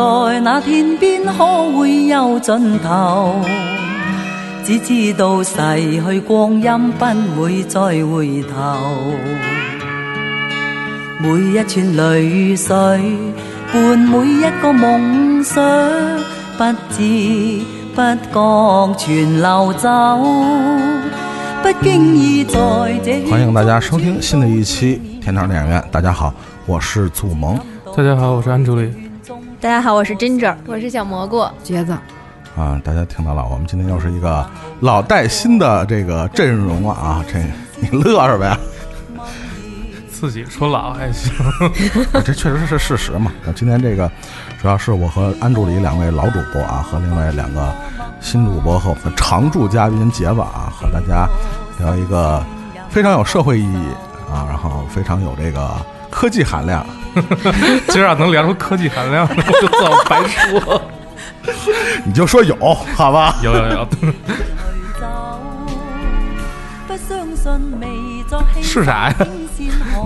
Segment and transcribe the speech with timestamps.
[0.00, 3.34] 在那天边可会有尽头，
[4.64, 5.54] 只知道逝
[6.06, 7.04] 去光阴不
[7.42, 8.78] 会再回头。
[11.18, 12.74] 每一串泪水
[13.74, 15.62] 伴每一个梦想，
[16.56, 17.60] 不知
[17.94, 18.00] 不
[18.32, 19.88] 觉全流走，
[21.62, 22.58] 不经意在
[23.04, 25.84] 这欢迎大家收听新的一期天堂电影院。
[25.92, 26.32] 大家好，
[26.64, 27.58] 我是祖萌。
[27.94, 28.90] 大家好，我是安助理。
[29.60, 31.92] 大家好，我是 Ginger，我是小蘑菇，橘子。
[32.56, 34.48] 啊，大家听到了，我们今天又是一个
[34.80, 37.22] 老带新的这个阵容了啊！
[37.30, 37.38] 这
[37.78, 38.58] 你乐什么呀？
[40.10, 41.30] 自己说老还行，
[42.24, 43.30] 这确实是事实嘛。
[43.44, 44.10] 那今天这个
[44.62, 47.70] 主要是我和安助理两位老主播啊，和另外两个
[48.18, 51.28] 新主播和我们的常驻嘉宾杰子啊，和大家
[51.78, 52.42] 聊一个
[52.88, 53.88] 非常有社会意义
[54.32, 55.70] 啊，然后非常有这个
[56.10, 56.82] 科技含量。
[57.88, 60.82] 今儿要能聊出科技含量，我就算我白说。
[62.04, 62.56] 你就说有，
[62.96, 63.36] 好吧？
[63.42, 63.88] 有有有，
[68.62, 69.14] 是啥呀？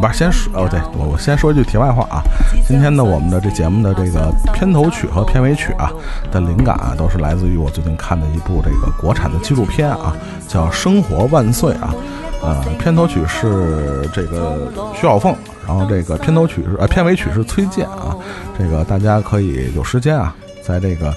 [0.01, 2.23] 不是，先说哦，对我我先说一句题外话啊。
[2.67, 5.91] 今天呢，我们的这节目的这个片头曲和片尾曲啊
[6.31, 10.17] 的灵感啊，都是来自于我最近看的一部这个国产的纪录片啊，
[10.49, 11.95] 叫《生活万岁》啊。
[12.43, 15.35] 呃，片头曲是这个徐小凤，
[15.67, 18.17] 然后这个片头曲是呃片尾曲是崔健啊。
[18.59, 21.15] 这个大家可以有时间啊，在这个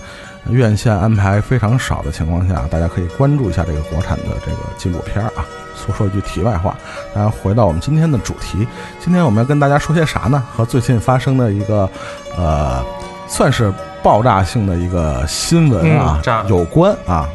[0.49, 5.45] 院线安排非常少的情况下，大家可以关注一下这个国产的这个纪录片啊。
[5.75, 6.75] 说说一句题外话，
[7.13, 8.67] 大家回到我们今天的主题，
[8.99, 10.43] 今天我们要跟大家说些啥呢？
[10.55, 11.87] 和最近发生的一个
[12.35, 12.83] 呃，
[13.27, 13.71] 算是
[14.01, 17.29] 爆炸性的一个新闻啊、嗯有关啊。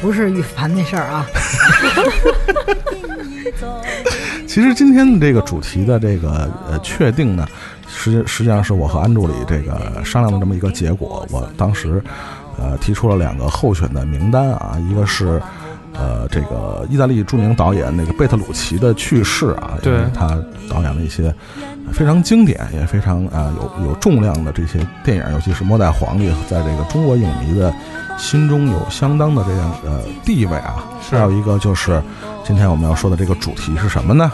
[0.00, 1.26] 不是玉凡那事儿啊，
[4.46, 7.46] 其实今天的这个主题的这个呃确定呢，
[7.88, 11.26] 实际实际上是我和安助理这个商量的这么一个结果。
[11.30, 12.02] 我当时
[12.58, 15.40] 呃提出了两个候选的名单啊，一个是
[15.98, 20.28] 呃这个意大利著名导演那个贝特鲁奇的去世啊，对他
[20.70, 21.34] 导演了一些
[21.92, 27.74] 非常经典也非常啊、有有重量的这些电影，尤其是《末代皇帝》在这个中国影迷的
[28.16, 30.84] 心中有相当的这样呃地位啊。
[31.02, 32.02] 是还有一个就是
[32.44, 34.30] 今天我们要说的这个主题是什么呢？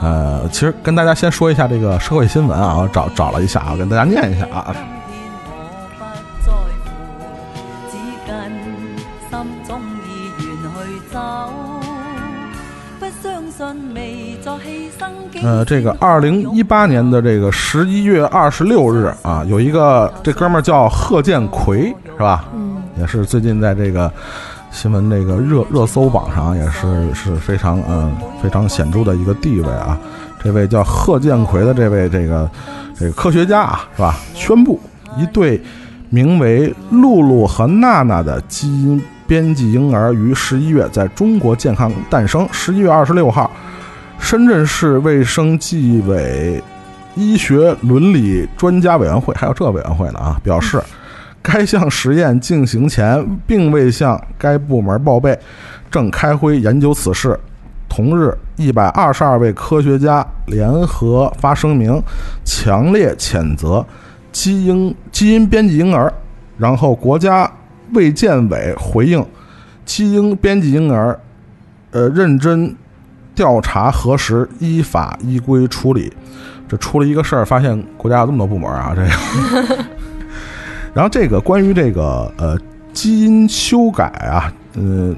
[0.00, 4.74] 呃，其实跟大家先说一下这个社会新闻啊，我找找了一下啊，跟大家念一下啊。
[15.42, 22.44] 呃，这个二零一八年的这个十一月二十六日啊，有一个这哥们儿叫贺建奎，是吧？
[22.54, 24.10] 嗯，也是最近在这个
[24.70, 29.98] 新闻这个热热搜榜上也是是非常嗯、非常显著的一个地位啊。
[30.42, 32.50] 这位叫贺建奎的这位这个
[32.96, 34.16] 这个科学家啊，是吧？
[34.34, 34.80] 宣布
[35.16, 35.60] 一对
[36.10, 42.48] 名为露露和娜娜的基因编辑婴儿于十一月在中国健康诞生。
[42.50, 43.48] 十一月二十六号。
[44.18, 46.60] 深圳市卫生纪委
[47.14, 50.82] 医学伦理专家委员会，还有这委员会呢啊，表示
[51.40, 55.38] 该项实验进行前并未向该部门报备，
[55.88, 57.38] 正开会研究此事。
[57.88, 62.02] 同日，一百二十二位科学家联合发声明，
[62.44, 63.86] 强烈谴责
[64.32, 66.12] 基因基因编辑婴儿。
[66.56, 67.48] 然后，国家
[67.94, 69.24] 卫健委回应，
[69.84, 71.18] 基因编辑婴儿，
[71.90, 72.74] 呃，认真
[73.34, 76.12] 调查核实，依法依规处理。
[76.68, 79.84] 这出了一个事儿，发现国家有这么多部门啊，这个。
[80.94, 82.58] 然后这个关于这个呃
[82.92, 85.14] 基因修改啊，呃，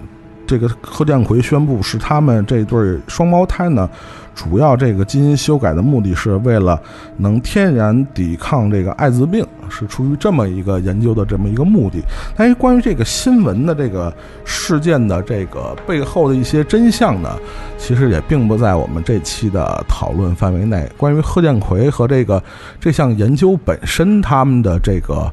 [0.47, 3.89] 这个贺建奎宣布，是他们这对双胞胎呢，
[4.35, 6.81] 主要这个基因修改的目的是为了
[7.17, 12.01] 能天然抵抗这个艾滋病，是出于这么一个研究的这么一个目的。
[12.37, 17.37] 但是关于这个新闻的这个事件的这个背后的一些真相呢，
[17.77, 20.91] 其实也并不在我们这期的讨论范围内。
[20.97, 22.43] 关于贺建奎和这个
[22.81, 25.31] 这项研究本身，他们的这个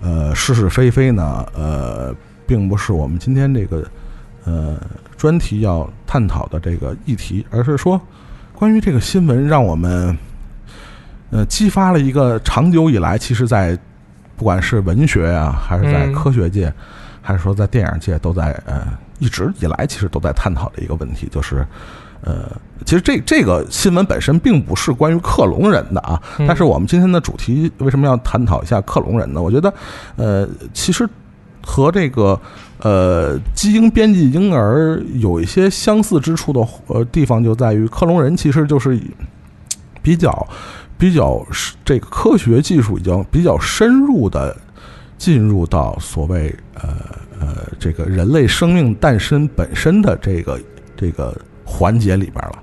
[0.00, 2.14] 呃是是非非呢，呃，
[2.46, 3.84] 并不是我们今天这个。
[4.44, 4.78] 呃，
[5.18, 8.00] 专题要探讨的这个议题，而是说，
[8.58, 10.18] 关于这个新闻，让我们
[11.30, 13.78] 呃激发了一个长久以来，其实，在
[14.36, 16.72] 不管是文学啊，还是在科学界，
[17.22, 18.84] 还是说在电影界，都在呃
[19.20, 21.64] 一直以来其实都在探讨的一个问题，就是
[22.22, 22.50] 呃，
[22.84, 29.40] 其实这这个新闻本身并不是关于克隆人的啊，但是我们今天的主题为什么要探讨一下克隆人呢？
[29.40, 29.72] 我觉得
[30.16, 31.08] 呃，其实
[31.64, 32.36] 和这个。
[32.80, 38.96] 呃，基因编辑婴儿有一些相似之处的呃地方，就在于克隆人其实就是
[40.00, 40.46] 比较
[40.96, 41.44] 比较
[41.84, 44.56] 这个科学技术已经比较深入的
[45.16, 46.88] 进入到所谓呃
[47.40, 50.60] 呃这个人类生命诞生本身的这个
[50.96, 52.62] 这个环节里边了。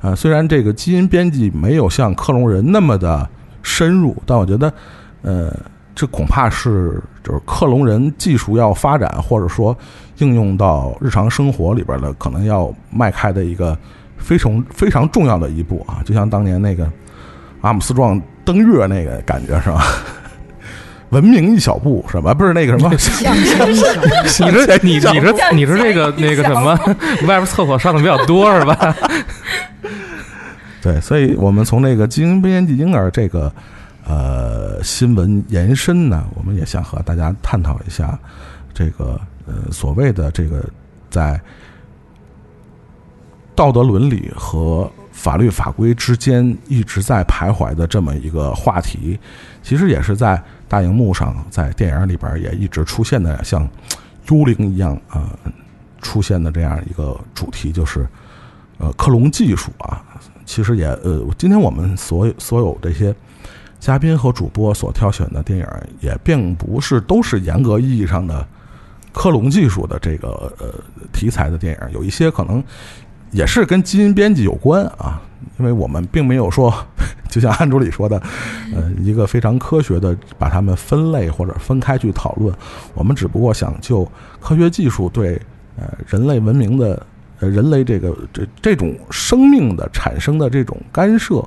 [0.00, 3.28] 啊，虽然这个基因编辑没有像克隆人那么的
[3.62, 4.72] 深入，但我觉得
[5.20, 5.54] 呃。
[5.94, 9.76] 这恐怕是就是克隆人技术要发展，或者说
[10.18, 13.76] 应用到日常生活里边的，可能要迈开的一个
[14.16, 16.00] 非常非常重要的一步啊！
[16.04, 16.90] 就像当年那个
[17.60, 19.84] 阿姆斯壮登月那个感觉是吧？
[21.10, 22.32] 文明一小步是吧？
[22.32, 22.90] 不是那个什么？
[22.94, 26.78] 你是你你是你是那个那个什么？
[27.26, 28.94] 外边厕所上的比较多是吧？
[30.80, 33.52] 对，所以我们从那个基因编辑婴儿这个。
[34.04, 38.18] 呃，新闻延伸呢，我们也想和大家探讨一下
[38.74, 40.66] 这个呃所谓的这个
[41.10, 41.40] 在
[43.54, 49.18] 道德伦理和法律法规之间一直在徘徊的这么一个话题，
[49.62, 53.68] 其实也是在大荧幕上，在电影里边也一直出现的像
[54.30, 55.38] 幽灵一样啊
[56.00, 58.08] 出现的这样一个主题，就是
[58.78, 60.02] 呃克隆技术啊，
[60.46, 63.14] 其实也呃今天我们所有所有这些。
[63.80, 65.66] 嘉宾和主播所挑选的电影
[66.00, 68.46] 也并不是都是严格意义上的
[69.10, 70.66] 克隆技术的这个呃
[71.12, 72.62] 题材的电影，有一些可能
[73.30, 75.20] 也是跟基因编辑有关啊。
[75.58, 76.72] 因为我们并没有说，
[77.28, 78.22] 就像安主里说的，
[78.74, 82.54] 呃，一个非常科学的把它们分类或者分开去讨论。
[82.94, 84.06] 我们只不过想就
[84.38, 85.40] 科学技术对
[85.78, 87.06] 呃人类文明的
[87.40, 91.42] 呃人类这个这这种生命的产生的这种干涉，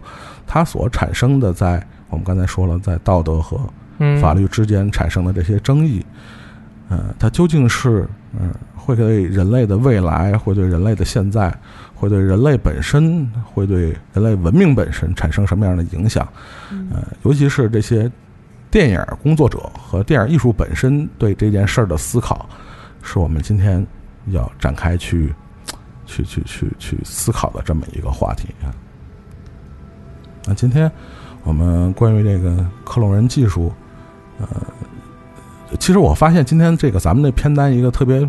[0.48, 1.86] 它所产生的在。
[2.14, 3.60] 我们刚才说了，在道德和
[4.22, 6.06] 法律之间产生的这些争议，
[6.90, 8.08] 呃，它究竟是
[8.40, 11.54] 嗯，会对人类的未来，会对人类的现在，
[11.96, 16.28] 会对人类本身，会对人类文明本身产生什么样的影响？
[16.92, 18.12] 呃，尤其是这些
[18.70, 22.48] 电影工作者和电影艺术本身对这件事儿的思考，
[23.02, 23.86] 是我们今天
[24.28, 25.34] 要展开去
[26.06, 28.70] 去去去去思考的这么一个话题啊。
[30.46, 30.92] 那今天。
[31.44, 33.72] 我们关于这个克隆人技术，
[34.40, 34.48] 呃，
[35.80, 38.26] 其实我发现今天这个咱们这片单一个特别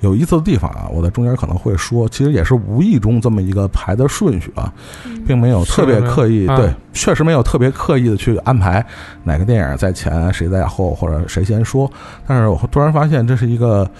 [0.00, 4.70] 有意思的地方啊，我在中间可能会说，其实也是无意中这么一个排的顺序啊，
[5.26, 8.84] 并没有特别刻意，对，确实没有特别刻意的去安排
[9.22, 11.90] 哪个电影在前，谁在后，或者谁先说。
[12.26, 13.90] 但是我突然发现这是一个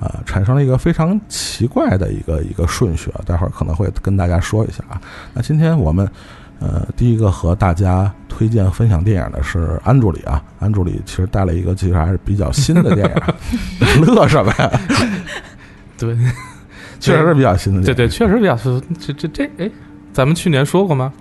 [0.00, 5.00] 呃，产生了一个非常奇怪的一个一个顺序啊，待会儿可能会跟大家说一下啊。
[5.32, 6.06] 那今天我们。
[6.58, 14.70] 呃，第一个和大家推荐分享电影的是安助理啊，安助理其实带了一个其实还是比较新的电影， 乐什么呀？
[15.98, 16.16] 对，
[16.98, 18.82] 确实是比较新的，对对，确实比较新。
[18.98, 19.70] 这这这，哎，
[20.12, 21.12] 咱们去年说过吗？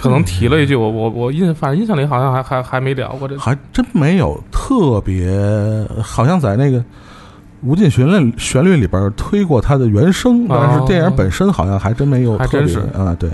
[0.00, 5.28] 可能提了一句，我我我印反正印象里好像还还还没聊过这，还真没有特别，
[6.02, 6.82] 好像在那个。
[7.62, 13.30] 无尽旋律旋律里边推过它的原声，但是电影本身好像还真没有，还真是啊，对，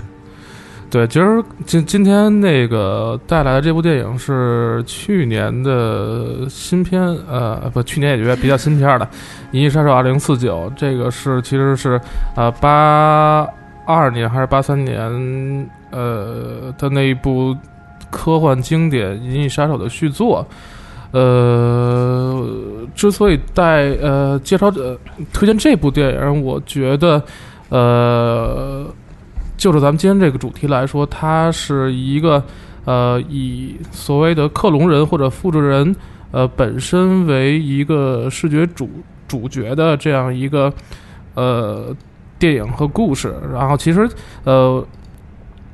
[0.89, 9.05] 对，今儿今今天那个带来的这部电影是去年的新片，呃，不，去年也觉得比较新片的
[9.51, 11.99] 《银翼杀手二零四九》，这个是其实是
[12.35, 13.47] 呃八
[13.85, 17.55] 二年还是八三年呃的那一部
[18.09, 20.45] 科幻经典《银翼杀手》的续作。
[21.11, 22.45] 呃，
[22.93, 24.97] 之所以带呃介绍呃
[25.31, 27.21] 推荐这部电影，我觉得
[27.69, 28.85] 呃，
[29.55, 32.43] 就是咱们今天这个主题来说，它是一个
[32.85, 35.95] 呃以所谓的克隆人或者复制人
[36.31, 38.89] 呃本身为一个视觉主
[39.27, 40.71] 主角的这样一个
[41.35, 41.95] 呃
[42.37, 43.33] 电影和故事。
[43.53, 44.07] 然后其实
[44.43, 44.85] 呃，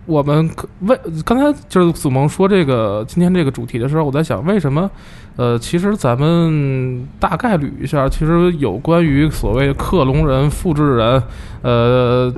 [0.05, 4.89] 我们可为刚才就是祖萌说这个今天这个主题的时候，我在想为什么
[5.36, 11.24] 呃，其实咱们大概捋一下，其实有关于所谓克隆人、复制人，
[11.62, 12.33] 呃。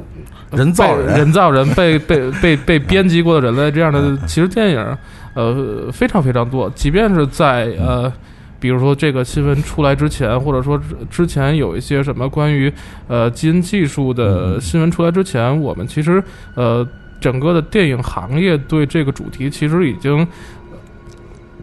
[0.52, 4.98] 人造人人造人被被被被编辑过的人类这样的，其实电影
[5.34, 8.12] 呃非常非常多，即便是在呃。
[8.58, 12.72] 比如说这个新闻出来之前，或者说之之前有一些什么关于
[13.08, 16.24] 呃基因技术的新闻出来之前，我们其实
[16.56, 16.88] 呃
[17.20, 20.28] 整个的电影行业对这个主题其实已经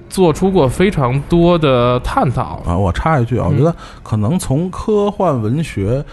[0.09, 2.63] 做出过非常多的探讨。
[2.67, 6.05] 啊，我插一句啊，我觉得可能从科幻文学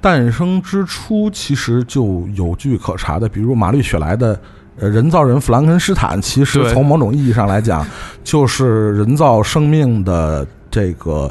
[0.00, 4.38] 诞生之初，其实就有据可查的，比如玛丽雪莱的。
[4.80, 7.84] 呃，人造人弗兰肯斯坦，其实从某种意义上来讲，
[8.22, 11.28] 就是人造生命的这个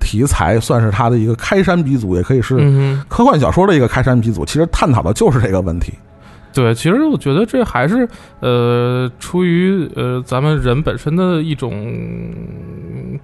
[0.00, 2.56] 题材，算是他的一个开山鼻祖，也可以是。
[3.08, 4.44] 科幻小说的一个开山鼻祖。
[4.44, 5.92] 其实探讨的就是这个问题。
[6.58, 8.08] 对，其实我觉得这还是
[8.40, 11.72] 呃，出于呃咱们人本身的一种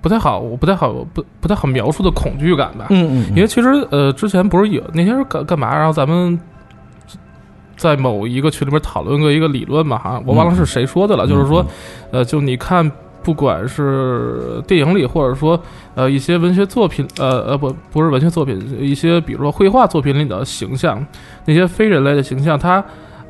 [0.01, 2.87] 不太好，我不太好不不太好描述的恐惧感吧。
[2.91, 5.75] 嗯嗯因为其实呃，之前不是有那天是干干嘛？
[5.77, 6.39] 然后咱们
[7.77, 11.67] 在某一个群里面讨论过一个理论嘛，哈，我忘了是谁说的了，嗯就是说，
[12.13, 12.89] 呃，就你看，
[13.25, 15.61] 不管是电影里，或者说
[15.97, 21.05] 呃一些文学作品，呃呃不不是文学作品，一些比如说绘画作品里的形象，
[21.47, 22.83] 那些非人类的形象，它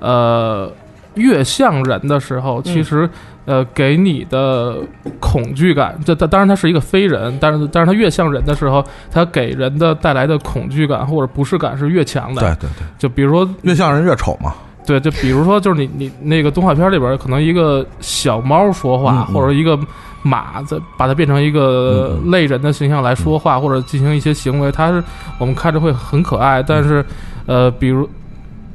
[0.04, 0.70] 呃
[1.14, 3.08] 越像人的时候，其实。
[3.46, 4.78] 呃，给你的
[5.20, 12.40] 恐惧感，这当当然它是一个非人，但是但是它越像人的时候，它给人的带来的恐惧感或者不适感是越强的。
[12.40, 14.54] 对对对，就比如说，越像人越丑嘛。
[14.86, 19.78] 对，就比如说，就是你你那个动画片里边，可能一个小猫说话，或者一个
[20.22, 25.04] 马在把它变成一个类人的形象来说话，或者进行一些行为，它是
[25.38, 27.04] 我们看着会很可爱，但是
[27.44, 28.08] 呃，比如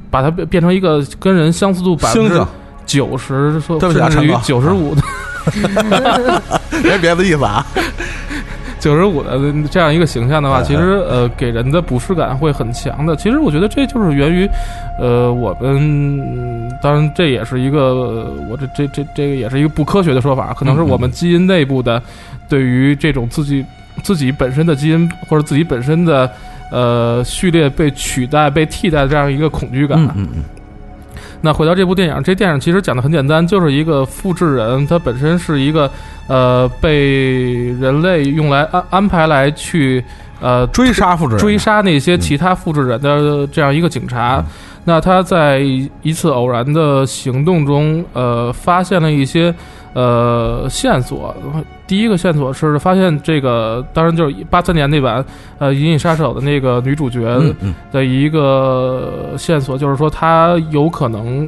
[0.09, 2.41] 把它变变成一个跟人相似度百分之
[2.85, 5.01] 九十，甚至于九十五的。
[6.83, 7.65] 没别的意思啊。
[8.79, 9.37] 九十五的
[9.69, 13.13] 这样一个形象的话，哎其实呃给人的不适感会很强的。
[13.17, 14.49] 其实我觉得这就是源于，
[14.97, 22.01] 呃我们嗯当然这也是一个呃我这这这这个也是一个不科学的说法，可能是我们基因内部的
[22.47, 23.65] 对于这种自己
[24.01, 26.31] 自己本身的基因或者自己本身的
[26.71, 29.97] 呃序列被取代被替代的这样一个恐惧感。
[29.99, 30.43] 嗯嗯嗯，
[31.41, 35.89] 那回到这部电影，这电影其实讲的很简单，就是一个复制人，他本身是一个
[36.27, 40.03] 呃被人类用来安安排来去
[40.39, 44.43] 呃追杀复制人，追杀那些其他复制人的这样一个警察。
[44.85, 45.59] 那他在
[46.01, 49.53] 一次偶然的行动中，呃，发现了一些
[49.93, 51.35] 呃线索。
[51.85, 55.23] 第一个线索是发现这个，当然就是八三年那版
[55.59, 57.19] 呃《银翼杀手》的那个女主角
[57.91, 61.47] 的一个线索，就是说她有可能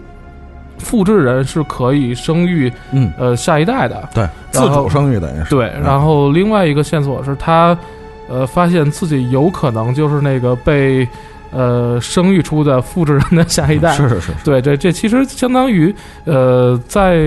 [0.78, 4.10] 复制人是可以生育嗯，呃下一代的。
[4.14, 7.76] 对，自主生育等于是对，然后另外一个线索是他，
[8.32, 11.06] 呃，发现自己有可能就是那个被
[11.52, 13.92] 呃生育出的复制人的下一代。
[13.98, 17.18] 是是是，对，这这其实相当于呃，在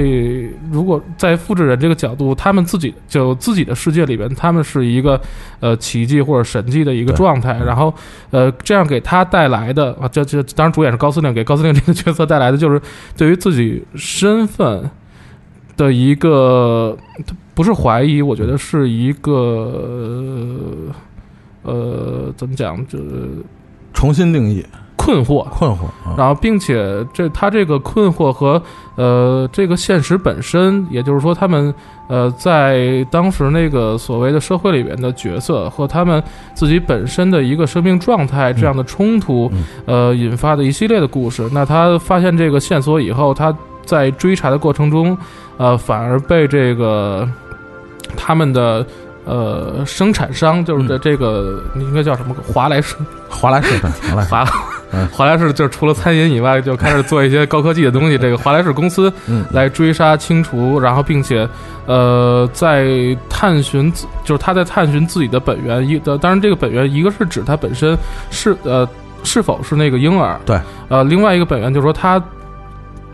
[0.73, 5.20] 如果在复制人这个角度，他们自己就自己的世界里边，他们是一个
[5.61, 7.92] 呃奇迹或者神迹的一个状态，然后
[8.30, 12.80] 呃，这样给他带来的啊，这这当然主演是高司令，给高司令这个角色带来的就是
[13.18, 14.88] 对于自己身份
[15.76, 16.96] 的一个，
[17.26, 20.90] 他不是怀疑，我觉得是一个
[21.62, 22.99] 呃，怎么讲，这
[23.92, 24.64] 重新定义
[24.96, 25.46] 困惑。
[25.50, 28.61] 困惑啊，然后，并且这他这个困惑和
[28.96, 31.73] 呃这个现实本身，也就是说，他们
[32.08, 36.23] 呃在当时那个所谓的社会里边的角色和他们
[36.54, 41.49] 自己本身的一个生命状态这样的冲突，嗯呃引发的一系列的故事。
[41.52, 45.16] 那他发现这个线索以后，他在追查的过程中，
[45.58, 47.28] 呃反而被这个
[48.16, 48.84] 他们的。
[49.26, 52.37] 呃，生产商就是这这个，应该叫什么？
[52.46, 52.94] 华莱士，
[53.26, 53.75] 华莱士
[54.28, 54.44] 华
[55.11, 58.18] 华莱士就是除了餐饮以外，就开始做一些高科技的东西。
[58.18, 61.49] 这个华莱士公司嗯来追杀、清除，然后并且
[61.87, 63.90] 呃，在探寻，
[64.25, 65.88] 就是他在探寻自己的本源。
[65.88, 67.96] 一的，当然这个本源一个是指他本身
[68.30, 68.87] 是呃
[69.23, 72.23] 是否是那个婴儿，对，呃，另外一个本源就是说他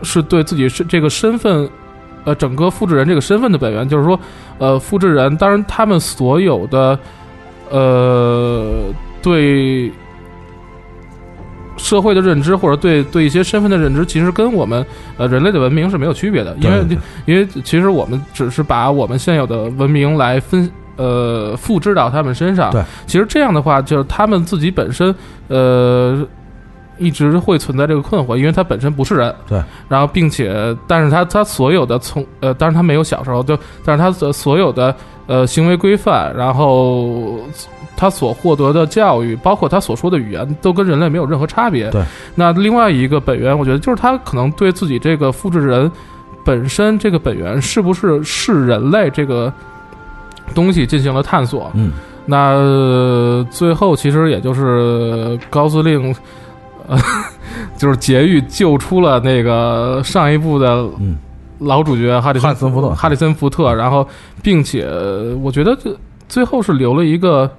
[0.03, 1.69] 是对自己是这个身份。
[2.23, 4.19] 呃，整个复制人这个身份的本源，就是说，
[4.57, 6.97] 呃，复制人，当然他们所有的，
[7.69, 8.85] 呃，
[9.21, 9.91] 对
[11.77, 14.85] 社会的认知，或者对对一些身份的认知，其实跟我们
[15.17, 22.71] 呃人类的文明是没有区别的，因为因为其实我们只是把我们现有的文明来分呃复制到他们身上。
[22.71, 25.15] 对，其实这样的话，就是他们自己本身
[25.47, 26.23] 呃
[26.97, 29.33] 一直会存在这个困惑，因为他本身不是人。
[29.47, 34.95] 对，然后并且，但是他他所有的从呃，当然他没有小时候就，但是他的所有的
[35.27, 37.39] 呃行为规范，然后
[37.97, 41.89] 他所获得的教育，包括他所说的语言，都跟人类没有任何差别。
[41.91, 42.03] 对，
[42.35, 45.91] 那另外一个本源，我觉得就是他可能对自己这个复制人
[46.43, 49.51] 本身这个本源是不是是人类这个
[50.53, 51.71] 东西进行了探索。
[51.75, 51.91] 嗯，
[52.25, 56.15] 那、呃最后其实也就是高司令，呃，
[57.77, 60.69] 就是劫狱救出了那个上一部的
[60.99, 61.17] 嗯
[61.59, 64.07] 老主角哈里森福特哈里森福特，然后
[64.41, 65.95] 并且呃我觉得这
[66.27, 67.49] 最后是留了一个。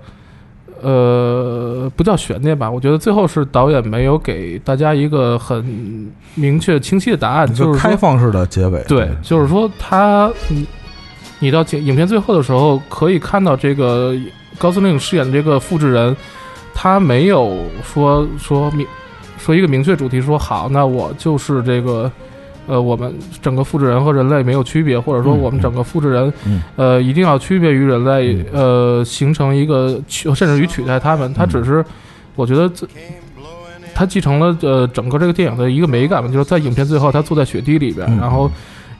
[0.84, 8.82] 呃，不叫悬念吧，我觉得最后是导演没有给大家一个很明确清晰的答案，就就是开放式的结尾。
[8.88, 10.66] 对，就是说他，你
[11.38, 14.12] 你到影影片最后的时候，可以看到这个
[14.58, 16.16] 高司令饰演的这个复制人，
[16.74, 18.84] 他没有说说明
[19.44, 22.10] 说一个明确主题，说好，那我就是这个。
[22.68, 31.34] 呃，我们整个复制人和人类没有区别，或者说嗯我们整个复制人，嗯呃，一定要区别于人类，呃，形成一个取，甚至于取代他们。
[31.34, 31.84] 他只是，
[32.36, 32.86] 我觉得这，
[33.92, 38.48] 他继承了呃整个这个电影的一个美感嘛，就是在影片最后，他坐在雪地里边，嗯然后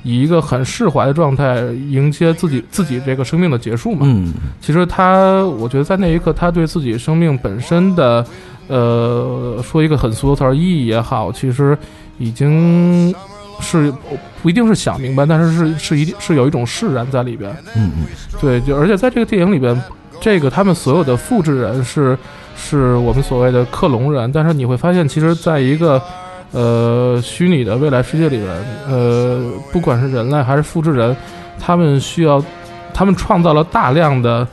[0.03, 4.01] 以一个很释怀的状态迎接自己自己这个生命的结束嘛。
[4.03, 8.27] 嗯，其实他，我觉得在那一刻，他对自己生命本身的，
[8.69, 11.77] 呃，说一个很俗的词儿，意义也好，其实
[12.19, 13.15] 已经
[13.61, 13.93] 是
[14.43, 17.51] 不一定是想明白，但是是是一定是有一种释然在里边。
[17.77, 18.07] 嗯嗯
[18.41, 19.81] 对，就而且在这个电影里边，
[20.21, 22.17] 这个他们所有的复制人是
[22.57, 26.01] 是我们所谓的克隆人，但是你会发现，其实在一个
[26.53, 28.49] 呃虚拟的未来世界里边，
[28.89, 31.17] 呃，不管是人类还是复制人，
[31.59, 32.43] 他们需要，
[32.95, 34.47] 他们创造了大量的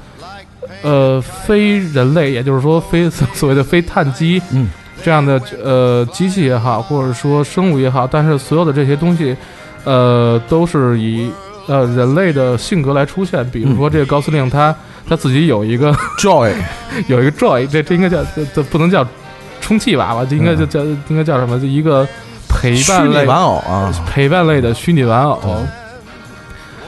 [0.81, 4.67] 呃非人类，也就是说非所谓的非碳基，嗯，
[5.03, 9.35] 这样的呃机器也好，或者说生物也好，但是所有的这些东西，
[9.83, 11.31] 呃，都是以
[11.67, 13.47] 呃人类的性格来出现。
[13.49, 14.75] 比如说这个高司令他
[15.07, 16.53] 他自己有一个，Joy，
[17.07, 19.05] 有一个 joy，这这应该叫这这不能叫
[19.61, 21.59] 充气娃娃，这应该就叫应该叫什么？
[21.59, 22.07] 就一个
[22.47, 25.39] 陪伴类玩偶啊，陪伴类的虚拟玩偶。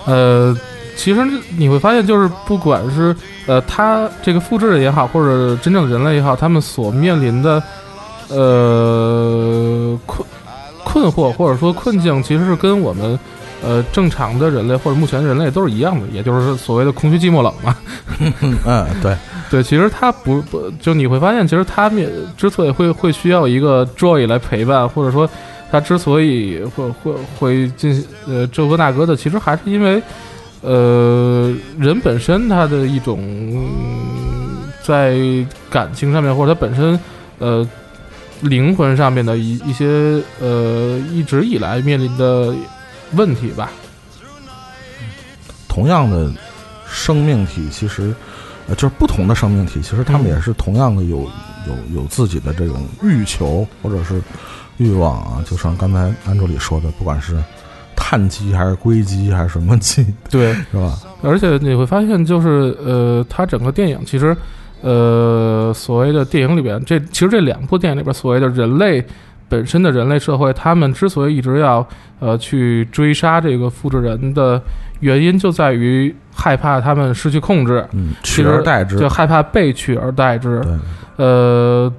[0.06, 0.58] 呃，
[0.96, 1.26] 其实
[1.58, 3.16] 你会发现，就是不管是
[3.48, 7.62] 呃他这个复制人也好，或者真正的人类也好，他们所面临的
[8.30, 10.28] 呃困
[10.84, 13.18] 困惑或者说困境，其实是跟我们
[13.64, 17.76] 呃正常的人类或者目前人类都是一样的，也就是所谓的空虚、寂寞、冷嘛。
[18.66, 19.16] 嗯，对，
[19.50, 25.28] 对，其实他不不，就你会发现，其实他面之所以会会需要一个 joy 来陪伴，或者说
[25.72, 30.02] 他之所以会会会进行呃这个那个的，其实还是因为
[30.62, 33.68] 呃人本身他的一种、
[34.84, 35.18] 在
[35.70, 37.00] 感情上面，或者他本身
[37.40, 37.68] 呃
[38.42, 42.54] 灵魂上面的一一些呃一直以来面临的
[43.14, 43.72] 问题吧。
[45.68, 46.32] 同样的
[46.88, 48.14] 生命体，其实
[48.68, 51.20] 呃就是不同的生命体，其实他们也是同样的有
[51.68, 54.22] 有有自己的这种欲求或者是
[54.78, 55.44] 欲望啊。
[55.50, 57.42] 就像刚才安助理说的，不管是
[58.04, 60.98] 碳基还是硅基还是什么基，对，是吧？
[61.22, 64.36] 而且你会发现，就是呃，它整个电影其实，
[64.82, 69.06] 呃，所谓的电影里边，这其实这两部电影里边所谓的人类
[69.48, 71.88] 本身的人类社会，他们之所以一直要
[72.20, 74.60] 呃去追杀这个复制人的
[75.02, 80.62] 原因，就在于害怕他们失去控制，嗯，取而代之，就害怕被取而代之。
[81.18, 81.92] 呃，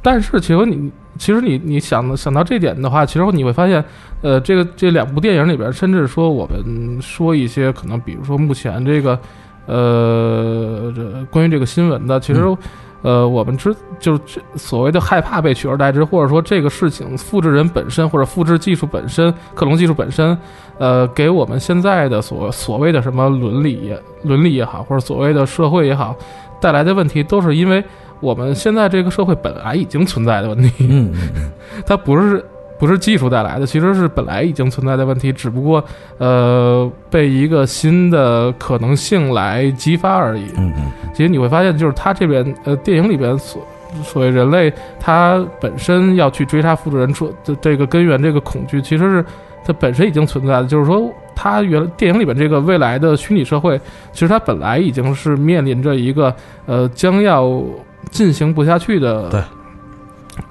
[0.00, 3.84] 但是其实你其实你你想想到这点的话，其实你会发现，
[4.22, 9.18] 呃，这个这两部电影里边，甚至说我们说一些可能，比如说目前这个
[9.66, 12.40] 呃这关于这个新闻的，其实。
[12.40, 12.56] 嗯
[13.02, 20.38] 呃，我们知就是所谓的害怕被取而代之，或者说这个事情复制人本身或者复制技术本身、克隆技术本身，
[20.78, 26.14] 呃，给我们现在的所所谓的什么伦理也伦理也好，或者所谓的社会也好，
[26.60, 27.82] 带来的问题，都是因为
[28.20, 31.12] 我们现在这个社会本来已经存在的问题，嗯，
[31.84, 32.44] 它不是
[32.82, 35.84] 不是技术带来的，其实是本来已经存在的问题，只不过
[36.18, 40.46] 呃被一个新的可能性来激发而已。
[40.56, 43.64] 嗯嗯其实你会发现，就是他这边呃电影里边所
[44.02, 49.24] 所谓人类他本身要去追杀复制人出这这个根源这个恐惧，其实是
[49.64, 50.66] 它本身已经存在的。
[50.66, 53.80] 就是说，它原电影里边这个未来的虚拟社会，
[54.12, 56.34] 其实它本来已经是面临着一个
[56.66, 57.62] 呃将要
[58.10, 59.40] 进行不下去的对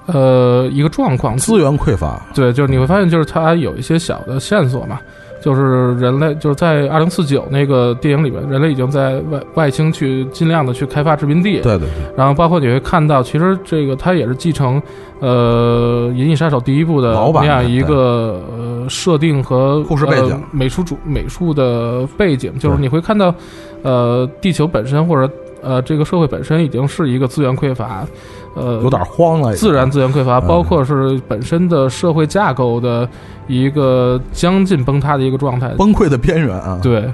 [0.06, 1.36] 呃一个状况。
[1.36, 4.98] 资源匮乏，对，就是你会发现，就是它有一些小的线索嘛，
[5.42, 11.60] 就是人类就是在二零四九那个电影里面，人类已经在外外星去尽量的去开发殖民地。
[11.60, 14.80] 对对对，然后包括你会看到，其实这个它也是继承
[15.20, 20.30] 呃《银翼杀手》第一部的那样一个呃设定和故事背景。
[20.30, 23.34] 呃美术主美术的背景，就是你会看到
[23.82, 28.06] 呃地球本身或者呃这个社会本身已经是一个资源匮乏，
[28.54, 30.46] 呃有点慌了，自然资源匮乏，嗯。
[30.46, 33.08] 包括是本身的社会架构的
[33.46, 35.68] 一个将近崩塌的一个状态。
[35.78, 36.78] 崩溃的边缘啊。
[36.82, 37.12] 对，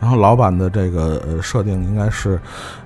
[0.00, 2.38] 然后老板的这个呃设定应该是，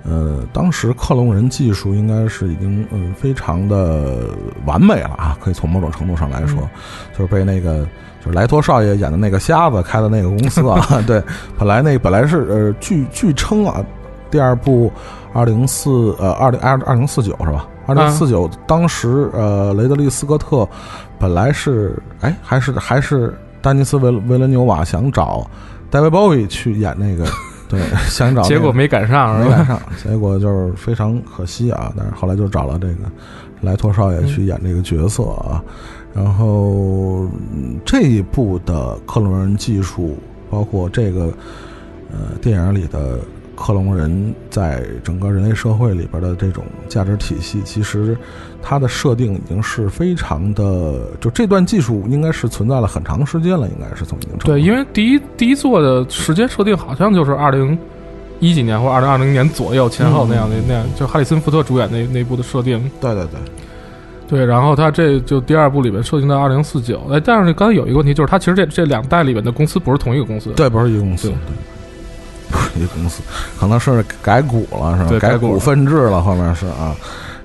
[0.04, 4.28] 呃，当时克隆人技术应该是已经嗯、非常的
[4.64, 6.68] 完美了啊，可以从某种程度上来说，
[7.12, 7.84] 就是被那个
[8.24, 11.20] 就是莱托少爷演的那个瞎子开的那个公司啊， 对，
[11.58, 13.84] 本来那本来是呃据据称啊，
[14.30, 14.92] 第二部
[15.38, 17.68] 二零四呃二零二二零四九是吧？
[17.86, 20.68] 二零四九当时呃雷德利·斯科特
[21.16, 25.48] 本来是哎还是还是丹尼斯·维维伦纽瓦想找
[25.90, 27.24] 戴维·鲍伊去演那个，
[27.68, 31.92] 对，想找那个、结果没赶上，没赶上，结果就是非常可惜啊。
[31.96, 33.04] 但是后来就找了这个
[33.60, 35.62] 莱托少爷去演这个角色啊。
[36.14, 40.18] 然后嗯这一部的克隆人技术，
[40.50, 41.32] 包括这个
[42.10, 43.20] 呃电影里的
[43.58, 48.16] 克隆人在整个人类社会里边的这种价值体系，其实
[48.62, 54.54] 它的设定已经是非常的，就这段技术应该是存在了很长时间了，应该是从一定程度上。
[54.54, 57.76] 对，因为第一第一座的时间设定好像就是二零
[58.38, 62.78] 一几年或二零二零年左右前后那样的、那样，就哈里森福特主演那那部的设定。
[63.00, 70.50] 对对对，对，然后他这就第二部里面设定到二零四九，哎，但是刚才有一个问题，就是他其实这这两代里面的公司不是同一个公司。
[70.50, 71.36] 对，不是一个公司，对
[72.78, 73.22] 一个公司，
[73.58, 75.08] 可能是改股了，是吧？
[75.08, 76.94] 对改股股份制了，后面是啊。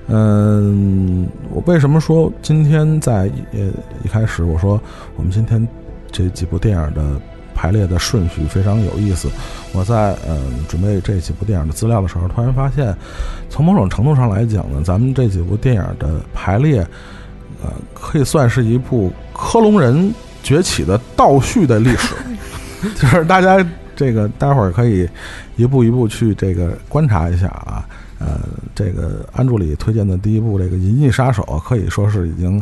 [0.06, 3.60] 嗯，我为什么说今天在呃
[4.04, 4.78] 一开始我说
[5.16, 5.66] 我们今天
[6.12, 7.18] 这几部电影的
[7.54, 9.30] 排列的顺序非常有意思？
[9.72, 12.94] 我在嗯准备这几部电影的资料的时候，突然发现，
[13.48, 16.86] 从某种程度上来讲呢，咱们这几部电影的排列，
[17.62, 22.14] 呃，可以算是一部克隆人崛起的倒叙的历史。
[22.94, 23.64] 就是大家
[23.96, 25.08] 这个待会儿可以
[25.56, 27.84] 一步一步去这个观察一下啊。
[28.20, 28.40] 呃，
[28.74, 32.58] 这个安助理推荐的第一部这个《银翼杀手》，可以说是已经，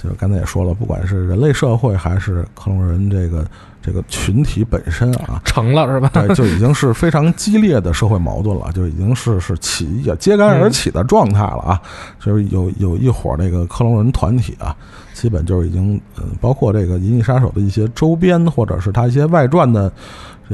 [0.00, 3.44] 就是刚才也说了，不管是人类社会还是克隆人这个
[3.82, 6.10] 这个群体本身啊，成了是吧？
[6.12, 11.82] 对，就已经是非常激烈的社会矛盾了，就已经是是起义，揭竿而起的状态了啊！
[12.24, 14.76] 就是有有一伙那个克隆人团体啊，
[15.14, 19.90] 基本就是已经嗯，包括这个《银翼杀手》的一些周边，或者是它一些外传的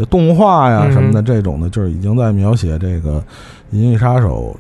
[0.04, 3.20] 动画呀嗯什么的，这种的，就是已经在描写这个
[3.70, 4.56] 《银翼杀手》。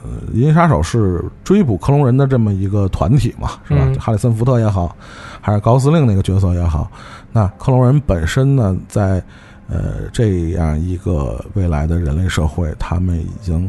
[0.00, 3.80] 呃，《银翼杀手》是追捕克隆人的这么一个团体嘛，是吧？
[3.84, 4.96] 嗯哈里森福特也好，
[5.40, 6.88] 还是高司令那个角色也好，
[7.32, 9.20] 那克隆人本身呢，在
[9.68, 13.68] 呃这样一个未来的人类社会，他们已经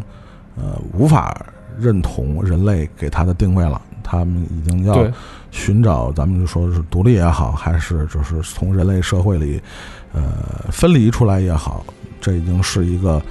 [0.55, 1.35] 呃无法
[1.79, 5.03] 认同人类给他的定位了，他们已经要，
[5.49, 9.59] 寻找咱们就说是独立也好，还是就是从人类社会里
[10.13, 10.21] 呃
[10.71, 11.85] 分离出来也好，
[12.19, 13.21] 这已经是一个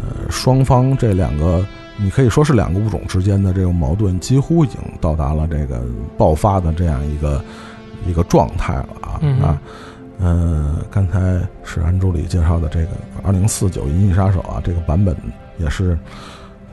[0.00, 1.64] 呃双方这两个。
[1.98, 5.82] 你可以说是两个物种之间的这种矛盾，几乎已经到达了这个
[6.18, 7.42] 爆发的这样一个
[8.06, 9.18] 一个状态了啊！
[9.22, 9.58] 嗯啊，
[10.20, 12.88] 呃，刚才是安助理介绍的这个
[13.22, 15.16] 二零四九《银翼杀手》啊，这个版本
[15.56, 15.98] 也是，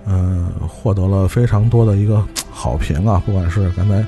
[0.06, 2.21] 呃，获得了非常多的一个
[2.52, 3.23] 好评啊。
[3.26, 4.06] 不管是刚才，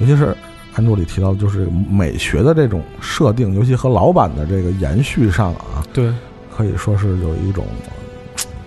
[0.00, 0.36] 尤其是
[0.74, 6.12] 安助理提到的，就是美学的这种设定，尤其和老版的这个延续上啊，对，
[6.50, 7.66] 可以说是有一种，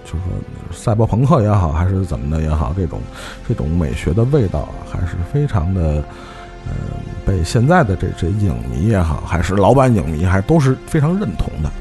[0.04, 3.02] 就是说赛博朋克也好，还是怎么的也好，这种
[3.48, 6.04] 这种美学的味道啊，还是非常的，
[6.68, 6.74] 呃，
[7.26, 11.72] 被现在的这这影迷也好，还是老版影迷，还都是非常认同的。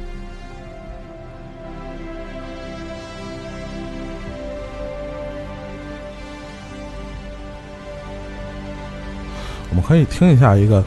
[9.75, 10.85] 我们可以听一下一个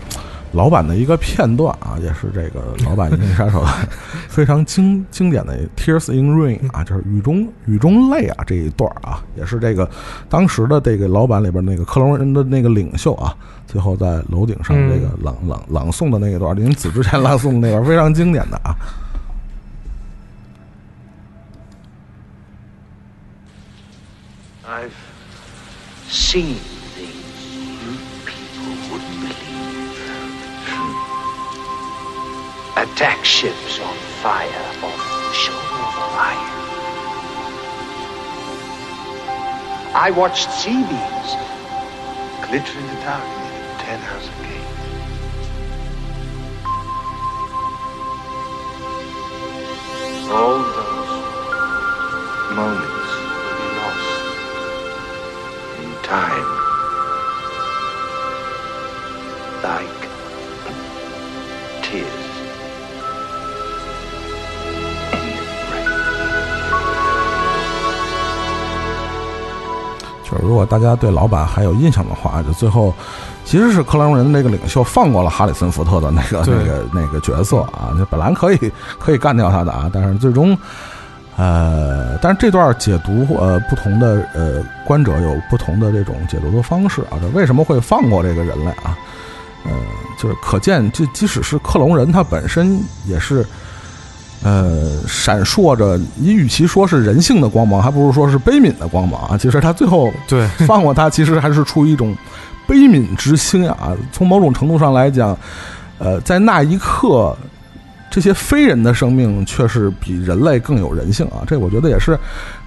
[0.53, 3.61] 老版的一个片段啊，也是这个老版《银翼杀手》
[4.29, 9.89] 非常经经典的《Tears in Rain》啊，就是雨中雨中泪啊这一段啊，也是这个
[10.29, 13.35] 当时的这个老版里边那个克隆人的那个领袖啊，
[13.67, 18.73] 最后在楼顶上这个朗朗朗诵的那一段，临死之前朗诵的那段非常经典的啊。
[24.65, 24.91] I've
[26.09, 26.55] seen
[32.77, 34.47] Attack ships on fire
[34.83, 36.57] off the shore of Orion.
[39.95, 41.35] I watched sea beams
[42.45, 44.69] glitter in the dark near the Ten House Gate.
[50.29, 51.13] All those
[52.55, 54.21] moments will be lost
[55.81, 56.49] in time.
[59.63, 60.01] Like
[61.81, 62.16] tears
[70.29, 72.93] 就是如果大家对老板还有印象的话，就最后
[73.45, 80.57] 其实是克隆人那个领袖放过了哈里森福特的那个那个那个角色啊，就本来可以可以干掉他的啊，但是最终。
[81.39, 87.21] 呃，但是这段解读，呃，不同的呃观者有不同的这种解读的方式啊。
[87.21, 88.97] 这为什么会放过这个人类啊？
[89.63, 89.71] 呃，
[90.19, 93.45] 就是可见，这即使是克隆人，他本身也是，
[94.43, 99.37] 呃，闪烁着，你与其说是人性的光芒，还不如说是悲悯的光芒啊。
[99.37, 102.15] 其实他最后对， 放过他，其实还是出于一种
[102.67, 103.97] 悲悯之心啊。
[104.11, 105.37] 从某种程度上来讲，
[105.97, 107.35] 呃，在那一刻，
[108.11, 111.41] 这些非人的生命却是比人类更有人性啊。
[111.47, 112.17] 这我觉得也是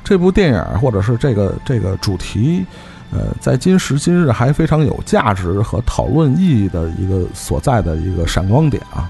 [0.02, 2.66] 这部电影或者是这个这个主题，
[3.12, 9.08] 呃，在今时今日还非常有价值和讨论意义的一个所在的一个闪光点啊。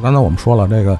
[0.00, 0.98] 刚才我们说了这个。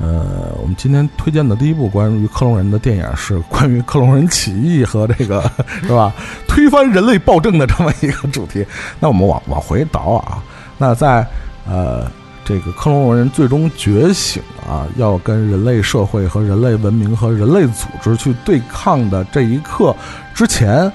[0.00, 5.40] 呃，我们今天推荐的第一部关于克隆人的电影是关于克隆人起义和这个
[5.82, 6.12] 是吧，
[6.48, 8.66] 推翻人类暴政的这么一个主题。
[8.98, 10.42] 那我们往往回倒啊，
[10.78, 11.24] 那在
[11.64, 12.10] 呃
[12.44, 19.94] 这个克隆人最终觉醒啊，要跟人类社会和人类文明和人类组织去对抗的这一刻
[20.34, 20.90] 之前，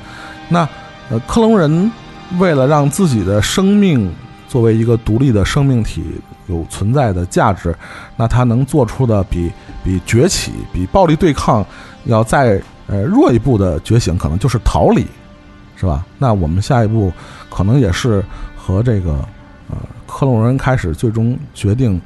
[0.50, 0.68] 那
[1.10, 1.90] 呃克隆人
[2.38, 4.14] 为了让自己的生命
[4.50, 6.04] 作为一个独立的生命体
[6.50, 7.74] 有存在的价值，
[8.18, 9.50] 那他能做出的比
[9.84, 11.66] 比崛起、比暴力对抗
[12.06, 15.08] 要再呃弱一步的觉醒，可能就是逃离，
[15.78, 16.06] 是吧？
[16.18, 17.14] 那我们下一步
[17.50, 18.24] 可能也是
[18.58, 19.14] 和这个
[19.70, 22.02] 呃克隆人开始最终决定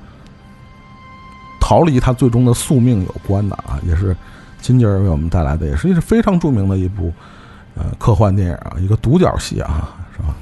[1.60, 4.16] 逃离他最终的宿命有关的啊，也是
[4.62, 7.12] 金吉尔为我们带来的，也是一个非常著名的一部
[7.76, 10.36] 呃科幻电影啊，一个独角戏啊，是吧？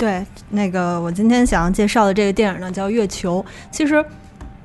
[0.00, 3.44] 对，那个我今天想要介绍的这个电影呢，叫《月球》。
[3.70, 4.02] 其实，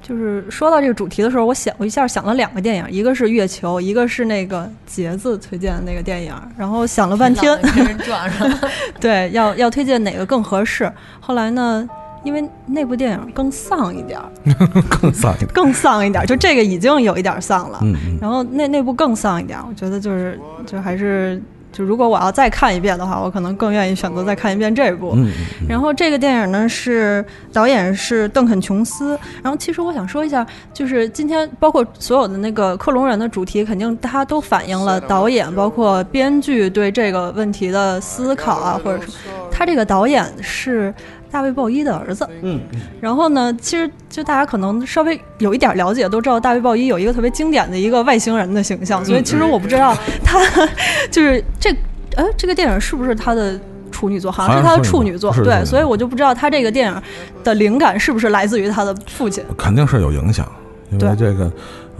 [0.02, 6.34] 就是说到这个主题的时候，我想我一下想了两个电影，一个是《月球》，一个是那个杰子推荐的那个电影。
[6.58, 8.60] 然后想了半天，跟人撞上了。
[9.02, 10.90] 对，要要推荐哪个更合适？
[11.20, 11.86] 后来呢，
[12.24, 14.32] 因为那部电影更丧一点儿，
[14.90, 15.52] 更丧一点。
[15.52, 17.80] 更丧一点儿，就这个已经有一点丧了。
[17.82, 21.44] 嗯嗯，然后那那部更丧一点儿，我觉得就是就还是
[21.76, 25.12] 就如果我要再看一遍的话，我可能更愿意选择再看一遍这部。
[25.18, 29.20] 嗯嗯然后这个电影呢是导演是邓肯·琼斯。
[29.44, 39.12] 然后其实我想说一下，就是今天包括所有的那个克隆人的主题，肯定它都反映了导演包括编剧对这个问题的思考啊，或者是
[39.52, 40.94] 他这个导演是。
[41.32, 42.60] 大卫·鲍伊的儿子，嗯，
[43.02, 50.40] 然后呢，其实就大家可能稍微有一点了解，都知道大卫·鲍伊有一个特别经典的一个外星人的形象，所以其实我不知道他
[51.12, 51.72] 就是这，
[52.16, 53.60] 哎，这个电影是不是他的
[53.92, 54.32] 处女作？
[54.32, 57.02] 好像是他的处女作，对，所以我就不知道他这个电影
[57.44, 59.44] 的灵感是不是来自于他的父亲。
[59.58, 60.50] 肯定是有影响，
[60.92, 61.52] 因为这个，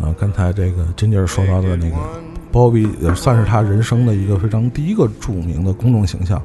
[0.02, 1.96] 呃，刚才这个金姐儿说到的那个
[2.52, 6.42] 鲍比，也算是他人生的一个非常第一个著名的公众形象，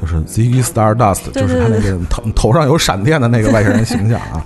[0.00, 4.44] 就是 Ziggy Stardust，就是他那个头头上有闪电的那个外星人形象啊。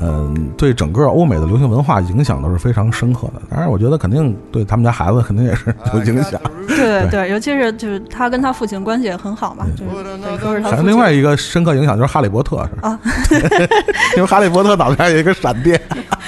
[0.00, 3.42] 嗯，对整个欧美的流行文化影响都是非常深刻的。
[3.50, 6.40] 当然，我觉得肯定对他们家孩子肯定也是有影响。
[6.68, 10.70] 对对对，尤其是就是他跟他父亲关系也很好嘛，就是等于说是他。
[10.70, 12.88] 还有另外一个深刻影响就是《哈利波特》是吧？
[12.88, 13.00] 啊，
[14.16, 15.80] 因为《哈利波特》脑袋上有一个闪电。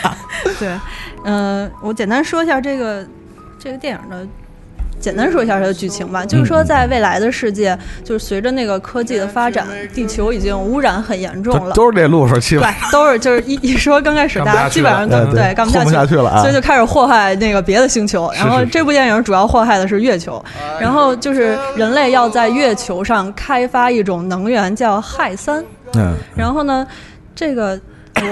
[0.59, 0.77] 对，
[1.25, 3.07] 嗯、我简单说一下这个
[3.57, 4.27] 这个电影的。
[5.01, 11.75] 简单说一下它的剧情吧，就是说，在未来的世界，就是随着那个科技的发展，地球已经污染很严重了。
[11.75, 16.41] 都是这路数，气对，都是就是一一说刚开始，大家基本上都对干不下去了啊。
[16.43, 18.31] 所以就开始祸害那个别的星球。
[18.35, 18.71] 然后是是。
[18.71, 20.43] 这部电影主要祸害的是月球，
[20.79, 26.87] 然后就是人类要在月球上开发一种能源叫氦三，嗯，然后呢，
[27.35, 27.79] 这个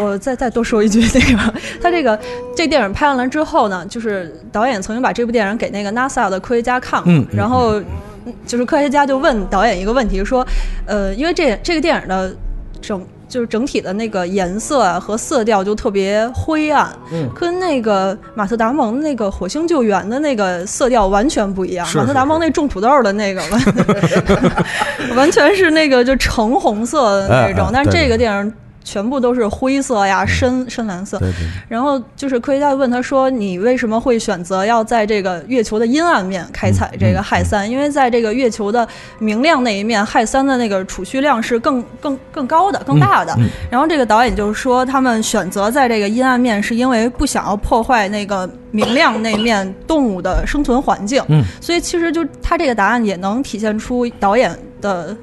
[0.00, 2.18] 我再再多说一句，那个他这个
[2.54, 7.80] 这电影拍完了之后呢，就是导演曾经把这部电影给那个 NASA 的科学家看过，嗯嗯然后
[8.26, 10.46] 嗯就是科学家就问导演一个问题，说，
[10.86, 12.34] 呃，因为这这个电影的
[12.80, 13.04] 整。
[13.28, 21.84] 就是整体的那个颜色啊和色调就特别灰暗，嗯跟那个马特·达蒙那个《火星救援》的那个色调完全不一样。
[21.84, 28.54] 是马特·达蒙那种土豆的那个完 完全是那个就橙红色的那种，哎哎但是这个电影
[28.88, 31.18] 全部都是灰色呀、深深蓝色。
[31.18, 37.70] 对对，然后就是科学家问他说：“你为什么会选择要在这个月球的阴暗面开采这个氦三？
[37.70, 43.34] 因为在这个月球的明亮那一面，氦三的那个储蓄量是更更更高的、更大的。
[43.38, 51.22] 嗯然后这个导演就是说，他们选择在这个阴暗面，是因为不想要破坏那个明亮那面动物的生存环境。
[51.28, 55.14] 嗯，所以其实就他这个答案也能体现出导演的。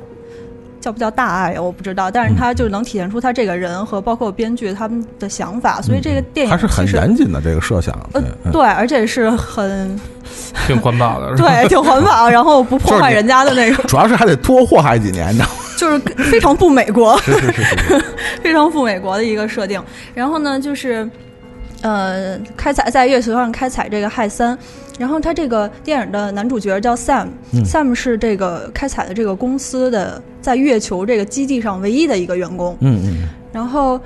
[0.85, 7.91] 叫不叫大爱我不知道，但是他就能体现出他这个人和包括编剧他们的想法，所以这个电影还是很严谨的这个设想。
[8.13, 9.99] 呃对嗯对，而且是很
[10.67, 15.51] 挺环保的，对，挺环保，然后不破坏人家的那种，主要是还得多祸害几年，你知道吗？
[15.75, 15.97] 就是
[16.29, 18.05] 非常不美国，是是是，
[18.43, 19.81] 非常不美国的一个设定。
[20.13, 21.09] 然后呢，就是
[21.81, 24.55] 呃，开采在月球上开采这个氦三。
[24.97, 27.95] 然后他这个电影的男主角叫 Sam，Sam、嗯。
[27.95, 32.77] 是这个开采的这个公司的在月球这个基地上唯一的一个员工。
[32.81, 33.99] 嗯嗯，然后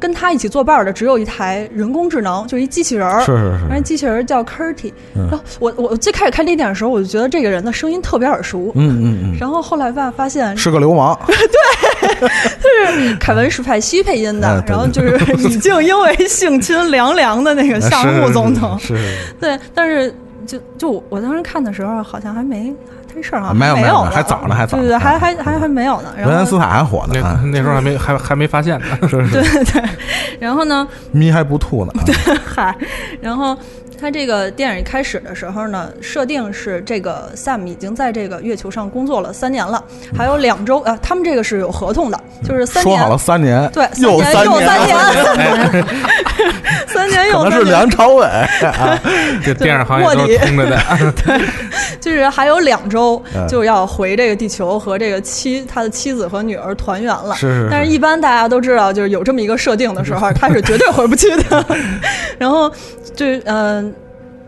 [0.00, 3.20] 跟他一起作伴的只有一台人工智能，就是一机器人儿。
[3.20, 3.66] 是是是。
[3.68, 5.28] 然后机器人叫 Curty，、嗯。
[5.30, 11.16] 然后我我最开始看这电影的时候，我就觉得这个人的声音特别耳熟，嗯嗯嗯，然后后来发发现是个流氓。
[12.02, 19.34] 对是凯文史派西配音的，哎然后就是已经因为性侵凉凉的那个夏目总统， 是是是。
[19.40, 20.12] 对，但是
[20.46, 22.74] 就就我当时看的时候，好像还没
[23.14, 29.82] 这事儿好像没有没有还早呢还早对对对，还啊还还还没有呢，然后维恩斯坦还火呢那啊，那时候还没还还没发现呢， 是是，对对，
[30.40, 31.92] 然后呢，咪还不吐呢。
[32.06, 32.74] 对嗨，
[33.20, 33.56] 然后
[34.00, 39.82] 他这个电影一开始的时候呢，设定是这个 Sam 已经在这个月球上工作了三年了，
[40.16, 42.96] 还有两周啊，他们这个是有合同的，就是三年。
[42.98, 44.96] 说好了三年，对，又三又三年，
[45.36, 45.84] 年，
[46.88, 48.26] 三年又可能是，梁朝伟
[48.66, 48.98] 啊，
[49.44, 50.78] 这电影行业都是通着的。
[52.00, 53.01] 就是还有两周
[53.34, 57.34] 嗯就要回这个地球和这个妻他的妻子和女儿团圆了。
[57.34, 61.64] 是是是但是，一般大家都知道，就是有这么一个设定的时候，他是绝对回不去的。
[62.38, 62.70] 然后，
[63.14, 63.94] 就嗯、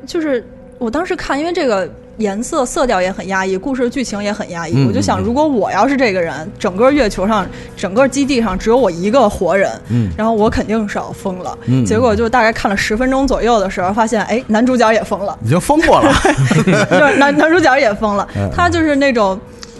[0.06, 0.44] 就是
[0.78, 1.88] 我当时看，因为这个
[2.18, 7.46] 颜色色调也很压抑，故事剧情也很压抑，嗯我就想，嗯如果我要是这个人，整个月球上、
[7.76, 10.10] 整个基地上只有我一个活人，嗯。
[10.16, 11.56] 然后我肯定是要疯了。
[11.66, 15.36] 嗯结果就大概看了十分钟左右的时候，发现哎，男主角也疯了。
[15.44, 16.12] 已经疯过了。
[16.64, 18.26] 就是男男主角也疯了。
[18.36, 19.38] 嗯，他就是那种，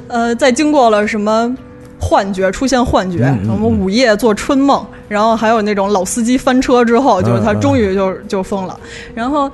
[0.08, 1.54] 呃，在经过了什么
[2.00, 8.78] 幻觉，出现幻觉，嗯嗯什么午夜做春梦，然后还有那种老司机翻车之后，就是他终于就就疯了，
[9.14, 9.50] 然后，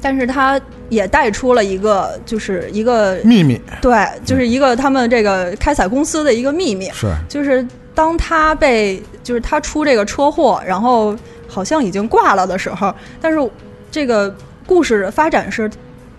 [0.00, 3.60] 但是他也带出了一个，就是一个秘密。
[3.80, 7.12] 对，就是一个他们这个开采公司的一个秘密，是。
[7.28, 13.50] 就是当他被就是他出这个车祸，然后好像已经挂了的时候，但是
[13.90, 14.34] 这个
[14.66, 15.70] 故事的发展是，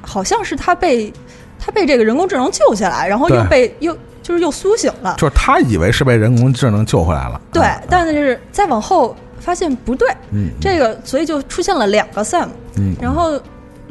[0.02, 1.12] 好像是他被
[1.58, 7.40] 他被这个人工智能救下来，然后又被又就是又苏醒了，就是他以为是被人工智能救回来了。
[7.54, 13.40] 对啊，但是再往后发现不对，嗯这个所以就出现了两个 Sam，嗯，然后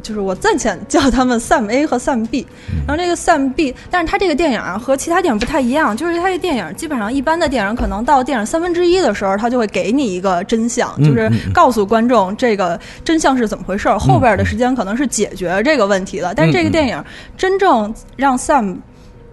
[0.01, 2.45] 就是我暂且叫他们 Sam A 和 Sam B，
[2.87, 16.33] 然后这个 Sam B，但是他这个电影啊和其他电影不太一样，就是他这电影基本上一般的电影可能到电影三分之一的时候，他就会给你一个真相，嗯就是告诉观众这个真相是怎么回事儿，后边的时间可能是解决这个问题的。
[16.33, 17.03] 但是这个电影
[17.37, 18.77] 真正让 Sam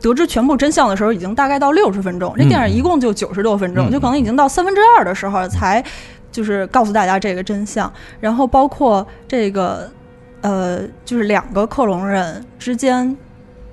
[0.00, 2.34] 得知全部真相的时候，已经大概到六十分钟。
[2.36, 5.82] 这电影一共就九十多分钟，嗯就可能已经到三分之二的时候才
[6.30, 7.90] 就是告诉大家这个真相。
[8.20, 9.90] 然后包括这个
[10.40, 13.16] 呃，就是两个克隆人之间。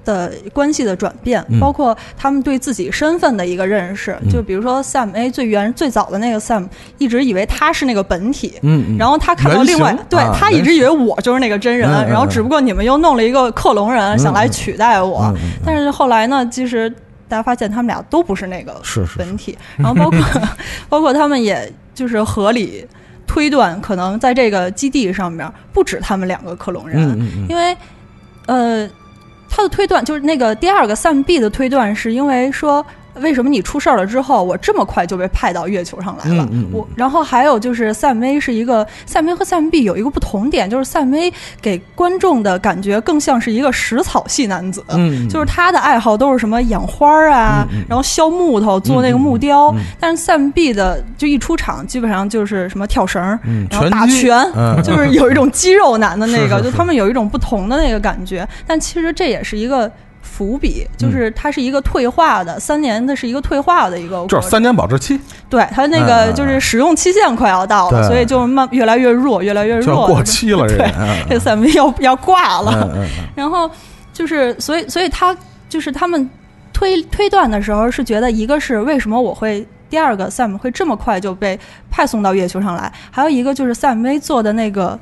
[0.06, 1.58] 的关系的转变，嗯。
[1.62, 4.30] 包括他们对自己身份的一个认识，嗯。
[4.30, 15.62] 就比如说 Sam A 最原最早的那个 Sam，一直以为他是那个本体，嗯嗯，然后他看到另外原型，对、啊他一直以为我就是那个真人，嗯嗯然后只不过你们又弄了一个克隆人、想来取代我，嗯嗯嗯。
[15.66, 16.90] 但是后来呢，其实
[17.30, 19.18] 大家发现他们俩都不是那个是是。
[19.18, 20.20] 本体，然后包括
[20.90, 22.86] 包括他们也就是合理
[23.28, 27.76] 推断，可能在这个基地上面不止他们两个克隆人，嗯嗯嗯因为
[28.46, 28.90] 呃，
[29.50, 32.86] 他的推断就是那个第二个 Sam B 的推断，是因为说。
[33.16, 36.44] 为什么你出事儿了之后，我这么快就被派到月球上来了？
[36.44, 44.84] 嗯嗯嗯我然后还有就是 Sam A 是一个 Sam A 和 Sam B 有一个不同点，就是 Sam A 给观众的感觉更像是一个食草系男子，
[45.30, 49.74] 就是他的爱好都是什么养花儿啊，然后削木头做那个木雕。
[50.00, 53.22] 但是 Sam B 的就一出场，基本上就是什么跳绳
[53.70, 58.48] 然后打拳，嗯 就是有一种肌肉男的那个， 是是就他们有一种不同的那个感觉。
[58.66, 59.90] 但其实这也是一个
[60.24, 65.20] 伏笔，就是它是一个退化的，三年的是一个退化的一个就是三年保质期，
[65.50, 66.34] 对它那嗯个嗯。
[66.34, 68.08] 就是使用期限快要到了，对。
[68.08, 70.92] 所以就慢越来越弱，越来越弱，过期了，这对
[71.30, 72.98] 这 Sam 要要挂了。
[73.36, 73.70] 然后
[74.12, 75.38] 就是，所以，所以他
[75.70, 76.28] 就是他们
[76.72, 81.60] 推推断的时候是觉得，一个是为什么我会第二个 Sam 会这么快就被
[81.92, 84.98] 派送到月球上来，还有一个就是 Sam 威做的那个。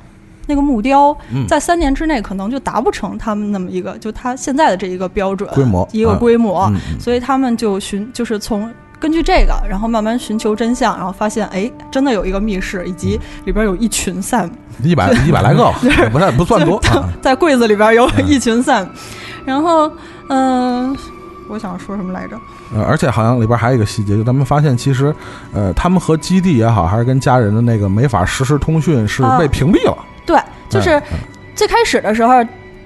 [0.46, 1.46] 那个目标嗯。
[1.46, 14.48] 在三年之内可能就达不成他们那么一个，就他现在的这一个标准规模一个啊规模，所以他们就寻就是从根据这个，然后慢慢寻求真相，然后发现哎，真的有一个密室，以及里边有一群 Sam，
[14.82, 15.72] 一百 一百来个，
[16.12, 17.08] 不是不算多啊。
[17.20, 18.86] 在柜子里边有一群 Sam，
[19.44, 19.90] 然后
[20.28, 20.96] 嗯、
[21.48, 22.38] 我想说什么来着？
[22.74, 25.12] 呃，而且好像里边还有一个细节，就他们发现其实，
[25.52, 29.36] 呃，他们和基地也好，还是跟家人的那个没法实时通讯，是啊。
[29.36, 29.98] 被屏蔽了。
[30.26, 31.02] 对，就是哎
[31.54, 32.44] 最开始的时候。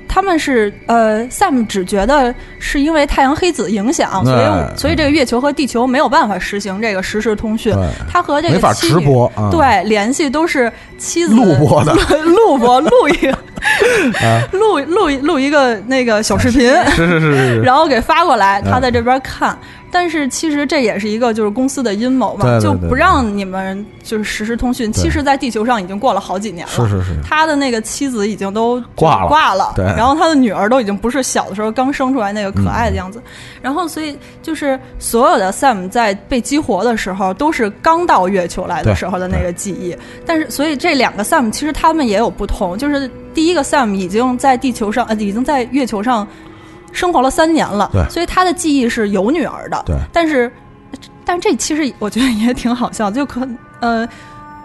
[0.09, 7.74] 他们是呃，Sam 只觉得是因为太阳黑子影响，所以所以这个月球和地球没有办法实行这个实时通讯。
[8.11, 9.51] 他和这个没法直播啊。
[9.51, 11.93] 对，联系都是妻子录播的
[12.24, 13.34] 录播 录一
[14.57, 16.61] 录录一录一个那个小视频，
[16.95, 17.61] 是是是。
[17.61, 19.59] 然后给发过来，嗯他在这边看。
[19.99, 24.92] 但是其实这也是一个就是公司的阴谋嘛，对对对就不让你们就是实时通讯。
[24.92, 26.72] 其实，在地球上已经过了好几年了。
[26.74, 27.16] 是是是。
[27.24, 29.86] 他的那个妻子已经都挂了挂了，对。
[29.97, 33.12] 然后他的女儿都已经不是小的时候刚生出来那个可爱的样嗯。
[33.12, 33.22] 子，
[33.62, 46.28] 然后所以就是所有的 Sam 在被激活的时候，都是刚到月球来的时候的那个记忆，但是所以这两个 Sam 其实他们也有不同，就是第一个 Sam 已经在地球上呃已经在月球上
[46.97, 50.51] 生活了三年了对，所以他的记忆是有女儿的，对但是
[51.24, 53.47] 但这其实我觉得也挺好笑，就可
[53.80, 54.09] 呃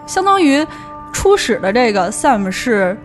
[0.06, 0.66] 相当于
[1.12, 2.98] 初始的这个 Sam 是。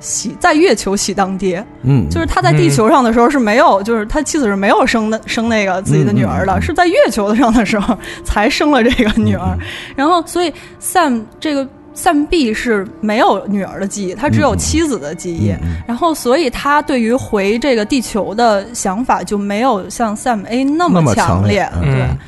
[0.00, 9.56] 喜在月球喜当爹，嗯，就是他在地球上的时候是没有，就是他妻子是没有生的生那个自己的女儿的，嗯嗯嗯是在月球上的时候才生了这个女儿。
[9.96, 15.54] 然后，所以 Sam 这个 Sam B 是没有女儿的记忆，他只有妻子的记忆。
[15.86, 22.18] 然后，所以他对于回这个地球的想法就没有像 Sam A 那那么强强烈嗯对，嗯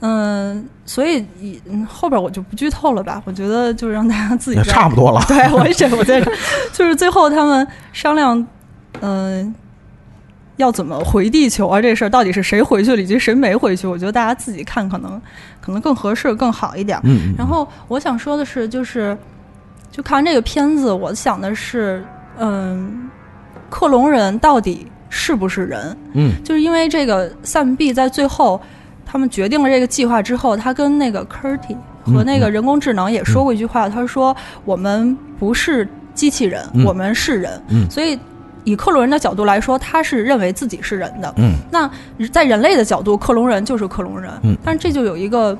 [0.00, 1.24] 嗯，所以
[1.88, 3.22] 后边我就不剧透了吧。
[3.24, 5.22] 我觉得就是让大家自己也在差不多了。
[5.28, 6.32] 对我也是，我在这，
[6.72, 8.44] 就是最后他们商量，
[9.00, 9.54] 嗯、
[10.56, 11.80] 要怎么回地球啊？
[11.80, 13.86] 这事儿到底是谁回去了，以及谁没回去？
[13.86, 15.20] 我觉得大家自己看可能
[15.60, 16.98] 可能更合适、更好一点。
[17.04, 19.16] 嗯，嗯然后我想说的是，就是
[19.90, 22.04] 就看完这个片子，我想的是，
[22.38, 23.10] 嗯，
[23.70, 25.96] 克隆人到底是不是人？
[26.14, 28.60] 嗯就是因为这个 Sam B 在最后
[29.06, 37.62] 他们决定了这个计划之后，他跟那个 Curty 和那个人工智能也说过一句话，他说：“我们不是机器人，嗯我们是人。
[37.68, 38.18] 嗯所以
[38.64, 41.32] 以克隆人的角度来说，他是认为自己是人的。
[41.38, 41.90] 嗯那
[42.30, 44.30] 在人类的角度，克隆人就是克隆人。
[44.42, 45.56] 嗯但是这就有一个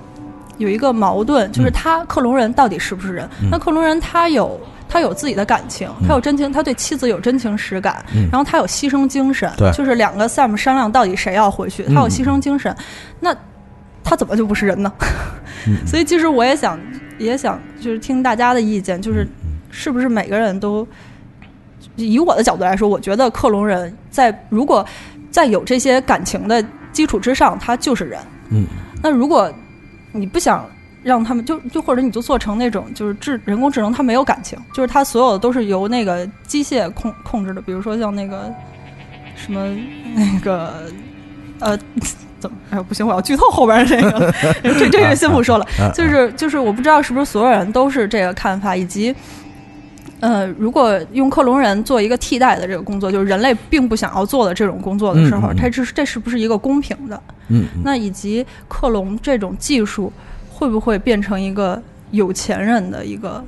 [0.58, 3.28] 有一个矛盾，就是他克隆人到底是不是人？
[3.42, 4.60] 嗯那克隆人他有。
[4.88, 12.76] 他有自己的感情，他有真情，他对妻子有真情实感，嗯然后他有牺牲精神，对就是两个 Sam 商量到底谁要回去，他有嗯牺牲精神，
[13.18, 13.34] 那
[14.04, 14.92] 他怎么就不是人呢？
[15.66, 16.78] 嗯 所以其实我也想，
[17.16, 20.86] 也想就是听大家的意见，就是嗯是不是每个人都
[21.96, 24.84] 以我的角度来说，我觉得克隆人在如果
[25.30, 28.20] 在有这些感情的基础之上，他就是人。
[28.50, 28.66] 嗯
[29.02, 29.52] 那如果
[30.12, 30.64] 你不想
[31.02, 38.52] 让他们就就或者你就做成那种就是智人工智能，它没有感情，就是它所有的都是由那个机械控控制的，比如说像那个
[39.34, 39.74] 什么
[40.14, 40.86] 那个
[41.60, 41.78] 呃。
[42.38, 42.56] 怎么？
[42.70, 44.34] 哎，不行，我要剧透后边 这个，
[44.64, 45.64] 这这个先不说了。
[45.78, 49.14] 啊就是就是，我不知道是不是所有人都是这个看法，以及
[50.22, 57.20] 呃，如果用克隆人做一个替代的这个工作，就是人类并不想要做的这种工作的时候，嗯嗯嗯它这是这是不是一个公平的？
[57.48, 60.12] 嗯嗯那以及克隆这种技术
[60.48, 63.44] 会不会变成一个有钱人的一个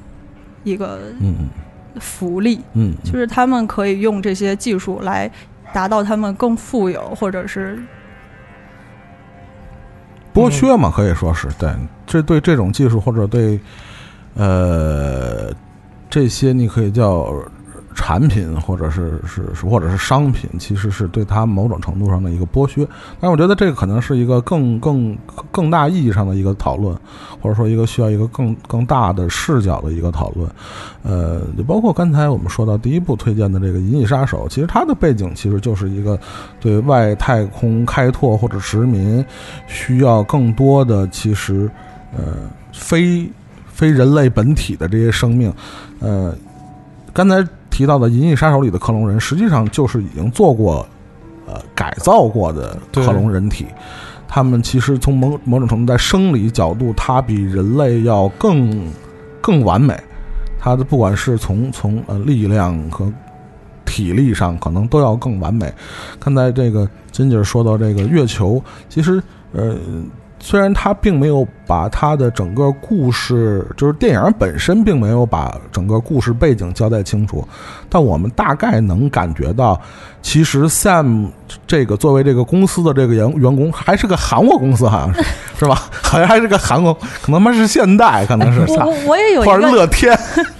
[0.64, 1.48] 一个嗯
[2.00, 2.60] 福利？
[2.72, 5.30] 嗯，就是他们可以用这些技术来
[5.72, 7.78] 达到他们更富有，或者是
[10.34, 11.70] 剥削嘛，可以说是对。
[12.04, 13.60] 这对这种技术或者对
[14.34, 15.52] 呃
[16.14, 17.34] 这些你可以叫
[17.92, 22.86] 产品或者是是是或者是商品，其实是对它某种程度上的一个剥削。
[23.20, 25.18] 但我觉得这个可能是一个更更
[25.50, 26.96] 更大意义上的一个讨论，
[27.40, 30.48] 或者说一个需要一个更更大的视角的一个讨论。
[31.02, 36.16] 呃，就包括刚才我们说到第一部推荐的这个《银翼杀手》，其实它的背景其实就是一个
[36.60, 39.24] 对外太空开拓或者殖民
[39.66, 41.68] 需要更多的其实
[42.16, 43.28] 呃非
[43.66, 45.52] 非人类本体的这些生命，
[46.04, 46.34] 呃，
[47.12, 50.86] 刚才提到的《银翼杀手》里的克隆人，实际上就是已经做过
[51.46, 53.66] 呃改造过的克隆人体。
[54.28, 58.92] 他们其实从某某种程度在生理角度，它比人类要更
[59.40, 59.98] 更完美。
[60.58, 63.12] 它的不管是从从呃力量和
[63.84, 65.72] 体力上，可能都要更完美。
[66.18, 69.76] 刚才这个金姐说到这个月球，其实呃，
[70.44, 77.42] 虽然他并没有把他的整个故事，就是电影本身并没有把整个故事背景交代清楚，
[77.88, 79.80] 但我们大概能感觉到，
[80.24, 81.28] 其实 Sam
[81.66, 85.22] 这个作为这个公司的这个员员工，还是个韩国公司，好像是
[85.60, 85.82] 是吧？
[86.02, 90.18] 好像还是个韩国，可能他妈是现代，可能是我我我也有一个 乐天，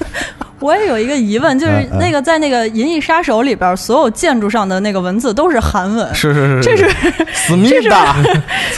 [0.61, 6.89] 我也有一个疑问，就是那个在那个《银翼杀手》里边，所有建筑上的那个文字都是韩文，是是是，这是
[7.33, 8.15] 思密达，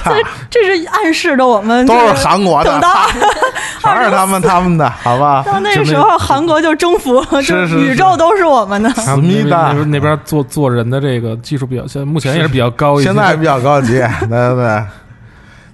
[0.04, 0.12] 这，
[0.48, 2.70] 这是暗示着我们都是韩国的。
[2.70, 3.06] 等，到
[3.80, 5.44] 全是他们他们的，好吧？
[5.46, 7.80] 到那个时候，韩国就征服，就是是。
[7.80, 8.90] 宇宙都是我们的。
[8.90, 13.08] 思密达那边那边做做人的这个技术比较，现在目前也是比较高一些。
[13.08, 13.94] 现在比较高级，
[14.28, 14.84] 对对对。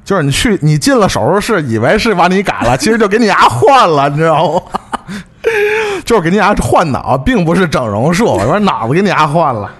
[0.05, 4.63] 就是你去，你进了手术室，以为是把你改了，其实就给你牙换了，你知道吗？
[6.05, 9.71] 就是给你牙换脑，并不是整容术，我说脑子给你牙换了。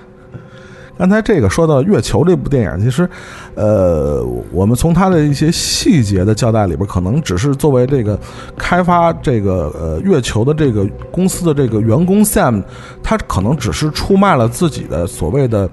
[1.03, 3.11] 刚才这个说到《月球》这部电影，其实，
[3.57, 8.17] 呃，我们从它的一些细节的交代里边，可能只是作为这个
[8.57, 12.63] 开发这个呃月球的这个公司的这个员工 Sam，
[13.03, 15.69] 他可能只是出卖了自己的所谓的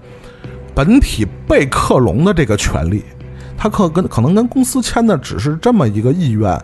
[0.73, 3.03] 本体被克隆的这个权利，
[3.55, 6.59] 他可跟可能跟公司签的只是这么一个意愿，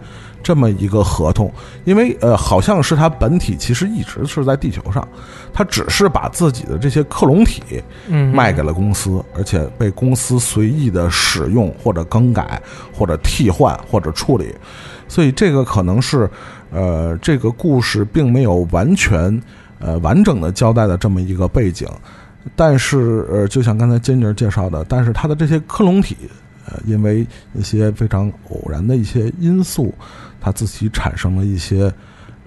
[0.45, 1.51] 这么一个合同，
[1.85, 5.05] 因为呃，好像是他本体其实一直是在地球上，
[5.51, 12.61] 他只是把自己的这些克隆体嗯卖给了公司，而且被公司随意的使用或者更改
[12.93, 14.53] 或者替换或者处理，
[15.07, 16.29] 所以这个可能是
[16.71, 19.41] 呃，这个故事并没有完全
[19.79, 21.89] 呃完整的交代的这么一个背景。
[22.55, 26.15] 但是，呃，就像刚才金姐介绍的，但是它的这些克隆体，
[26.67, 27.25] 呃，因为
[27.55, 29.91] 一些非常偶然的一些因素，
[30.45, 31.91] 它自己产生了一些，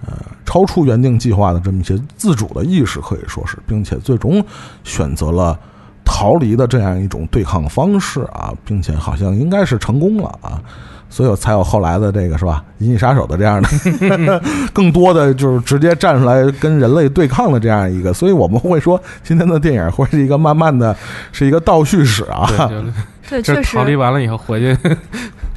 [0.06, 0.12] 呃，
[0.46, 4.44] 超出原定计划的这么一些自主的意识，可以说是，并且最终
[4.84, 5.58] 选择了
[6.04, 10.62] 逃离的这样一种对抗方式啊，并且好像应该是成功了啊。
[11.10, 14.42] 所以才有后来的这个是吧，《银翼杀手》的这样的，
[14.74, 20.94] 更多的就是直接站出来跟人类对抗的这样一个，所以我们会说今天的电影会是一个慢慢的
[21.32, 22.84] 是一个倒叙史啊，对，
[23.40, 24.76] 对，确实逃，离完了以后回去，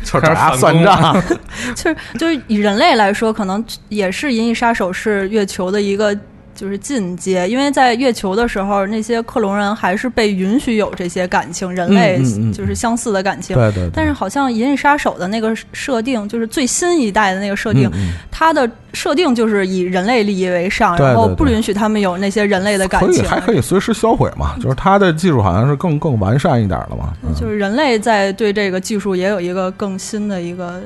[0.04, 1.22] 就是找他算账，
[1.76, 6.18] 就是就是以人类来说，可能也是《银翼杀手》是月球的一个。
[6.62, 12.22] 就是进阶，因为在月球的时候，那些克隆人还是被允许有这些感情，人类
[12.53, 13.55] 就是相似的感情。
[13.55, 17.89] 对对对，但是好像《银翼杀手》的那个设定，就是最新一代的那个设定，
[18.30, 23.26] 它的设定就是以人类利益为上，然后不允许他们有那些人类的感可以情。
[23.28, 30.80] 还可以随时销毁嘛，就是它的技术好像是更更完善一点了嘛，嗯就是人类在对这个技术也有一个更新的一个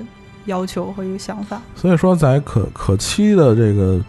[0.45, 1.61] 要求和一个想法。
[1.75, 3.99] 所以说，在可可期的这个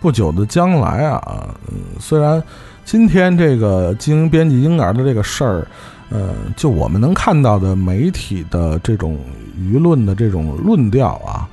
[0.00, 2.42] 不久的将来啊，嗯，虽然
[2.84, 5.66] 今天这个经营编辑婴儿的这个事儿，
[6.10, 9.18] 呃，就我们能看到的媒体的这种
[9.58, 11.48] 舆论的这种论调啊，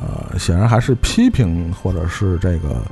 [0.00, 2.82] 呃，显然还是批评或者是这个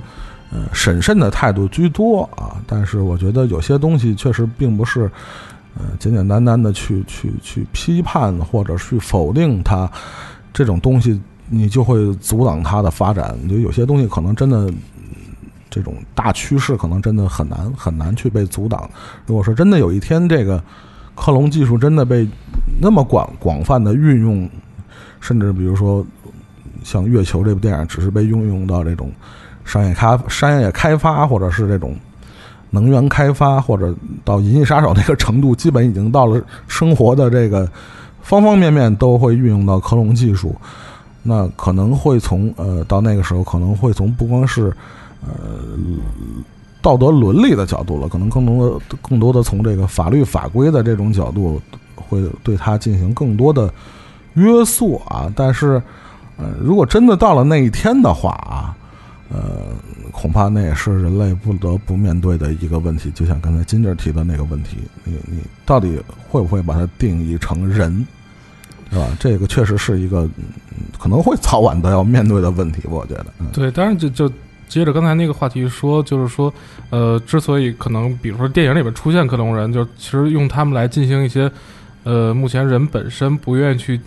[0.52, 2.56] 呃审慎的态度居多啊。
[2.66, 5.10] 但是我觉得有些东西确实并不是。
[5.76, 9.90] 呃，简简单单的去去去批判或者去否定它，
[10.52, 13.36] 这种东西你就会阻挡它的发展。
[13.48, 14.72] 就有些东西可能真的，
[15.74, 18.88] 这种大趋势可能真的很难很难去被阻挡。
[19.26, 20.62] 如果说真的有一天这个
[21.16, 22.28] 克隆技术真的被
[22.80, 24.48] 那么广广泛的运用，
[25.20, 26.06] 甚至比如说
[26.84, 29.10] 像《月球》这部电影，只是被运用到这种
[29.64, 31.96] 商业开商业开发，或者是这种
[32.70, 33.92] 能源开发，或者
[34.24, 37.68] 到《银翼杀手》那个程度，基本已经到了生活的这个
[38.22, 40.54] 方方面面都会运用到克隆技术。
[41.26, 44.70] 那可能会从呃到那个时候，可能会从不光是
[45.26, 45.76] 呃
[46.80, 51.60] 道德伦理的角度了，可能更多的更多的从这个法律法规的这种角度，
[51.94, 53.72] 会对它进行更多的
[54.34, 55.32] 约束啊。
[55.34, 55.82] 但是，
[56.36, 58.76] 呃，如果真的到了那一天的话啊，
[59.30, 59.68] 呃，
[60.12, 63.10] 恐怕那也是人类不得不面对的一个问题。
[63.12, 65.98] 就像刚才金姐提的那个问题，你你到底
[66.28, 68.06] 会不会把它定义成人？
[68.90, 69.08] 是吧？
[69.18, 70.28] 这个确实是一个
[71.00, 73.26] 可能会早晚都要面对的问题，我觉得。
[73.52, 74.30] 对，当然就就
[74.68, 76.52] 接着刚才那个话题说，就是说，
[76.90, 81.50] 呃，之所以可能比如说电影里边出现克隆人，就其实用他们来进行一些，
[82.02, 84.00] 呃，目前人本身不愿意去、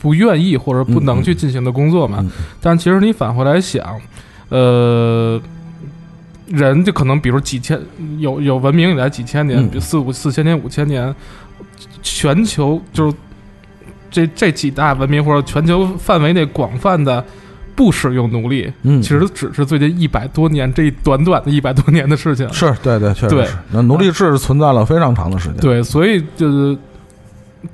[0.00, 2.18] 不愿意或者不能去进行的工作嘛。
[2.20, 2.30] 嗯
[2.60, 4.00] 但其实你返回来想，
[4.48, 5.40] 呃。
[6.52, 7.80] 人就可能，比如几千
[8.18, 11.14] 有有文明以来几千年，嗯比如四五四千年、五千年，
[12.02, 13.16] 全球就是
[14.10, 17.24] 这这几大文明或者全球范围内广泛的
[17.80, 22.46] 不使用奴隶，嗯，其实只是最近一百多年这一短短的一百多年的事情。
[22.52, 23.54] 是对对，确实对是。
[23.70, 26.76] 那奴隶制存在了非常长的时间。，对，所以就是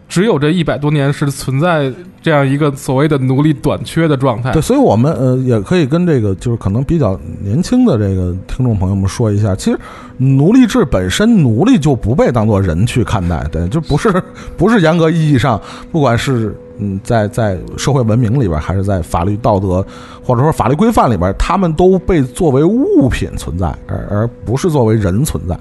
[0.09, 1.93] 只有这一百多年是存在
[2.23, 4.53] 这样一个所谓的奴隶短缺的状态。
[4.53, 9.79] 对，所以我们呃也可以跟这个就是可能比较年轻的这个听众朋友们说一下，其实
[10.19, 14.23] 奴隶制本身奴隶就不被当做人去看待，对，就不是
[14.57, 19.85] 不是严格意义上，不管是嗯在在社会文明里边，还是在法律道德
[20.25, 25.59] 或者说法律规范里边，他们都被作为物品存在，而而不是作为人存在。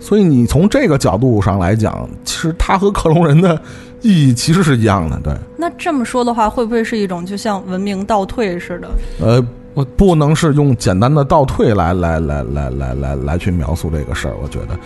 [0.00, 3.60] 所以你从这个角度上来讲，其实它和克隆人的
[4.02, 5.32] 意义其实是一样的，对。
[5.56, 8.88] 那这么说的话，会不会是一种就像文明倒退似的？
[9.20, 14.34] 呃，我不能是用简单的倒退来来来来来来来去描述这个事儿。
[14.42, 14.78] 我觉得，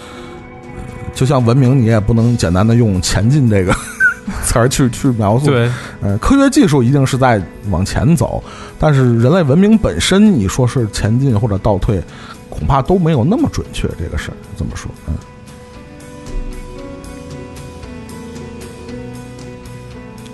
[1.15, 3.75] 就像文明，你也不能简单的用前进这个
[4.45, 5.47] 词儿去去描述。
[5.47, 5.71] 对，
[6.01, 8.43] 呃，科学技术一定是在往前走，
[8.79, 12.03] 但是人类文明本身，你说是前进或者倒退，
[12.49, 13.89] 恐怕都没有那么准确。
[13.99, 15.15] 这个事儿这么说，嗯。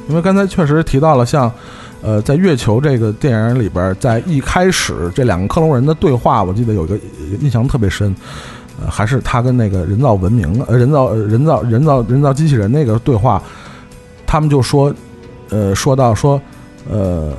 [0.09, 1.51] 因为刚才确实提到了像，
[2.01, 6.97] 呃，在月球这个电影里边，在一开始这两个克隆人的对话，我记得有一个
[7.41, 8.15] 印象特别深，
[8.81, 13.43] 呃，还是他跟那个人造文明、呃，人造、呃人造、人造、人造机器人那个对话，
[14.37, 14.95] 他们就说，
[15.49, 16.39] 呃，说到说，
[16.91, 17.33] 呃，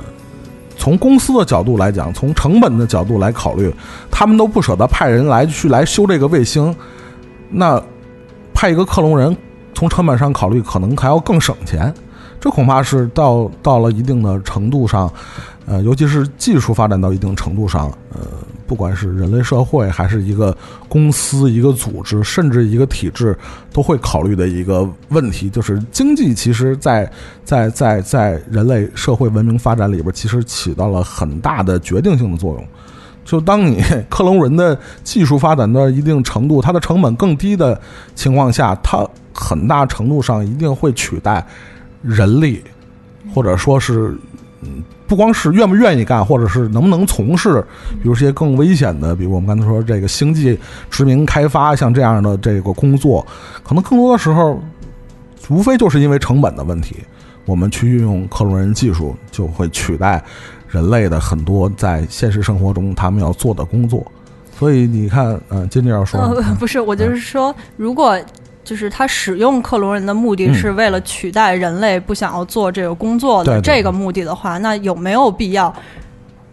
[0.76, 3.72] 从公司的角度来讲，从成本的角度来考虑，
[4.10, 6.74] 他们都不舍得派人来去来修这个卫星，
[7.50, 7.80] 那
[8.52, 9.36] 派一个克隆人，
[9.74, 11.94] 从成本上考虑，可能还要更省钱。
[12.40, 15.08] 这恐怕是到到了一定的程度上，
[15.66, 18.22] 呃，尤其是技术发展到一定程度上，呃，
[18.68, 20.56] 不管是人类社会还是一个
[20.88, 23.36] 公司、一个组织，甚至一个体制，
[23.72, 27.10] 都会考虑的一个问题，就是经济其实在
[27.44, 32.64] 在在在人类社会文明发展里边，其实起到了很大的决定性的作用。
[33.24, 37.80] 就当你克隆人的技术发展到一定程度，它的成本更低的
[38.14, 41.44] 情况下，它很大程度上一定会取代。
[42.00, 42.62] 人力，
[43.34, 44.16] 或者说是，
[44.60, 47.64] 嗯，不光是愿不愿意干，或者是能不能从事，
[48.02, 50.58] 比如些更危险的，比如我们刚才说这个星际
[50.90, 53.24] 殖民开发，像这样的这个工作，
[53.62, 54.60] 可能更多的时候，
[55.48, 56.96] 无非就是因为成本的问题，
[57.44, 60.20] 我们去运用克隆人技术，就会取代
[60.66, 64.04] 人类的很多在现实生活中他们要做的工作。
[64.58, 68.18] 所以你看，嗯，金姐要说，呃，不是，我就是说，如果。
[68.68, 75.74] 就是他使用克隆人的目的是为了取代人类不想要做这个工作的这个目的的话，那有没有必要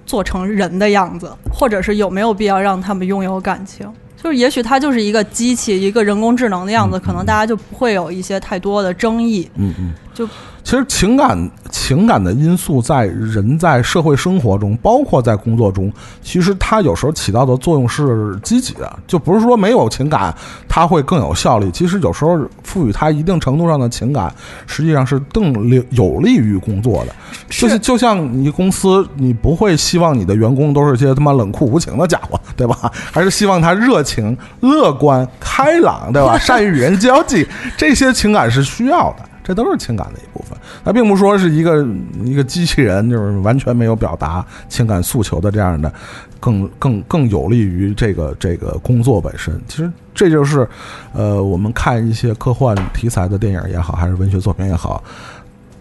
[0.05, 3.86] 做成人的样子，或者是有没有必要让他们拥有感情？
[4.16, 9.51] 就是也许他就是一个机器，一个人工智能的样子，可能大家就不会有一些太多的争议。
[9.55, 10.26] 嗯嗯，就
[10.66, 11.38] 其实情感
[11.70, 15.93] 情感的因素在人在社会生活中，包括在工作中，
[16.24, 20.34] 其实它有时候起到的作用是积极的，就不是说没有情感
[20.68, 21.70] 它会更有效率。
[21.70, 24.34] 其实有时候赋予它一定程度上的情感，
[24.66, 25.53] 实际上是更
[25.91, 27.13] 有利于工作的。
[27.47, 32.91] 就是就像你公司，你不会希望你的员工都是些他妈冷酷无情的家伙，对吧？
[33.11, 36.36] 还是希望他热情、乐观、开朗，对吧？
[36.41, 37.47] 善于与人交际，
[37.78, 39.18] 这些情感是需要的。
[39.46, 41.88] 这都是情感的一部分，它并不说是一个
[42.24, 45.93] 一个机器人，就是完全没有表达情感诉求的这样的，
[46.39, 49.62] 更更更有利于这个这个工作本身。
[49.68, 50.68] 其实这就是，
[51.14, 55.04] 呃，我们看一些科幻题材的电影也好，还是文学作品也好，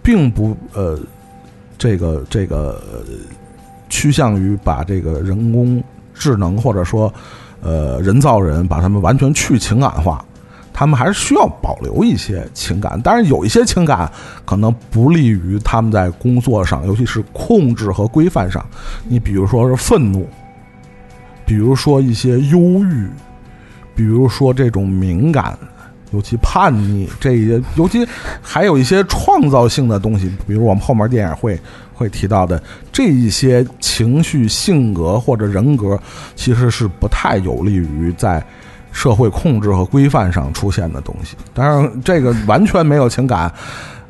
[0.03, 0.99] 并不呃，
[1.79, 2.79] 这个这个
[3.89, 7.11] 趋向于把这个人工智能或者说
[7.63, 10.23] 呃人造人把他们完全去情感化。
[10.77, 14.11] 他们还是需要保留一些情感，但是有一些情感
[14.45, 18.67] 可能不利于他们在工作上，尤其是控制和规范上。
[19.09, 20.29] 你比如说是愤怒，
[21.47, 23.09] 比如说一些忧郁，
[23.95, 25.57] 比如说这种敏感，
[26.11, 28.05] 尤其叛逆这些，尤其
[28.43, 31.57] 还有一些创造性的东西，比如我们后面电影会
[31.95, 32.61] 会提到的
[32.91, 35.97] 这一些情绪、性格或者人格，
[36.35, 38.45] 其实是不太有利于在。
[38.95, 43.53] 社会控制和规范上出现的东西，当然这个完全没有情感，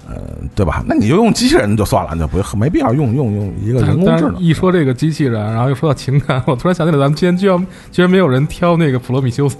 [0.07, 0.15] 呃，
[0.55, 0.85] 对吧？
[0.87, 4.37] 那你就用机器人就算了，就不没必要用用用一个人工智能。
[4.39, 9.57] 一说这个机器人，然后又说到情感，我突然想起来，咱们今天居然居然没有人挑那个普罗米修斯，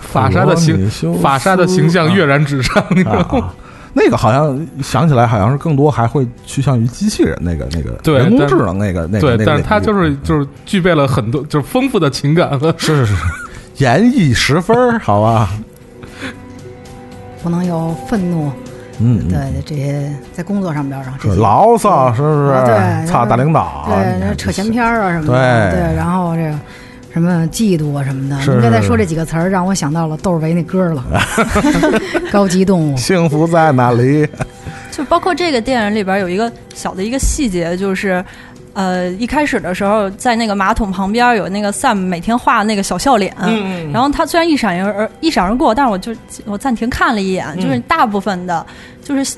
[0.00, 0.90] 法沙的形
[1.20, 3.52] 法沙的形象跃然纸上，你知道吗？
[3.92, 9.36] 那个好像想起来，好像是更多还会趋向于机器人那个那个人工智能那个那个。
[9.36, 13.14] 对，但是它就是就是具备了很多就是丰富的情感和是是是。
[13.78, 15.50] 演绎十分好吧？
[17.42, 18.50] 不能有愤怒，
[18.98, 22.52] 嗯，对这些在工作上边上，这牢骚是不是？
[22.66, 26.58] 对，操大领导，对，扯闲篇啊什么的，对，然后这个
[27.12, 28.40] 什么嫉妒啊什么的。
[28.42, 31.04] 是您刚才是说这几个词儿，让我想到了窦唯那歌了，
[32.32, 34.28] 《高级动物 》。幸福在哪里？
[34.90, 38.24] 就包括这个电影里边有一个小的一个细节，就是。
[38.78, 46.14] 呃，一开始的时候，在那个马桶旁边有那个 Sam 每天画的那个小笑脸，嗯然后他虽然一闪而一闪而过，但是我就
[46.44, 47.60] 我暂停看了一眼，嗯。
[47.60, 48.64] 就是大部分的，
[49.02, 49.36] 就是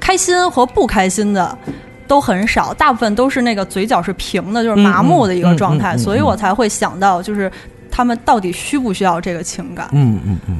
[0.00, 1.54] 开心和不开心的
[2.08, 5.98] 都很少，大部分都是那个嘴角是平的，就是麻木的一个状态，嗯嗯嗯。
[5.98, 7.52] 嗯嗯所以我才会想到，就是
[7.90, 9.90] 他们到底需不需要这个情感？
[9.92, 10.58] 嗯嗯嗯，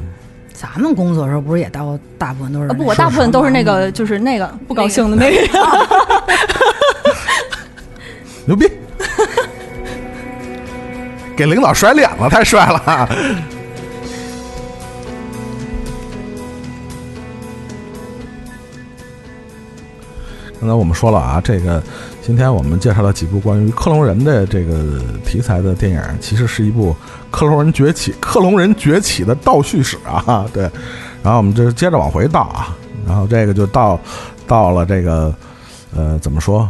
[0.53, 5.17] 咱们工作的时候不是也到大部分都是啊不，我大部分都是那个，就是那个不高兴的。
[5.17, 5.59] 那个。
[8.45, 8.69] 牛逼！
[11.35, 13.09] 给领导甩脸了，太帅了！
[20.59, 21.81] 刚才我们说了啊，这个
[22.21, 26.95] 今天我们介绍了几部关于克隆人的这个题材的电影，其实是一部
[27.31, 30.45] 克隆人崛起、克隆人崛起的倒叙史啊。
[30.53, 30.69] 对，
[31.23, 32.77] 然后我们就接着往回倒啊，
[33.07, 33.99] 然后这个就到
[34.45, 35.33] 到了这个
[35.95, 36.69] 呃怎么说？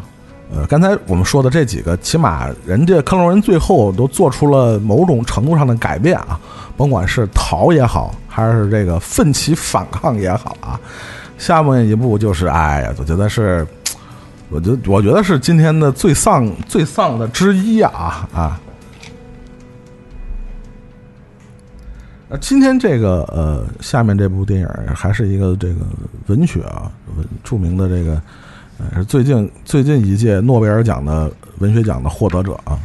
[0.54, 6.38] 呃，刚才我们说的这几个，起码人家克隆人最后都做出了某种程度上的改变啊，
[6.76, 10.78] 甭管是逃也好，还是这个奋起反抗也好啊。
[11.38, 13.66] 下面一步就是，哎呀，我觉得是，
[14.49, 18.60] 我觉我觉得是今天的最丧最丧的之一啊啊。
[22.28, 25.76] 那，今天这个呃，下面这部电影还是一个这个
[26.28, 28.22] 文学啊，文著名的这个。
[28.89, 32.79] 呃是最近最近一届诺贝尔奖的文学奖的获得者啊，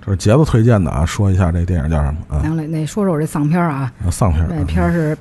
[0.00, 2.40] 这是杰子推荐的啊，说一下这电影叫什么啊？
[2.42, 5.16] 行嘞，那说说我这丧片儿啊，啊丧片儿，这片儿是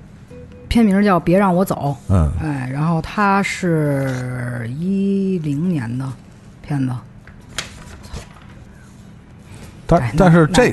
[0.67, 6.05] 片名叫《别让我走嗯》，哎，然后它是一零年的
[6.61, 6.93] 片子，
[9.87, 10.67] 但哎但是这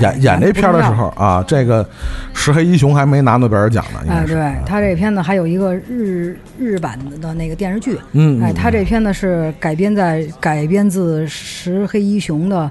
[0.00, 1.88] 演演这片儿的时候啊，这个
[2.34, 4.24] 石黑一雄还没拿诺贝尔奖呢，应哎。
[4.26, 12.70] 对啊他这片子还有一个日日版的那个电视剧，嗯，哎，嗯他这片子是改编在改编自石黑一雄的，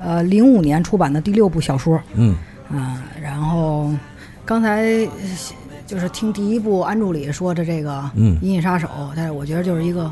[0.00, 2.34] 呃，零五年出版的第六部小说嗯
[2.70, 3.02] 啊。
[3.20, 3.90] 然后
[4.44, 5.08] 刚才呃
[5.86, 10.10] 就是听第一部安助理说的这个嗯《银翼杀手》，但是我觉得就是一个，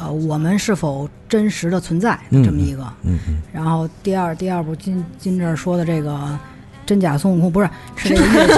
[0.00, 2.82] 呃，我们是否真实的存在的这么一个。
[3.04, 6.18] 嗯嗯然后第二第二部金金这儿说的这个
[6.86, 8.54] 真假孙悟空不是是这个月球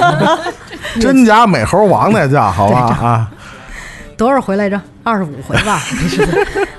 [0.95, 3.33] 嗯，真假美猴王那叫好吧啊，
[4.17, 4.81] 多少回来着？
[5.05, 5.79] 二十五回吧，
[6.09, 6.23] 是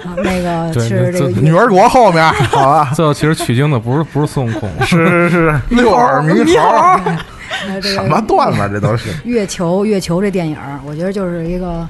[0.05, 9.09] 啊，那个是这个女儿国后面好吧， 最后其实取经的不是不是孙悟空，是是是，六耳猕猴，什么段子这都是。
[9.25, 11.85] 月球月球这电影，我觉得就是一个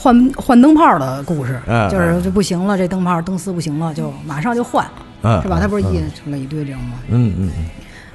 [0.00, 4.86] 换换灯泡的故事，嗯就是就不行了，这灯泡灯丝不行了，就马上就换，
[5.22, 5.58] 嗯，是吧？
[5.60, 6.92] 他不是嗯印出来一堆这种吗？
[7.08, 7.64] 嗯嗯嗯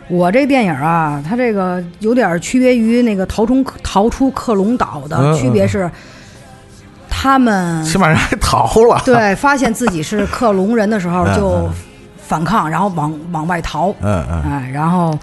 [0.09, 5.89] 我这电影啊，它这个有点区别于那个逃出逃出克隆岛的嗯区别是，
[7.09, 9.01] 他们嗯，起码人还逃了。
[9.05, 11.69] 对发现自己是克隆人的时候 嗯就嗯
[12.17, 15.17] 反抗，然后往往外逃，嗯嗯，哎，然后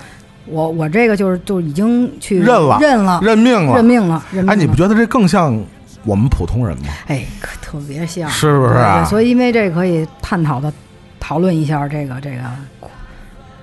[0.47, 4.53] 我我这个就是就已经去认了认了认命了，认命了认命了。
[4.53, 5.59] 哎，你不觉得这更像
[6.05, 6.89] 我们普通人嘛？
[7.09, 10.73] 哎，可特别像，是不是所以因为这可以探讨的
[11.19, 12.37] 讨论一下这个这个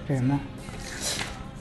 [0.08, 0.40] 这什么。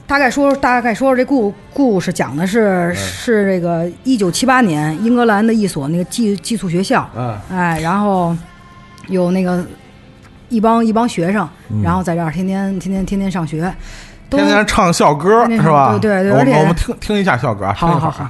[0.05, 8.33] 大概说，大概说说这故故事讲的嗯是、是这个一九七八年英格兰的一所那个寄寄宿学校，嗯哎，然后
[9.07, 9.65] 有那个
[10.47, 13.69] 一帮一帮学生，嗯然后在这儿天天天天天天上学，
[14.29, 15.97] 都天天唱校歌是吧？
[16.01, 18.29] 对对对我们我们听听一下校歌啊好好好。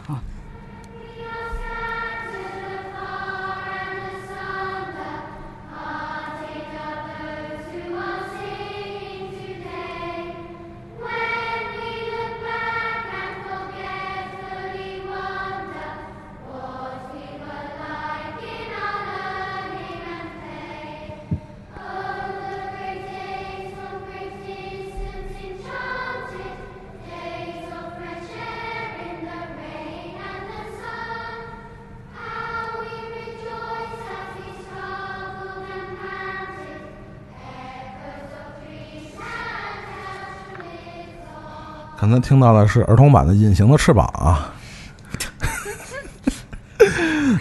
[42.08, 44.54] 刚才听到的是儿童版的《隐形的翅膀》啊。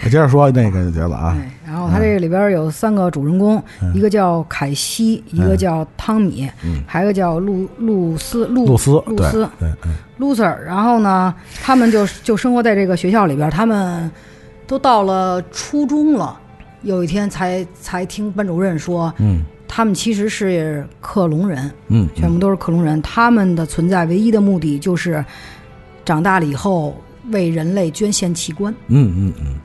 [0.03, 3.63] 我 接着说那个节子啊，对，然后他这个里边有三个主人公，
[3.93, 6.83] 一个叫凯西，一个叫汤米，嗯。
[6.85, 9.49] 还有一个叫露露丝露露丝，露丝。
[9.57, 9.95] 对，嗯。
[10.19, 10.53] Loser。
[10.57, 14.11] 然后呢，他们就就生活在这个学校里边，他们
[14.67, 16.37] 都到了初中了。
[16.81, 23.01] 有一天才才听班主任说，嗯他们其实是克隆人，嗯，全部都是克隆人。
[23.01, 25.23] 他们的存在唯一的目的就是
[26.05, 26.95] 长大了以后
[27.31, 29.55] 为人类捐献器官，嗯嗯嗯，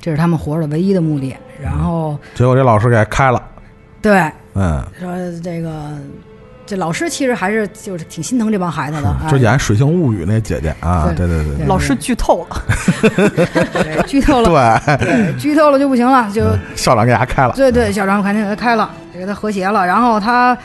[0.00, 1.36] 这是他们活着的唯一的目的。
[1.62, 3.42] 然后，结果这老师给开了，
[4.02, 4.30] 对。
[4.54, 5.08] 嗯，说
[5.42, 5.90] 这个
[6.64, 9.28] 这老师其实还是就是挺心疼这帮孩子的，哎。
[9.30, 12.62] 就演《水星物语》那姐姐啊，对对对老师剧透了，
[14.06, 16.44] 剧透了， 对，对剧透了就不行了，就
[16.76, 19.86] 校长给他开了，对对，校长肯定给他开了，给他和谐了。
[19.86, 20.56] 然后他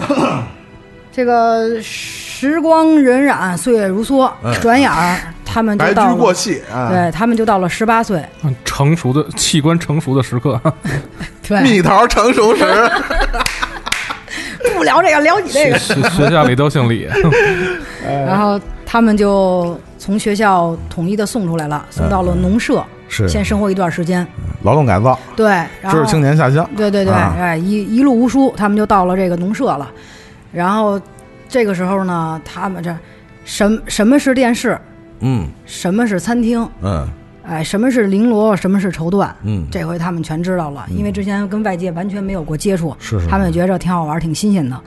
[1.11, 4.29] 这个时光荏苒，岁月如梭，
[4.61, 10.61] 转眼儿他们就白到了，驹过隙啊，对他们就到了十八岁，嗯成熟的器官成熟的时刻，
[11.47, 12.63] 对，蜜桃成熟时，
[14.77, 15.79] 不聊这个，聊你这个。
[15.79, 17.09] 学学校里都姓李，
[18.05, 23.27] 然后他们就从学校统一的送出来了，送到了农舍，是。
[23.27, 24.25] 先生活一段时间。
[24.63, 25.47] 劳动改造，对，
[25.81, 27.35] 然后知识青年下乡，对对对，啊。
[27.37, 29.89] 哎，一一路无书，他们就到了这个农舍了。
[30.53, 31.01] 然后
[31.47, 32.95] 这个时候呢，他们这
[33.43, 34.79] 什什么是电视，
[35.19, 35.47] 嗯。
[35.65, 37.07] 什么是餐厅，嗯。
[37.45, 44.79] 哎，什么是绫罗，什么是绸缎，嗯，这回他们全知道了，因为之前跟外界完全没有过接触，是是，他们也觉着挺好玩，挺新鲜的。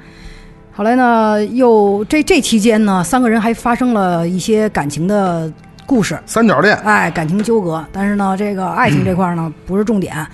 [0.73, 5.51] 后来呢，又这这期间呢，三个人还发生了一些感情的
[5.87, 7.85] 故事，三角恋，哎，感情纠葛。
[7.93, 10.27] 但是呢，这个爱情这块儿呢不是重点。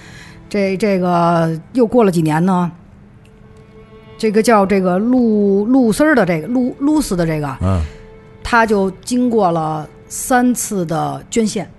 [0.48, 2.70] 这这个又过了几年呢，
[4.16, 7.80] 这个叫这个露露丝儿的这个露露丝的这个，嗯。
[8.50, 11.70] 他就经过了三次的捐献，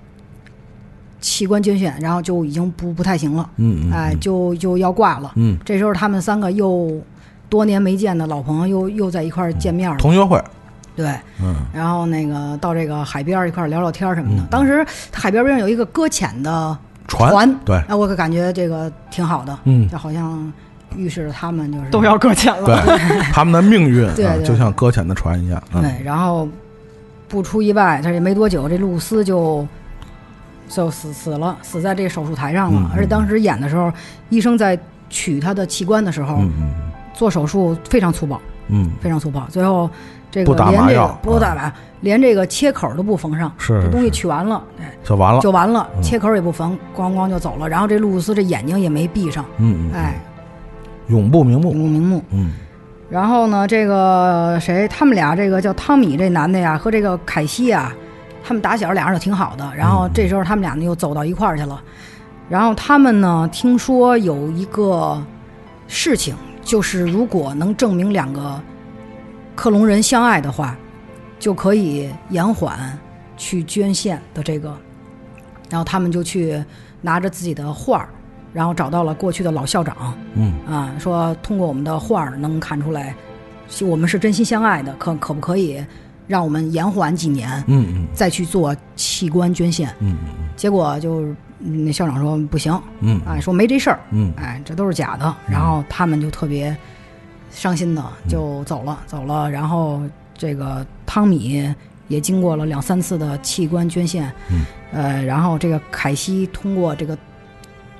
[1.19, 5.31] 器官捐献，然后就已经不不太行了，嗯嗯，哎，就就要挂了。
[5.35, 7.01] 嗯，这时候他们三个又
[7.49, 10.39] 多年没见的老朋友又又在一块儿见面了，同学会，
[10.99, 11.55] 对，嗯。
[11.73, 14.43] 然后那个到这个海边一块儿聊聊天什么的。
[14.43, 14.47] 嗯。
[14.51, 16.77] 当时海边边上有一个搁浅的
[17.07, 19.87] 船，船，对，哎，我可感觉这个挺好的，嗯。
[19.87, 20.51] 就好像
[20.97, 22.65] 预示着他们就是都要搁浅了。
[22.65, 22.97] 对，
[23.31, 24.43] 他们的命运啊，对对。
[24.43, 25.81] 就像搁浅的船一样，嗯。
[25.81, 26.45] 对，然后
[27.29, 29.65] 不出意外，他也没多久，这露丝就
[30.67, 32.91] 就死死了，死在这手术台上了。
[32.93, 33.89] 而且当时演的时候，
[34.27, 34.77] 医生在
[35.09, 36.69] 取他的器官的时候，嗯嗯。
[37.11, 38.39] 做手术非常粗暴，
[38.69, 39.45] 嗯，非常粗暴。
[39.49, 39.89] 最后
[40.31, 41.71] 这不个连这打麻药个不打麻，
[42.01, 47.67] 连这个切口都不缝上，是这东西取完了，哎就完了，就完了，嗯切口也不缝，咣咣就走了。
[47.67, 50.21] 然后这露丝这眼睛也没闭上，嗯嗯，哎，
[51.07, 52.23] 永不瞑目，永不瞑目。
[52.31, 52.53] 嗯
[53.09, 57.91] 然后呢，这个谁，他们俩这个叫汤米这男的呀，和这个凯西啊，
[58.43, 59.67] 他们打小俩人就挺好的。
[59.75, 61.81] 然后这时候他们俩呢又走到一块儿去了。
[62.47, 65.19] 然后他们呢，听说有一个
[65.87, 68.61] 事情，就是如果能证明两个
[69.59, 70.73] 克隆人相爱的话，
[71.37, 72.97] 就可以延缓
[73.35, 74.73] 去捐献的这个。
[75.69, 76.63] 然后他们就去
[77.01, 78.09] 拿着自己的画儿，
[78.53, 80.17] 然后找到了过去的老校长。
[80.35, 83.13] 嗯啊，说通过我们的画儿能看出来，
[83.67, 85.85] 是我们是真心相爱的，可可不可以
[86.25, 89.89] 让我们延缓几年，嗯嗯再去做器官捐献？
[89.99, 91.23] 嗯嗯结果就
[91.59, 95.35] 嗯那校长说不行，嗯啊，说没这事儿，嗯哎，这都是假的。
[95.49, 96.73] 然后他们就特别
[97.49, 99.49] 伤心的就走了，走了。
[99.49, 100.01] 然后
[100.37, 101.73] 这个汤米
[102.07, 107.17] 也经过了两三次的器官捐献，嗯呃，然后这个凯西通过这个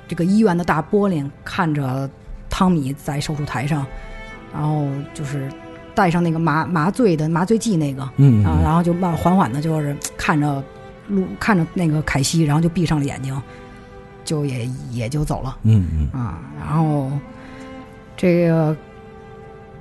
[0.08, 2.08] 这个医院的大玻璃看着
[2.48, 3.86] 汤米在手术台上，
[4.52, 5.48] 然后就是
[5.94, 10.62] 带上那个麻麻醉的麻醉剂那个，嗯啊，然后就慢缓缓的，就是看着
[11.08, 13.40] 路看着那个凯西，然后就闭上了眼睛，
[14.24, 16.40] 就也也就走了嗯嗯啊。
[16.58, 17.10] 然后
[18.16, 18.76] 这个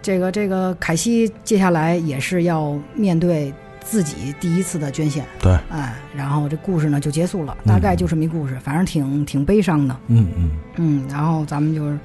[0.02, 11.06] 这个这个凯西接下来也是要面对自己第一次的捐献，对，哎，然后这故事呢就结束了，大概就这么一故事，反正挺挺悲伤的，嗯嗯嗯。
[11.10, 11.98] 然后咱们就是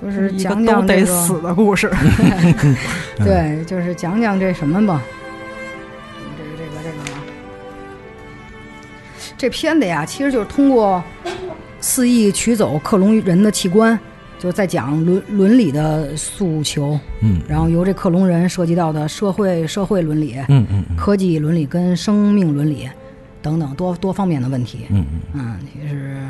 [0.00, 1.90] 就是讲得讲这个死的故事。
[3.18, 5.00] 对，就是讲讲这什么吧。
[6.36, 6.96] 这个这个这个，
[9.38, 11.02] 这片子呀，其实就是通过
[11.80, 13.98] 肆意取走克隆人的器官，
[14.44, 20.96] 就在讲伦伦理的诉求，嗯，然后由这克隆人涉及到的社会社会伦理、嗯嗯嗯。
[20.98, 22.86] 科技伦理跟生命伦理
[23.40, 24.80] 等等多多方面的问题。
[24.90, 25.20] 嗯嗯。
[25.32, 26.20] 嗯，也是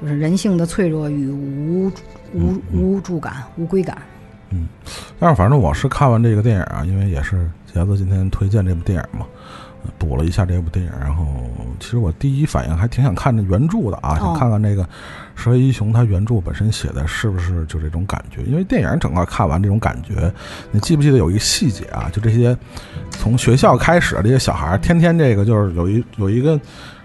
[0.00, 1.88] 就是人性的脆弱与无
[2.34, 3.96] 无无助感、无归感。
[4.50, 4.66] 嗯。
[5.20, 9.24] 但是反正我是看完这个电影啊，因为也是杰子今天推荐这部电影嘛，
[9.84, 11.24] 呃补了一下这部电影，然后
[11.78, 14.84] 其实我第一反应还挺想看这原著的啊，想看看这个
[15.36, 20.32] 石黑一雄他原著本身写的是不是就这种感觉，因为电影整个看完这种感觉，
[20.72, 22.10] 你记不记得有一个细节啊？
[22.12, 22.56] 就这些
[23.10, 26.58] 从学校开始，这些小孩儿天天这个就是有一有一个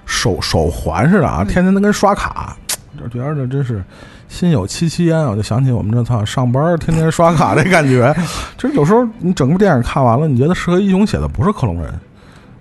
[0.06, 2.58] 手手环似的啊，天天都跟刷卡。
[3.00, 3.84] 就觉得这真是
[4.28, 8.14] 心有戚戚焉，我就想起我们这操上班天天刷卡这感觉。
[8.58, 11.92] 就是有时候你整部电影看完了，你觉得《射雕英雄》写的不是克隆人，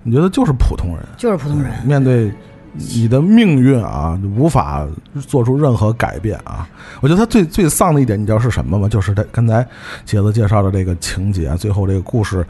[0.03, 1.71] 你觉得就是普通人，就是普通人。
[1.85, 2.33] 面对
[2.73, 4.87] 你的命运啊，无法
[5.27, 6.69] 做出任何改变啊。
[7.01, 8.89] 我觉得他最最丧的一点，你知道是什么吗？
[8.89, 9.67] 就是他刚才
[10.05, 12.47] 杰子介绍的这个情节，最后这个故事，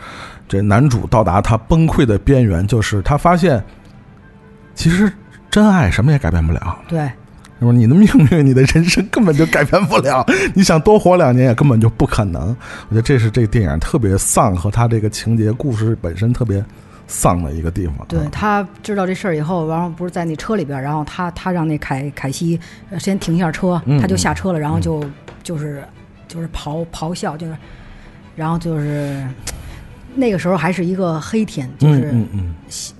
[0.48, 3.62] 这男主到达他崩溃的边缘，就是他发现，
[4.74, 5.10] 其实
[5.50, 6.78] 真爱什么也改变不了。
[6.88, 7.10] 对，
[7.58, 12.54] 那么你的命运、你的人生根本就改变不了，你想多活两年也根本就不可能。
[12.88, 16.64] 我觉得这是这个电影特别丧和他这个情节故事本身特别
[17.10, 17.96] 丧的一个地方。
[18.08, 22.58] 对他知道这事儿以后，然后不是在那车里边儿，然后他他让那凯凯西
[22.88, 25.04] 呃先停一下车，嗯他就下车了，然后就
[25.42, 25.82] 就是
[26.28, 27.56] 就是咆咆哮，就是
[28.36, 29.26] 然后就是
[30.14, 32.14] 那个时候还是一个黑天，就是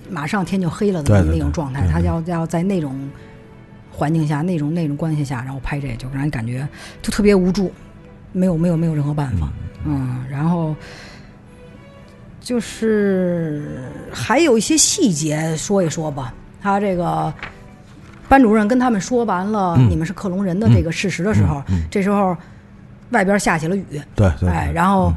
[0.09, 3.09] 马上天就黑了的那种状态，嗯他要要在那种
[3.91, 6.67] 环境下、那种那种关系下，然后拍这，就让人感觉
[7.01, 7.71] 就特别无助，
[8.33, 9.49] 没有没有没有任何办法，
[9.85, 10.75] 嗯，然后
[12.41, 13.79] 就是
[14.11, 17.33] 还有一些细节说一说吧，他这个。
[18.27, 19.89] 班主任跟他们说完了嗯。
[19.89, 22.33] 你们是克隆人的这个事实的时候，这时候
[23.09, 25.13] 外边下起了雨，对对，哎，然后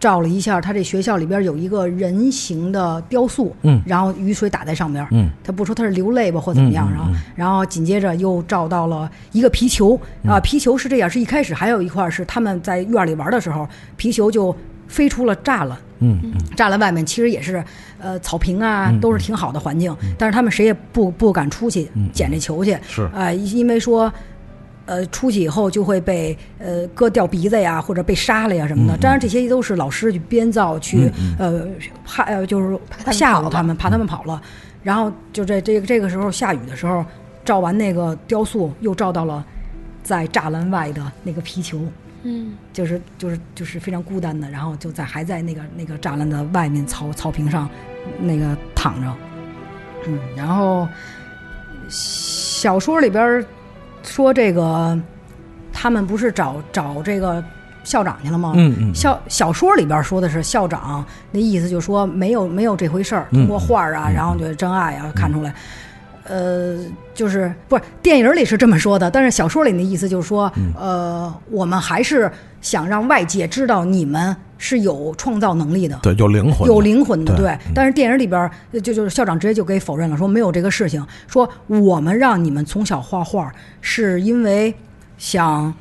[0.00, 3.80] 照了一下，他这学校里边有一个人形的雕塑，嗯。
[3.86, 7.32] 然后雨水打在上边，嗯，他不说他是流泪吧或怎么样，然后嗯嗯嗯。
[7.36, 9.96] 然后紧接着又照到了一个皮球。
[10.26, 14.52] 啊，皮球是这样，是一开始还有一块是他们在院里玩的时候，皮球就
[14.88, 17.62] 飞出了栅栏，嗯嗯栅栏外面其实也是
[17.98, 24.12] 呃草坪啊，都是挺好的环境，但是他们谁也不不敢出去捡这球去，是啊、因为说。
[24.88, 28.96] 呃，出去以后就会被呃割掉鼻子呀，或者被杀了呀什么的。
[28.98, 31.10] 当然，这些都是老师去编造、去
[31.40, 31.66] 呃
[32.04, 32.78] 怕呃就是
[33.10, 34.40] 吓唬他们，怕他们跑了。
[34.84, 37.04] 然后就这这个这个时候下雨的时候，
[37.44, 39.44] 照完那个雕塑，又照到了
[40.04, 41.80] 在栅栏外的那个皮球。
[42.28, 47.68] 嗯，就是就是就是非常孤单的，然后就在还在那个那个栅栏的外面草草坪上
[48.20, 49.14] 那个躺着，
[50.08, 50.88] 嗯，然后
[51.88, 53.44] 小说里边
[54.02, 54.98] 说这个
[55.72, 57.42] 他们不是找找这个
[57.84, 58.54] 校长去了吗？
[58.56, 65.54] 嗯嗯校小说里边说的是校长，那意思就说没有没有这回事儿，嗯通过画儿啊，然后就是真爱啊看出来。
[66.28, 66.78] 呃，
[67.14, 77.58] 就是不是电影里是这么说的，但是小说里的意思就是说，嗯呃，我们还是想让外界知道你们是有创造能力的，对，有灵魂，有灵魂的，对对。
[77.74, 84.74] 但是电影里边就就是校长直接就给否认了，说没有这个事情，说我们让你们从小画画是因为
[85.18, 85.72] 想，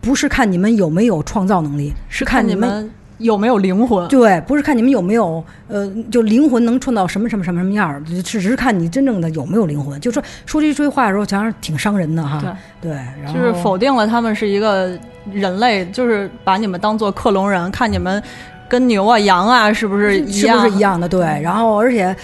[0.00, 2.90] 不是看你们有没有创造能力，是看你们。
[3.22, 4.08] 们有没有灵魂？
[4.08, 10.00] 对，不是看你们有没有，呃，就灵魂能创造什么什么什么什么样儿，只只是看你真正的有没有灵魂。
[10.00, 12.40] 就说说这句话的时候，想想挺伤人的哈。
[12.80, 14.98] 对对，然后就是否定了他们是一个
[15.32, 18.22] 人类，就是把你们当做克隆人，看你们
[18.68, 20.60] 跟牛啊、羊啊是不是一是样？
[20.60, 21.08] 不是一样的？
[21.08, 22.14] 对，然后而且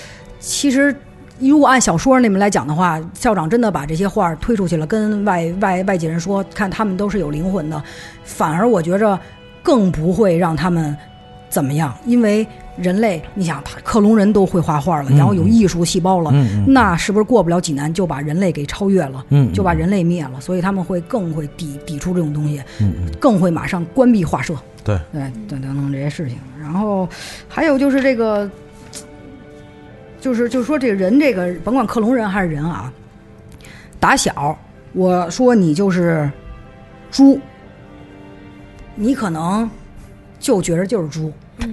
[0.40, 0.94] 其实。
[1.40, 7.80] 如果按小说那么来讲的话，校长真的把这些画儿推出去了，跟外外外界人说，看他们都是有灵魂的，
[8.24, 9.16] 反而我觉着
[9.68, 10.96] 更不会让他们
[11.50, 12.46] 怎么样，因为
[12.78, 16.32] 人类，你想，克隆人都会画画了，然后有艺术细胞了，
[16.66, 20.40] 那是不是过不了几年就把人类给超越了，嗯嗯就把人类灭了？
[20.40, 24.54] 所以他们会更会抵抵触这种东西，嗯嗯更会马上关闭画社。
[24.82, 26.38] 对，对等等等这些事情。
[26.58, 27.06] 然后
[27.46, 28.50] 还有就是这个，
[30.18, 32.90] 就是就是说这个人这个甭管克隆人还是人啊，
[34.00, 34.58] 打小
[34.94, 36.30] 我说你就是
[37.10, 37.38] 猪，
[38.98, 39.70] 你可能
[40.40, 41.32] 就觉着就是猪。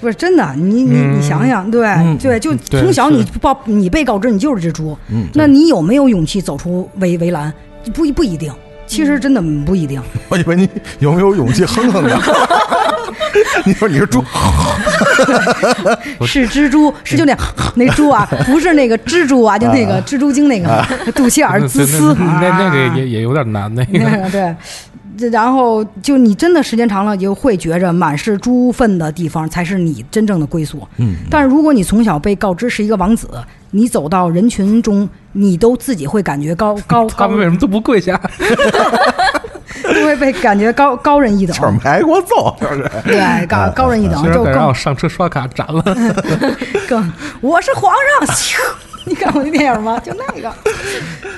[0.00, 7.52] 不是真的，你你你想想，对、嗯对，就从小是你报你被告知你就是只猪，嗯，那你有没有勇气走出围围栏？
[7.94, 8.52] 不不一定，
[8.84, 10.02] 其实真的不一定。
[10.28, 12.20] 我以为你有没有勇气哼哼呢？
[13.64, 14.24] 你说你是猪，
[16.26, 17.36] 是蜘蛛，是就那
[17.76, 20.84] 那猪啊，不是那个蜘蛛啊，就那个蜘蛛精那个
[21.14, 24.56] 肚脐眼儿滋丝，那那那个啊也也有点难，那那个个对。
[25.18, 30.86] 这然后就你真的时间长了，就会觉着满是猪粪的地方才是你真正的归宿。
[30.98, 33.28] 嗯，但是如果你从小被告知是一个王子，
[33.70, 38.20] 你走到人群中，你都自己会感觉高高 高他们，为什么都不跪下？
[39.82, 41.72] 都会被感觉高高人一等 就是。
[41.72, 42.56] 没挨过揍？
[43.04, 45.82] 对，高高人一等，就更让我上车刷卡斩了，
[46.88, 48.56] 更，我是皇上，咻！
[49.04, 50.00] 你看过那电影吗？
[50.04, 50.52] 就那个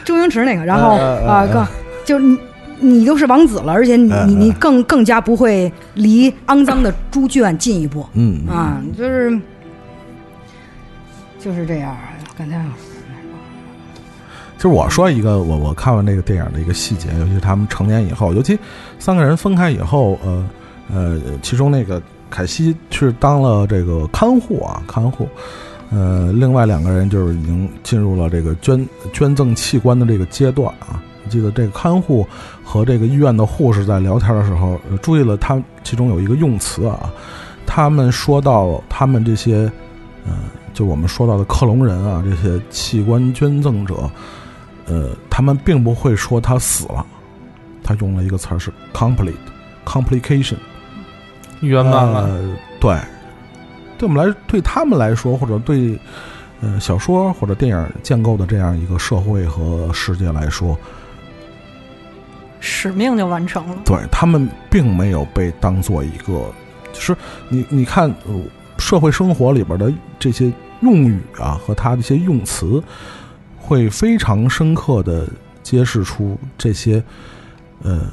[0.05, 0.97] 周星驰那个，然后
[1.27, 1.67] 啊，更
[2.05, 2.39] 就你
[2.81, 9.41] 你都是王子了，而且你你你更更加不会离肮脏的猪圈近一步嗯啊，就是
[11.39, 11.97] 就是这样。
[12.37, 12.65] 刚才
[14.57, 18.59] 就是我说一个，我我看完这个电影的一个细节，尤其是他们成年以后，尤其
[18.99, 20.51] 三个人分开以后，呃
[20.93, 25.29] 呃，其中那个凯西是当了这个看护啊，看护，
[25.91, 31.01] 呃，另外两个人就是已经进入了这个捐捐赠器官的这个阶段啊。
[31.29, 32.27] 记得这个看护
[32.63, 37.11] 和这个医院的护士在聊天的时候，注意了他其中有一个用词啊，
[37.67, 39.71] 他们说到他们这些，
[40.27, 40.33] 呃，
[40.73, 44.11] 就我们说到的克隆人啊，这些器官捐赠者，
[44.87, 47.05] 呃，他们并不会说他死了，
[47.83, 49.35] 他用了一个词是 complete
[49.85, 50.57] complication，
[51.61, 52.29] 圆满了。
[52.81, 52.99] 对，
[53.97, 55.99] 对我们来，对他们来说，或者对
[56.61, 60.77] 呃小说或者电影建构的这样一个社会和世界来说，
[62.65, 63.77] 使命就完成了。
[63.85, 66.51] 对他们并没有被当做一个，
[66.95, 67.15] 就是
[67.51, 68.13] 你你看，
[68.79, 70.51] 社会生活里边的这些
[70.81, 72.83] 用语啊和它的一些用词，
[73.59, 75.29] 会非常深刻的
[75.63, 77.05] 揭示出这些
[77.83, 78.11] 呃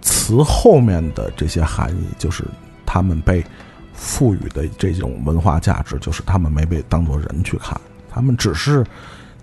[0.00, 2.42] 词后面的这些含义，就是
[2.86, 3.44] 他们被
[3.92, 8.84] 赋予的这种文化价值，就是他们没被当做人去看，他们只是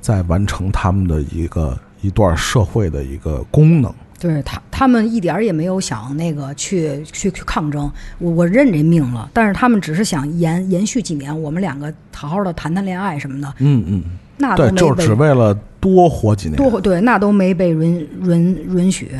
[0.02, 3.94] 在完成他们的一个一段社会的一个功能。
[4.24, 7.92] 对他，他们一点儿也没有想那个去去去抗争。
[8.20, 14.04] 我我认这命了，但是他们只是想延延续几年，我们两个好好的谈谈恋爱什么的，嗯嗯，
[14.38, 16.56] 那都对，就只为了多活几年。
[16.56, 19.12] 多对，那都没被允允允许。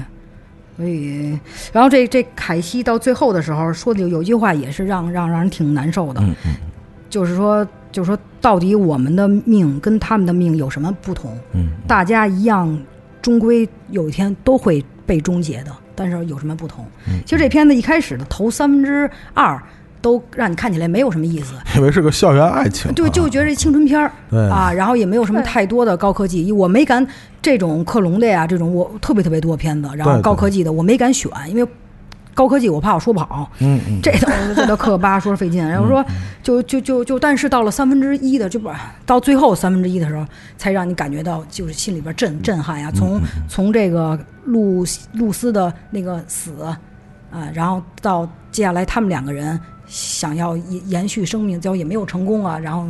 [0.78, 1.38] 所以，
[1.74, 6.54] 然后这这凯西到最后的时候说的有有一句话也是让让让人挺难受的，嗯嗯
[7.10, 11.38] 就是说就是说到底我们的命跟他们的命有什么不同？
[11.54, 12.76] 嗯，大家一样，
[13.22, 16.86] 终归有一天都会被终结的，但是有什么不同？
[17.08, 19.62] 嗯其实这片子一开始的头三分之二
[20.02, 24.12] 都让你看起来没有什么意思， 以为是个校园爱情啊，就就觉得这青春片儿
[24.50, 27.06] 啊，然后也没有什么太多的高科技，我没敢
[27.42, 31.66] 这种克隆的呀，这种我特别特别多片子，然后对对高科技的我没敢选，因为
[32.34, 35.66] 高科技我怕我说不好，嗯嗯，这都这都磕磕巴说费劲。
[35.68, 36.04] 然后说
[36.42, 38.72] 就就就就，但是到了三分之一的，就不
[39.06, 40.26] 到最后三分之一的时候，
[40.58, 42.92] 才让你感觉到就是心里边震震撼呀。
[42.94, 46.54] 从从这个露露丝的那个死
[47.32, 52.88] 啊，然后到接下来他们两个人想要延延续生命，最后也没有成功啊，然后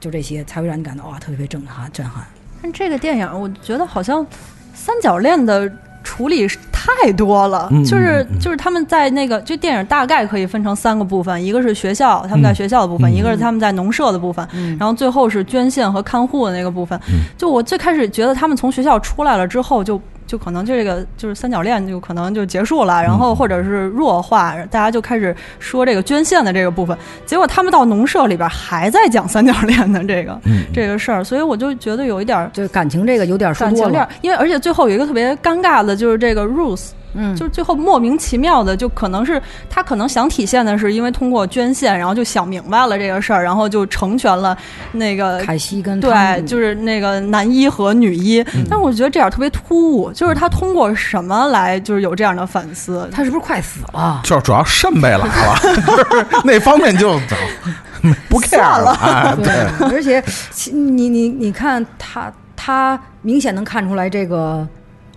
[0.00, 2.24] 就这些才会让你感到哇特别震撼震撼。
[2.62, 4.26] 但这个电影，我觉得好像
[4.72, 5.70] 三角恋的
[6.02, 14.46] 处理太多了，嗯就是就是他们在那个，就电影大概可以分成三个部分，一个是学校，他们在学校的部分，嗯一个是他们在农舍的部分，
[14.78, 16.98] 然后最后是捐献和看护的那个部分。
[17.08, 20.00] 嗯就我最开始觉得他们从学校出来了之后就。
[20.32, 26.96] 就可能这个就是三角恋就可能就结束了，然后或者是弱化，大家就开始说这个捐献的这个部分。
[27.26, 44.56] 结果他们到农舍里边还在讲三角恋的这个、嗯这个事儿，所以我就觉得有一点儿就感情这个有点说多了感情，，因为而且最后有一个特别尴尬的，就是这个 Ruth，嗯，就是最后莫名其妙的，就可能是他可能想体现的是，因为通过捐献，然后就想明白了这个事儿，然后就成全了
[44.92, 45.38] 那个。
[45.38, 53.08] 凯西跟对，就是那个男一和女一，但是我觉得这样特别突兀，就是他通过什么来就是有这样的反思？
[53.12, 54.20] 他是不是快死了？
[54.24, 57.18] 就是主要肾被拉了， 就是那方面就
[58.28, 59.46] 不 care 了，哎，对，
[59.78, 64.66] 对，而且其你你你看他，他明显能看出来这个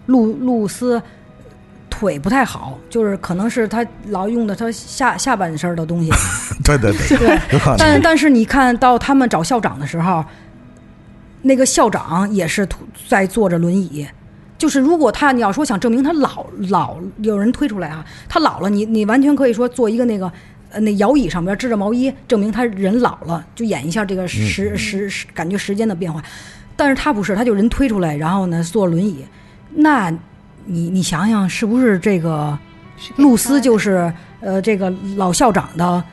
[0.05, 1.01] 露露丝
[1.97, 6.11] 腿不太好，就是可能是他老用的他下下半身的东西。
[6.63, 10.23] 对对对，对，有可能但但是你看到他们找校长的时候，
[11.41, 12.67] 那个校长也是
[13.07, 14.05] 在坐着轮椅。
[14.57, 20.31] 就是如果他你要说想证明他老老有人推出来啊，他老了，你你完全可以说做一个那个
[20.71, 26.23] 呃那摇椅上边织着毛衣，证明他人老了，就演一下这个时时时感觉时间的变化。
[26.77, 29.25] 但是他不是，他就人推出来，然后呢坐轮椅。
[29.69, 30.11] 那
[30.65, 32.57] 你你想想，是不是这个
[33.17, 34.11] 露丝就是
[34.41, 36.03] 呃这个老校长的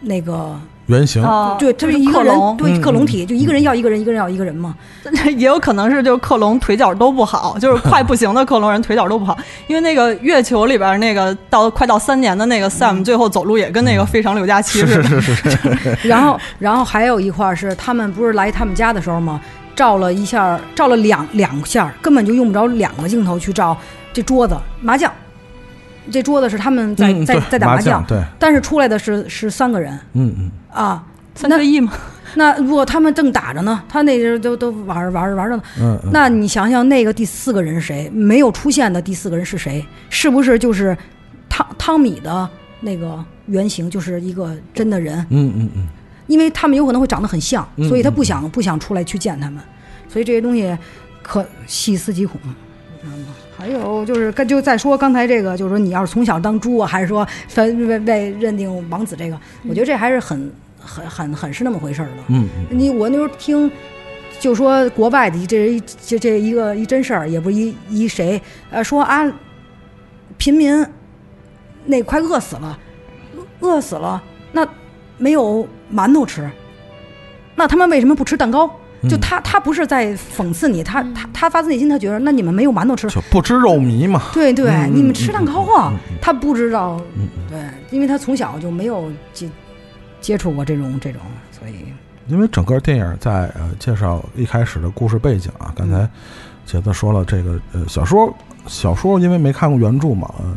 [0.00, 0.58] 那个？
[0.86, 4.74] 原型，哦对，他就是一个人，克隆，对嗯克隆体，就一个人要一个人，一个人要一个人嘛。
[5.38, 19.40] 也有可能是就是克隆腿脚都不好，就是快不行的克隆人腿脚都不好，因为那个月球里边那个到快到三年的那个 Sam 最后走路也跟那个非常六加七似的，是是是， 然后，然后还有一块儿是他们不是来他们家的时候嘛，
[19.76, 23.78] 照了一下，照了两两下，根本就用不着两个镜头去照
[24.12, 25.12] 这桌子麻将。
[26.10, 31.04] 这桌子是他们在、嗯在在打麻将，对，但是出来的是是三个人嗯嗯，啊。
[31.34, 31.92] 三个亿嘛。
[32.34, 38.10] 那如果他们正打着呢，他那时候都都玩儿玩儿玩儿着呢，嗯嗯，那你想想，那个第四个人是谁？
[38.10, 39.82] 没有出现的第四个人是谁？
[40.10, 40.96] 是不是就是
[41.48, 42.48] 汤汤米的
[42.80, 45.18] 那个原型，就是一个真的人？
[45.30, 45.88] 嗯嗯嗯，
[46.26, 49.62] 因为他们有可能会长得很像，嗯所以他不想不想出来去见他们，
[50.08, 50.76] 所以这些东西
[51.22, 52.38] 可细思极恐。
[53.02, 53.31] 知道吗
[53.62, 57.24] 还有就是，跟就再说刚才这个，就是说你要是从小当猪啊，还是说
[57.54, 62.24] 被被被认定王子这个，我觉得这还是很很很很是那么回事儿的。
[62.26, 63.70] 嗯，你我那时候听，
[64.40, 69.32] 就说国外的这一这这一个一真事儿，也不是一一谁，呃，说啊，
[70.38, 70.84] 平民
[71.84, 72.76] 那快饿死了，
[73.60, 74.20] 饿死了，
[74.50, 74.66] 那
[75.18, 75.64] 没有
[75.94, 76.50] 馒头吃，
[77.54, 78.68] 那他们为什么不吃蛋糕？
[79.08, 84.22] 就他他不是在讽刺你，他他他发自内心他觉得，那你们没有馒头吃，就不知肉糜嘛。
[84.32, 87.58] 对对，你们吃蛋糕啊，他不知道，嗯对，
[87.90, 89.50] 因为他从小就没有接
[90.20, 91.20] 接触过这种这种，
[91.50, 91.74] 所以。
[92.28, 96.08] 因为整个电影在呃介绍一开始的故事背景啊，刚才
[96.64, 98.32] 杰子说了，这个呃小说
[98.68, 100.56] 小说因为没看过原著嘛，呃，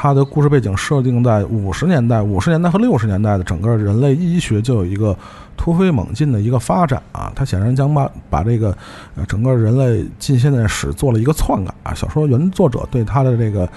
[0.00, 5.16] 它的故事背景设定在五十年代、五十年代和六十年代的整个人类医学就有一个
[5.56, 8.68] 突飞猛进的一个发展啊，它显然将把把这个
[9.16, 11.92] 呃整个人类近现代史做了一个篡改啊。
[11.92, 13.68] 小说原作者对它的这个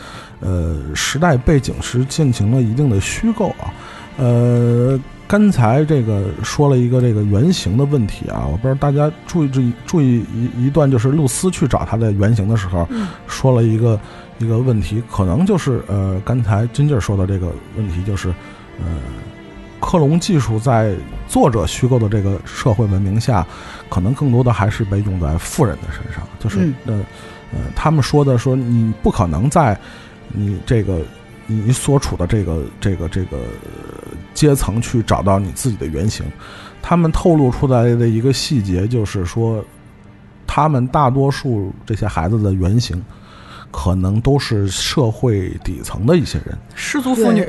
[0.42, 3.74] 呃时代背景是进行了一定的虚构啊，
[4.20, 5.00] 呃。
[5.32, 12.86] 刚才这个说了一个这个原型的问题啊，我不知道大家注意注意注意一一段，就是露丝去找他的原型的时候，
[13.28, 13.98] 说了一个
[14.40, 18.28] 一个问题，可能就是呃刚才金劲儿说的这个问题，就是
[18.78, 18.86] 呃
[19.80, 20.94] 克隆技术在
[21.30, 23.48] 作者虚构的这个社会文明下，
[23.88, 26.94] 可能更多的还是被用在富人的身上，就是嗯呃
[27.54, 29.80] 呃他们说的说你不可能在
[30.28, 31.00] 你这个
[31.48, 33.38] 你所处的这个这个这个
[34.34, 36.26] 阶层去找到你自己的原型。
[36.82, 39.64] 他们透露出来的一个细节就是说，
[40.48, 43.00] 他们大多数这些孩子的原型，
[43.70, 47.48] 可能都是社会底层的一些人，失足妇女，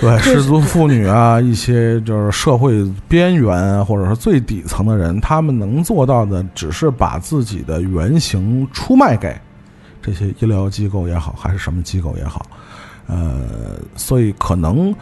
[0.00, 9.36] 对 失足妇女啊，一些就是社会边缘啊，或者说最底层的人，他们能做到的，只是把自己的原型出卖给
[10.00, 12.46] 这些医疗机构也好，还是什么机构也好，
[13.08, 14.94] 呃，所以可能。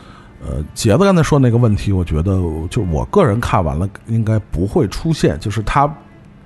[0.47, 2.41] 呃，杰子刚才说那个问题，我觉得
[2.71, 5.93] 就我个人看完了，应该不会出现，就是他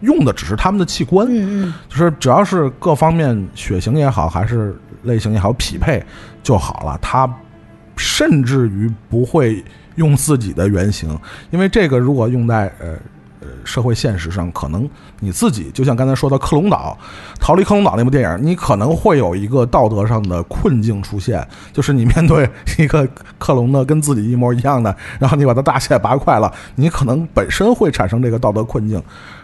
[0.00, 6.02] 用的只是他们的器官，嗯嗯，就是只要是各方面血型也好，还是类型也好匹配
[6.42, 6.98] 就好了。
[7.02, 7.30] 他
[7.96, 9.62] 甚至于不会
[9.96, 11.14] 用自己的原型，
[11.50, 12.96] 因为这个如果用在呃
[13.40, 14.88] 呃社会现实上，可能
[15.20, 16.96] 你自己就像刚才说的克隆岛，
[17.40, 22.48] 逃离克隆岛那部电影，你可能会有一个道德上的困境出现，就是你面对
[22.78, 23.08] 一个
[23.38, 29.02] 克隆的跟自己一模一样的，然后你把它大卸八块了，你可能本身会产生这个道德困境。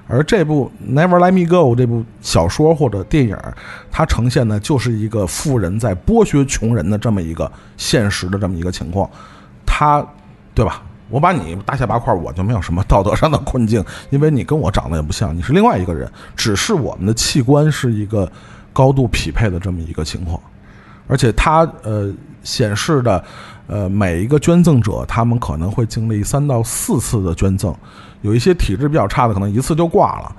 [0.08, 3.36] 而这部《Never Let Me Go》这部小说或者电影，
[3.90, 9.10] 它呈现的就是一个富人在剥削穷人的这么一个现实的这么一个情况，
[9.66, 10.06] 他，
[10.54, 10.80] 对吧？
[11.08, 18.30] 我把你大卸八块，我就没有什么道德上的困境，因为你跟我长得也不像，你是另外一个人，只是我们的器官是一个
[18.72, 20.40] 高度匹配的这么一个情况，
[21.06, 22.12] 而且它呃
[22.42, 23.24] 显示的
[23.68, 27.74] 呃每一个捐赠者，他们可能会经历三到四次的捐赠，
[28.22, 30.36] 有一些体质比较差的，可能一次就挂了。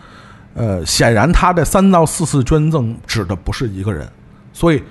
[0.53, 4.09] 呃，显然他这三到四次捐赠指的不是一个人，
[4.51, 4.83] 所以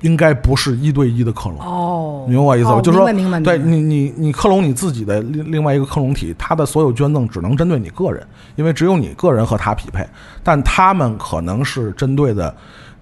[0.00, 1.58] 应该不是一对一的克隆。
[1.60, 2.74] 哦，明白我意思吧？
[2.76, 10.06] 哦就是说，明白明白对你你你克隆你自己的另另外一个克隆体，他的所有捐赠只能针对你个人，因为只有你个人和他匹配，
[10.42, 12.54] 但他们可能是针对的，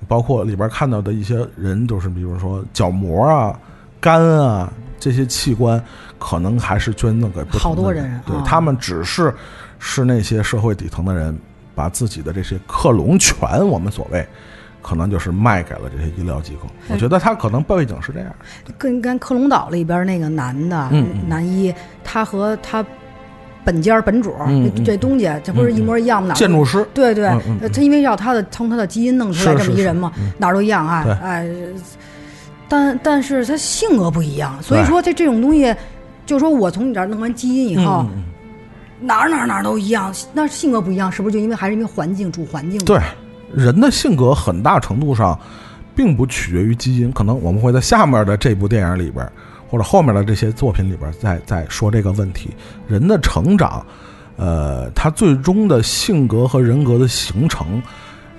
[0.07, 3.59] 包括里边看到的一些人，就是比如说角膜啊、
[4.01, 5.83] 肝啊这些器官，
[6.19, 9.33] 可能还是捐赠给不同的好多人啊对他们只是
[9.79, 11.39] 是那些社会底层的人，
[11.75, 13.37] 把自己的这些克隆权，
[13.69, 14.27] 我们所谓。
[14.81, 18.29] 可能就是卖给了这些医疗机构，我觉得他可能背景是这样。
[18.79, 20.89] 跟跟克隆岛里边那个男的、
[21.27, 21.75] 男一，
[22.05, 22.85] 他和他
[23.65, 24.35] 本家本主、
[24.77, 26.35] 这这东家，这不是一模一样吗？
[26.35, 26.87] 建筑师。
[26.95, 27.29] 对对，
[27.73, 31.49] 他因为要他的从他的基因弄出来这么一人嘛，哪儿都一样啊对，哎，
[32.69, 35.75] 但但是他性格不一样，所以说这这种东西，
[36.25, 38.07] 就是说我从你这儿弄完基因以后，
[39.01, 42.83] 哪儿哪儿哪儿都一样，那性格不一样，是不是就因为还是因为环境主环境？
[42.85, 42.99] 对，
[43.55, 45.39] 人的性格很大程度上
[45.95, 49.27] 并不取决于基因，可能我们会在下面的这部电影里边，
[49.69, 52.51] 或者后面的这些作品里边再再说这个问题。
[52.87, 53.85] 人的成长，
[54.37, 57.83] 呃，他最终的性格和人格的形成，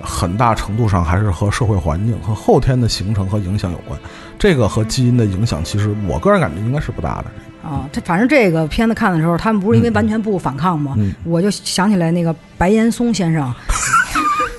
[0.02, 4.00] 很大程度上还是和社会环境和后天的形成和影响有关。
[4.38, 7.26] 这个和基因的影响，其实我个人感觉应该是不大的。
[7.62, 10.96] 啊，这反正这个片子看的时候，他们不是因为完全不反抗吗？
[10.98, 13.54] 嗯我就想起来那个白岩松先生，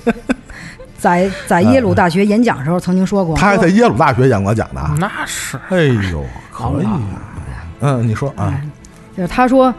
[1.01, 5.77] 在在耶鲁大学演讲的时候曾经说过，他还在耶鲁大学演过讲的啊，那是哎
[6.11, 7.01] 呦，可以啊。
[7.79, 8.53] 嗯，你说啊，
[9.17, 9.73] 就是他说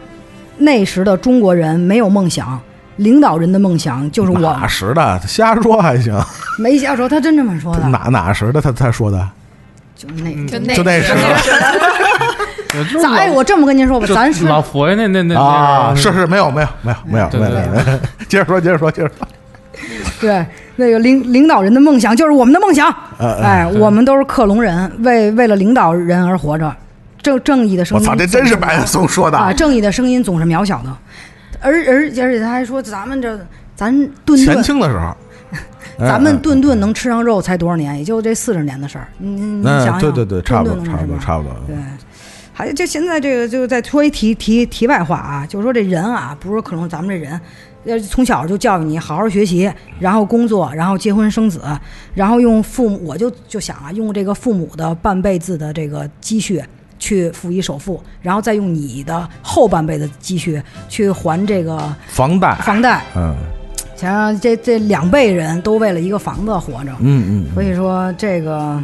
[0.57, 2.59] 那时的中国人没有梦想，
[2.97, 5.17] 领导人的梦想就是我哪时的？
[5.25, 6.13] 瞎说还行。
[6.59, 8.59] 没瞎说，他真这么说的，哪哪时的？
[8.59, 9.25] 他他说的，
[9.95, 11.13] 就那嗯就那就那时
[13.01, 17.99] 咱 哎，我这么跟您说吧，咱是老佛爷那那那啊，是是没有没有没有没有对对没有没有。
[18.27, 19.25] 接着说，接着说，接着说。
[20.19, 20.45] 对
[20.75, 22.93] 那个领领导人的梦想就是我们的梦想。
[23.19, 26.75] 哎，我们都是克隆人，为为了领导人而活着。
[27.21, 29.37] 正正义的声音，我操，这真是白岩松说的。
[29.37, 29.53] 啊！
[29.53, 30.93] 正义的声音总是渺小的，
[31.61, 33.39] 而而而且他还说咱们这
[33.77, 33.89] 咱
[34.25, 35.15] 顿前顿清的时候，
[36.05, 37.97] 咱们嗯顿顿能吃上肉才多少年？
[37.97, 39.07] 也就这四十年的事儿。
[39.19, 41.53] 你你你想嗯，想，对对对，差不多差不多吃差不多。
[41.65, 41.77] 对，
[42.51, 47.39] 还有就现在这个，就再说一题题题外话啊，就是说这人啊，不是克隆咱们这人，
[47.85, 51.61] 要从小就教育你好好学习，然后工作，然后结婚生子，
[52.13, 56.63] 然后用父母，我就就想啊，用这个父母的半辈子的这个积蓄。
[56.99, 63.35] 去付一首付，然后再用你的后半辈子积蓄去还这个房贷，房贷，嗯
[63.97, 67.53] 想想这这两辈人都为了一个房子活着，嗯嗯。
[67.53, 68.81] 所以说这个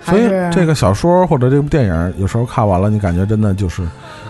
[0.00, 3.86] 所以这个小说或者这部电影，有时候看完了，你感觉真的就是，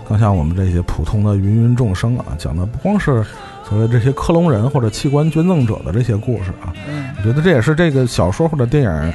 [0.09, 3.24] 更像我们这些普通的芸芸众生啊，讲的不光是
[3.69, 6.73] 所谓这些克隆人或者器官捐赠者的这些故事啊。
[7.19, 9.12] 我觉得这也是这个小说或者电影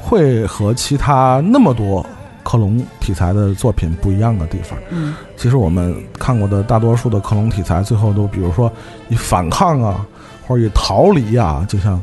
[0.00, 2.04] 会和其他那么多
[2.42, 4.78] 克隆题材的作品不一样的地方。
[4.90, 8.70] 嗯其实我们看过的大多数的克隆题材，最后都比如说
[9.08, 10.06] 以反抗啊，
[10.46, 12.00] 或者以逃离啊，就像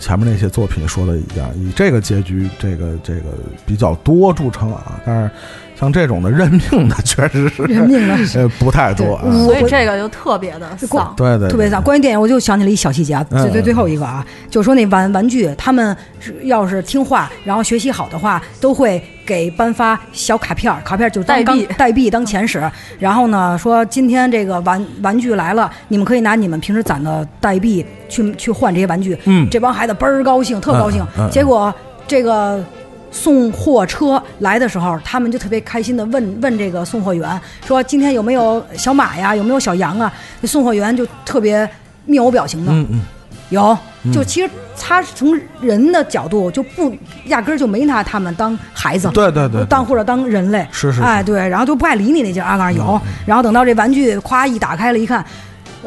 [0.00, 3.22] 前面那些作品说的一样，以这个结局，这个这个
[3.66, 5.00] 比较多著称啊。
[5.04, 5.30] 但是
[5.78, 11.14] 像这种的认命的， 确实是认命的呃不太多所以这个就特别的丧。
[11.16, 11.80] 对对，对特别丧。
[11.82, 22.60] 关于电影，我就想起了一小细节最最最后一个啊，就是说那玩玩具，他们是要是听话，然后学习好的话，都会给颁发小卡片儿，卡片儿就当代币当代币当钱使。
[22.98, 29.16] 然后呢，说今天这个玩玩具来了，你们可以拿你们平时攒的代币去去换这些玩具。
[29.26, 31.02] 嗯这帮孩子倍儿高兴，特高兴。
[31.02, 31.72] 嗯嗯嗯结果
[32.08, 32.64] 这个。
[33.10, 39.34] 送货车来的时候，他们就特别开心的问问这个送货员说：“今天有没有小马呀？
[39.34, 41.68] 有没有小羊啊？”那送货员就特别
[42.04, 43.00] 面无表情的，嗯嗯，
[43.50, 43.76] 有，
[44.12, 46.94] 就其实他从人的角度就不
[47.26, 49.66] 压根儿就没拿他们当孩子，对对对，对。
[49.66, 51.02] 当或者当人类，是是是。
[51.02, 52.82] 哎对，然后就不爱理你那劲儿啊，有。
[52.84, 55.24] 嗯，然后等到这玩具夸一打开了，一看，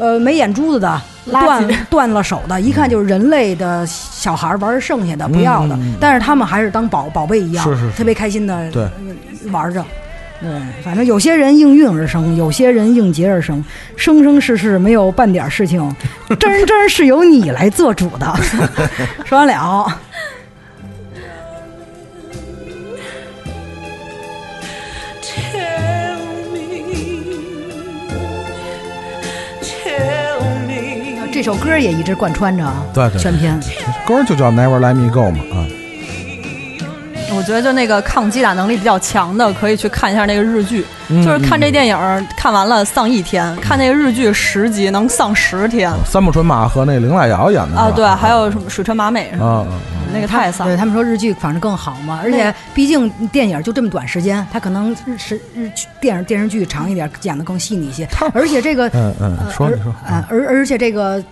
[0.02, 1.00] 呃，没眼珠子的。
[1.30, 1.76] 断圾。
[1.88, 5.78] 断了手的，一看就是人类的小孩玩剩下的不要的，嗯。
[5.78, 7.96] 嗯嗯但是他们还是当宝宝贝一样，是是是。
[7.96, 8.88] 特别开心的对。
[9.52, 9.84] 玩着。
[10.40, 10.50] 对，
[10.82, 13.64] 反正有些人应运而生，有些人应劫而生，
[13.94, 15.80] 生生世世没有半点事情，
[16.40, 18.26] 真真是由你来做主的。
[19.24, 19.86] 说完了，
[31.44, 33.58] 这首歌也一直贯穿着啊，对全篇。
[34.06, 35.81] 歌就叫 Never Let Me Go 嘛啊。
[37.34, 40.84] 我觉得就那个抗击打能力比较强的，可以去看一下那个日剧。
[41.08, 47.90] 嗯就是看这电影儿看完了丧一天，看那个日剧十集能丧十天三木春马和那林濑遥演的啊！
[47.94, 49.70] 对，还有什么水川麻美什么啊的，
[50.14, 50.74] 那个太丧对。
[50.74, 58.08] 他们说日剧反正更好嘛，而且毕竟电影就这么短时间，它可能日时日电影电视剧长一点，讲的更细腻一些。
[58.32, 61.22] 而且这个嗯嗯呃而说你说啊，而而且这个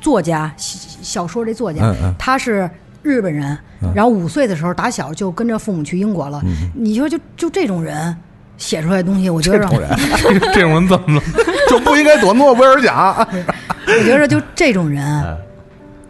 [0.00, 2.70] 作家小小说这作家他是
[3.02, 3.56] 日本人，
[3.94, 6.42] 然后五岁的时候打小就跟着父母去英国了。
[6.74, 8.16] 你说就就这种人
[8.56, 11.22] 写出来的东西，我觉得嗯这种人 这种人怎么了？
[11.68, 13.14] 就不应该得诺贝尔奖。
[13.86, 15.36] 我觉得就这种人，嗯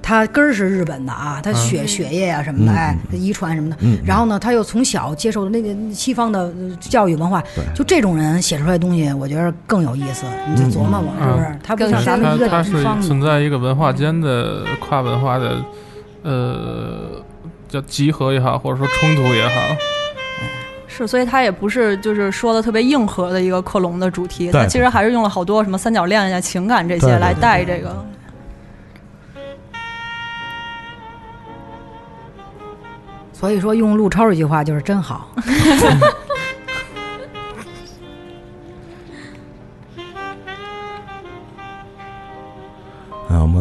[0.05, 3.77] 他根儿是日本的啊，他血血液啊什么的，哎，遗传什么的。
[3.81, 7.41] 嗯然后呢，他又从小接受的那个西方的呃教育文化，
[7.73, 10.27] 就这种人写出来的东西，我觉得更有意思。
[10.51, 11.57] 你就琢磨琢磨，是不是？
[11.63, 13.07] 他不像咱们一个地方的。
[13.07, 15.63] 存在一个文化间的跨文化的，
[16.23, 17.23] 呃，
[17.69, 19.77] 叫集合也好，或者说冲突也好，
[20.87, 28.07] 是，所以它也不是就是说的特别硬核的一个克隆的主题，对它其实还是用了好多什么三角恋呀、情感这些来带这个。
[33.33, 35.29] 所以说，用陆超一句话就是真好。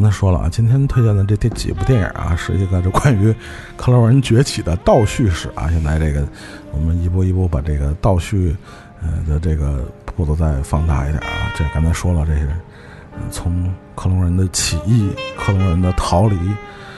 [0.02, 3.32] 刚才说了啊，今天推荐的这这几部电影啊，是一个这关于
[3.78, 5.70] 克隆人崛起的倒叙史啊。
[5.70, 6.28] 现在这个
[6.72, 8.56] 我们一步一步把这个倒叙
[9.00, 11.54] 呃的这个步子再放大一点啊。
[11.56, 16.36] 这刚才说了，这是、呃从克隆人的起义、克隆人的逃离、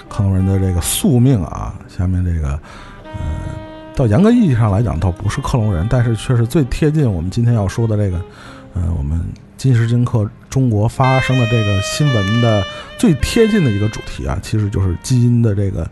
[0.07, 1.77] 克隆人的这个宿命啊。
[1.89, 2.57] 下面这个
[3.03, 3.11] 呃，
[3.97, 8.17] 到严格意义上来讲，倒不是克隆人，但是却是最贴近我们今天要说的这个
[8.73, 9.19] 呃，我们
[9.63, 12.61] 今时今刻中国发生的这个新闻的
[12.97, 15.89] 最贴近的一个主题啊，其实就是基因的这个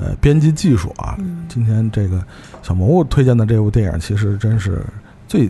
[0.00, 1.16] 呃编辑技术啊。
[1.48, 2.20] 今天这个
[2.60, 4.82] 小蘑菇推荐的这部电影，其实真是
[5.28, 5.48] 最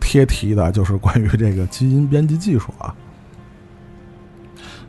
[0.00, 2.94] 贴题的，就是关于这个基因编辑技术啊。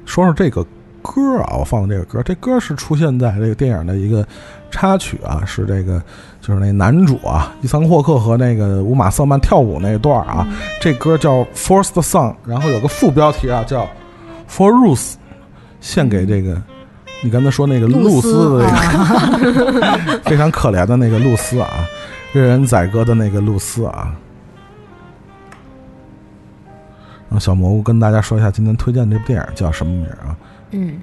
[0.06, 0.66] 说说这个
[1.02, 4.26] 歌啊，我放的这个歌，这歌是出现在这个电影的一个
[4.72, 6.02] 插曲啊，是这个
[6.42, 10.48] 就是那男主啊，伊桑霍克和那个乌玛瑟曼跳舞那段啊，
[10.80, 13.84] 这歌叫《First Song》，然后有个副标题啊叫
[14.50, 15.14] 《For Ruth》，
[15.82, 16.62] 献给这个
[17.22, 21.70] 你刚才说那个露丝的那个 非常可怜的那个露丝啊，
[22.32, 24.16] 任人宰割的那个露丝啊。
[27.30, 30.36] 让小蘑菇跟大家说一下今天推荐这部电影叫什么名啊？
[30.72, 30.98] 嗯，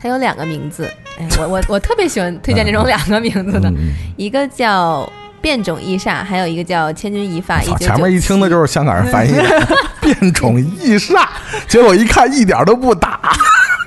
[0.00, 0.88] 它有两个名字，
[1.18, 3.92] 哎，我我我特别喜欢推荐这种两个名字的，嗯。
[4.16, 5.02] 一个叫
[5.40, 7.60] 《变种异煞》，还有一个叫《千钧一发》。
[7.64, 9.68] 操，一九前面一听的就是香港人翻译的。
[10.00, 11.26] 变种异煞，
[11.66, 13.20] 结果一看一点都不打，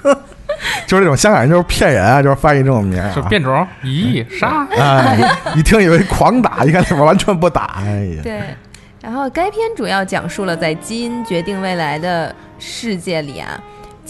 [0.85, 4.67] 就是这种香港人就是骗人啊，就是翻译这种名儿、啊，就变种咦啥？
[4.77, 5.17] 哎，
[5.55, 8.39] 一听以为狂打，一看里边完全不打，哎呀，对，
[9.01, 13.59] 然后该片主要讲述了在基因决定未来的世界里啊，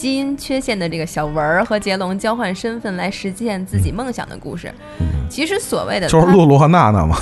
[0.02, 4.68] 基因缺陷的这个小文儿和杰龙交换身份来实现自己梦想的故事。
[5.30, 7.16] 其实所谓的嗯就是露露和娜娜嘛，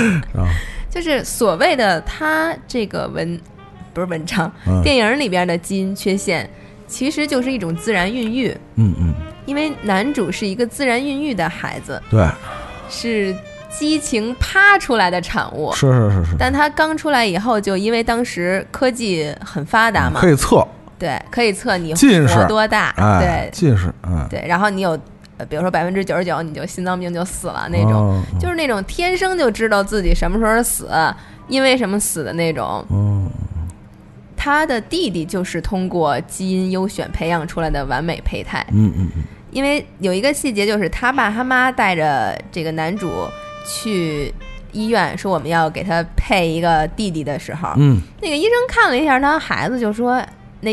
[0.90, 3.40] 就是所谓的他这个文
[3.94, 4.82] 不是文章，嗯。
[4.82, 6.46] 电影里边的基因缺陷，
[6.86, 8.54] 其实就是一种自然孕育。
[8.74, 9.14] 嗯嗯，
[9.46, 12.28] 因为男主是一个自然孕育的孩子，对，
[12.90, 13.34] 是
[13.70, 15.72] 激情啪出来的产物。
[15.72, 23.50] 是是是是，但他刚出来以后，就因为当时科技很发达嘛，可以测，对，可以测你近视多大，哎，对。
[23.52, 24.98] 近视，嗯，对，然后你有，
[25.36, 30.90] 呃比如说百分之九十九你就心脏病就死了那种，哦就是那种天生就知道自己什么时候死，
[31.48, 32.84] 因为什么死的那种。
[32.90, 33.30] 嗯
[34.40, 43.10] 他的弟弟就是通过基因优选培养出来的完美胚胎，嗯嗯嗯，因为有一个细节就是他爸他妈带着这个男主
[43.66, 44.32] 去
[44.70, 48.00] 医院说我们要给他配一个弟弟的时候，嗯。
[48.22, 50.24] 那个医生看了一下他孩子，就说
[50.60, 50.70] 那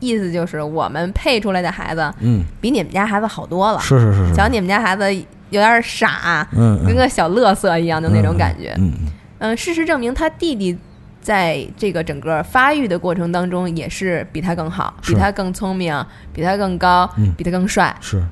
[0.00, 3.80] 意思就是我们配出来的孩子嗯，比你们家孩子好多了。
[3.80, 5.14] 是是是是，瞧你们家孩子
[5.50, 8.74] 有点傻，嗯嗯跟个小乐色一样的那种感觉。
[8.78, 10.76] 嗯嗯嗯，事实证明他弟弟
[11.20, 17.94] 在这个整个发育的过程当中也是比他更好，比他更聪明，比他更高，嗯比他更帅。
[18.00, 18.22] 是，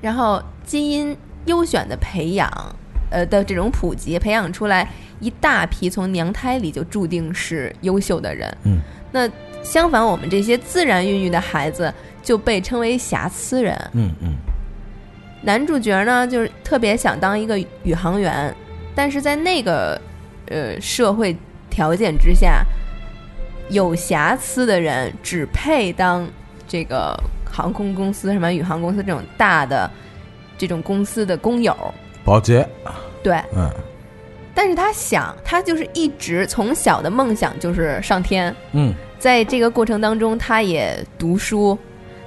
[0.00, 1.16] 然后基因
[1.46, 2.50] 优选的培养，
[3.10, 4.88] 呃的这种普及，培养出来
[5.20, 8.56] 一大批从娘胎里就注定是优秀的人。
[8.64, 8.78] 嗯，
[9.12, 9.28] 那
[9.66, 13.76] 相反，我们这些自然孕育的孩子就被称为瑕疵人。
[13.94, 14.36] 嗯嗯
[15.42, 18.54] 男主角呢，就是特别想当一个宇航员，
[18.94, 20.00] 但是在那个
[20.46, 21.36] 呃社会
[21.68, 22.64] 条件之下，
[23.68, 26.26] 有瑕疵的人只配当
[26.68, 29.90] 这个航空公司、什么宇航公司这种大的
[30.56, 31.76] 这种公司的工友。
[32.24, 32.66] 保洁，
[33.22, 33.70] 对，嗯
[34.56, 38.92] 但是他想，他就是一直从小的梦想就是上天，嗯。
[39.18, 41.76] 在这个过程当中，他也读书，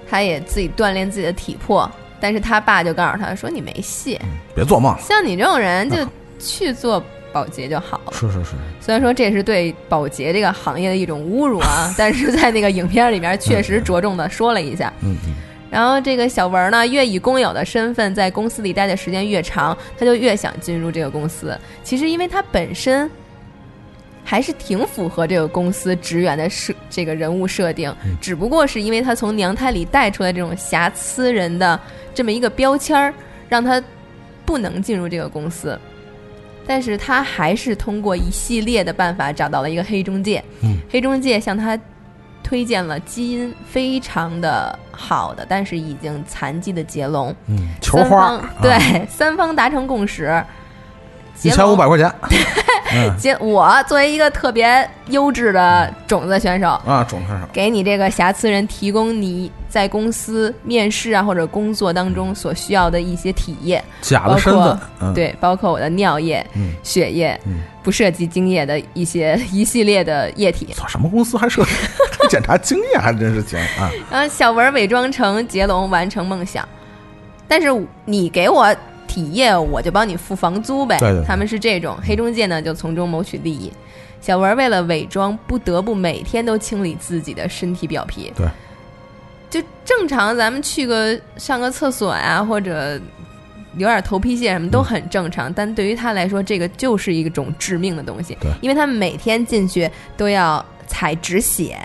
[0.09, 1.89] 他也自己锻炼自己的体魄，
[2.19, 4.19] 但是他爸就告诉他说：“你没戏，
[4.55, 4.91] 别做梦。
[4.93, 5.97] 了，像你这种人就
[6.39, 7.01] 去做
[7.31, 8.11] 保洁就好了。
[8.11, 14.91] 是是是，”虽然说这是对保洁这个行业的一种侮辱啊， 但是在那个影片里面确实着重的说了一下。
[15.01, 15.35] 嗯嗯
[15.69, 21.57] 然后这个小文呢，越以工友的身份在公司里待的时间越长，他就越想进入这个公司。
[21.83, 23.09] 其实因为他本身
[24.23, 31.79] 还是挺符合这个公司职员的设这个人物设定，只不过是因为他从娘胎里带出来这种瑕疵人的
[32.13, 33.13] 这么一个标签儿，
[33.47, 33.81] 让他
[34.45, 35.79] 不能进入这个公司。
[36.67, 41.79] 但是他还是通过一系列的办法找到了一个黑中介，嗯黑中介向他
[42.49, 47.33] 推荐了基因非常的好的，但是已经残疾的杰龙。
[47.45, 50.43] 嗯，球三花方，对、三方达成共识，
[51.43, 52.11] 一千五百块钱，
[52.93, 53.17] 嗯。
[53.17, 66.73] 杰我作为一个特别优质的种子选手，啊，种子选手，给你这个瑕疵人提供你在公司面试啊或者工作当中所需要的一些体液，假的身份，嗯，对，包括我的尿液、嗯。
[66.83, 67.61] 血液，嗯。
[67.81, 70.67] 不涉及精液的一些一系列的液体。
[70.73, 71.63] 操，什么公司还涉
[72.19, 73.89] 还检查精液，还真是行啊！
[74.11, 76.67] 然后小文伪装成杰龙完成梦想，
[77.47, 77.69] 但是
[78.05, 78.75] 你给我
[79.09, 80.97] 体液，我就帮你付房租呗。
[80.99, 83.73] 对对对他们是这种黑中介呢，就从中谋取利益。
[84.21, 88.31] 小文为了伪装，不得不每天都清理自己的身体表皮。
[88.37, 88.45] 对，
[89.49, 92.99] 就正常咱们去个上个厕所呀、或者
[93.77, 98.37] 有点头皮屑什么都很正常，但对于他来说，这个就是一种致命的东西。
[98.39, 101.77] 对因为他们每天进去都要采止血，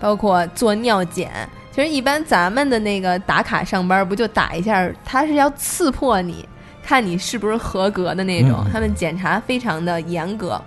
[0.00, 1.30] 包括做尿检。
[1.74, 4.86] 其实一般咱们的那个打卡上班，不就打一下？
[5.04, 6.46] 他是要刺破你，
[6.82, 8.62] 看你是不是合格的那种。
[8.66, 10.60] 嗯他们检查非常的严格，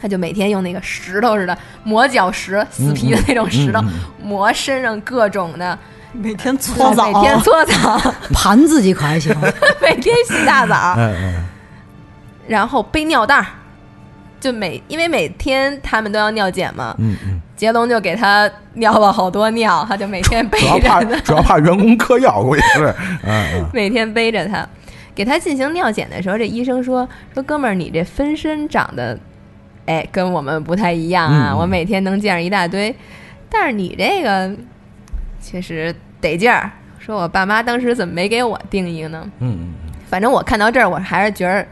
[0.00, 3.88] 他就每天用那个石头似的磨脚石，死皮的那种石头，嗯
[4.20, 5.78] 磨身上各种的，
[6.12, 9.32] 每天搓澡，每天搓澡，盘自己可还行？
[9.80, 10.98] 每天洗大澡，
[12.48, 13.46] 然后背尿袋儿。
[14.40, 22.94] 就每因为每天他们都要尿检嘛，嗯嗯，杰龙就给他尿了好多尿，他就每天背主要怕着他， 主要怕员工嗑药，估计是，
[23.26, 24.66] 嗯嗯每天背着他。
[25.14, 29.18] 给他进行尿检的时候，这医生说说哥们儿，你这分身长得，
[29.86, 31.52] 哎，跟我们不太一样啊。
[31.52, 32.94] 我每天能见着一大堆，
[33.50, 34.54] 但是你这个
[35.42, 36.70] 确实得劲儿。
[37.00, 39.20] 说我爸妈当时怎么没给我定一个呢？
[39.40, 39.74] 嗯嗯
[40.08, 41.66] 反正我看到这儿，我还是觉得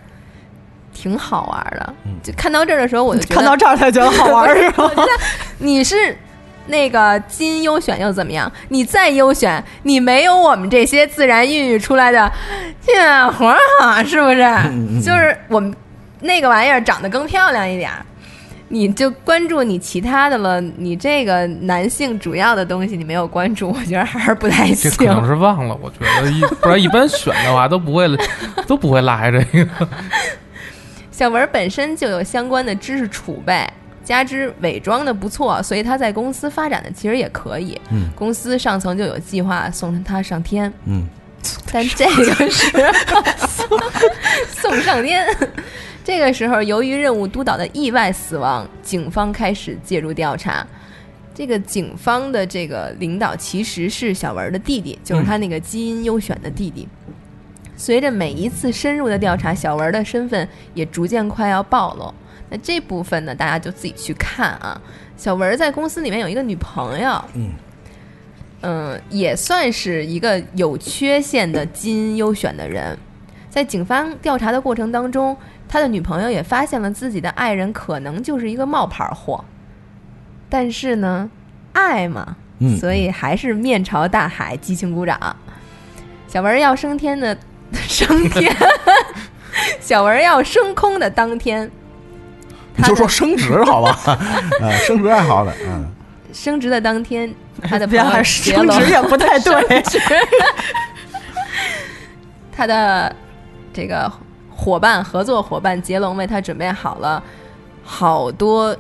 [0.97, 1.94] 挺好玩的。
[2.06, 4.90] 嗯就看到这儿的时候，我就看到这儿才觉得好玩儿 是吧？
[5.59, 6.16] 你是
[6.66, 8.51] 那个基因优选又怎么样？
[8.70, 12.32] 你再优选，你没有我们这些自然孕育出来的
[12.85, 12.94] 这
[13.32, 14.43] 活儿好，是不是？
[14.43, 15.73] 嗯就是我们
[16.20, 18.05] 那个玩意儿长得更漂亮一点儿。
[18.68, 25.24] 你就关注你其他的了，你这个男性主要的东西你没有关注，我觉得还是不太这可能。
[25.24, 28.09] 是忘了，我觉得一不然一般选的话都不会
[28.66, 29.89] 都不会拉这个。
[31.16, 33.66] 小文本身就有相关的知识储备，
[34.05, 37.80] 加之伪装的不错，所以他在公司发展的其实也可以。
[37.90, 41.09] 嗯公司上层就有计划送他上天，嗯
[41.72, 43.80] 但这个时候送
[44.47, 45.26] 送上天。
[46.05, 50.66] 这个时候，由于任务督导的意外死亡，警方开始介入调查。
[51.34, 56.86] 这个警方的这个领导其实是小文的弟弟，就是他那个基因优选的弟弟。
[57.77, 62.12] 随着每一次深入的调查，小文的身份也逐渐快要暴露。
[62.48, 64.81] 那这部分呢，大家就自己去看啊。
[65.16, 67.51] 小文在公司里面有一个女朋友，嗯
[68.62, 72.97] 嗯，也算是一个有缺陷的基因优选的人。
[73.51, 75.36] 在警方调查的过程当中，
[75.69, 79.44] 他的女朋友也发现了自己的爱人可能就是一个冒牌货。
[80.48, 81.28] 但是呢，
[81.73, 85.36] 爱嘛，嗯所以还是面朝大海，激情鼓掌。
[86.28, 87.36] 小文要升天的
[87.88, 88.55] 升天，
[89.80, 91.70] 小文要升空的当天，
[92.76, 95.93] 你就说升职好吧，啊， 升职还好的，嗯。
[96.32, 97.32] 升职的当天，
[97.62, 99.82] 他的朋别友升职也不太对。
[102.52, 103.14] 他的
[103.72, 104.10] 这个
[104.51, 107.22] 伙伴合作伙伴杰龙为他准备好了
[107.82, 108.76] 好多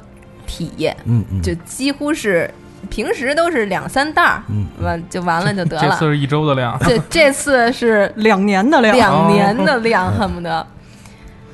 [0.46, 2.50] 体验，嗯嗯，就几乎是
[2.86, 4.66] 平时都是两三袋儿，嗯。
[4.80, 5.82] 完就完了就得了。
[5.82, 6.06] 这次。
[6.06, 10.66] 是一周的量，这这次是两年的量，两年的量，恨不得。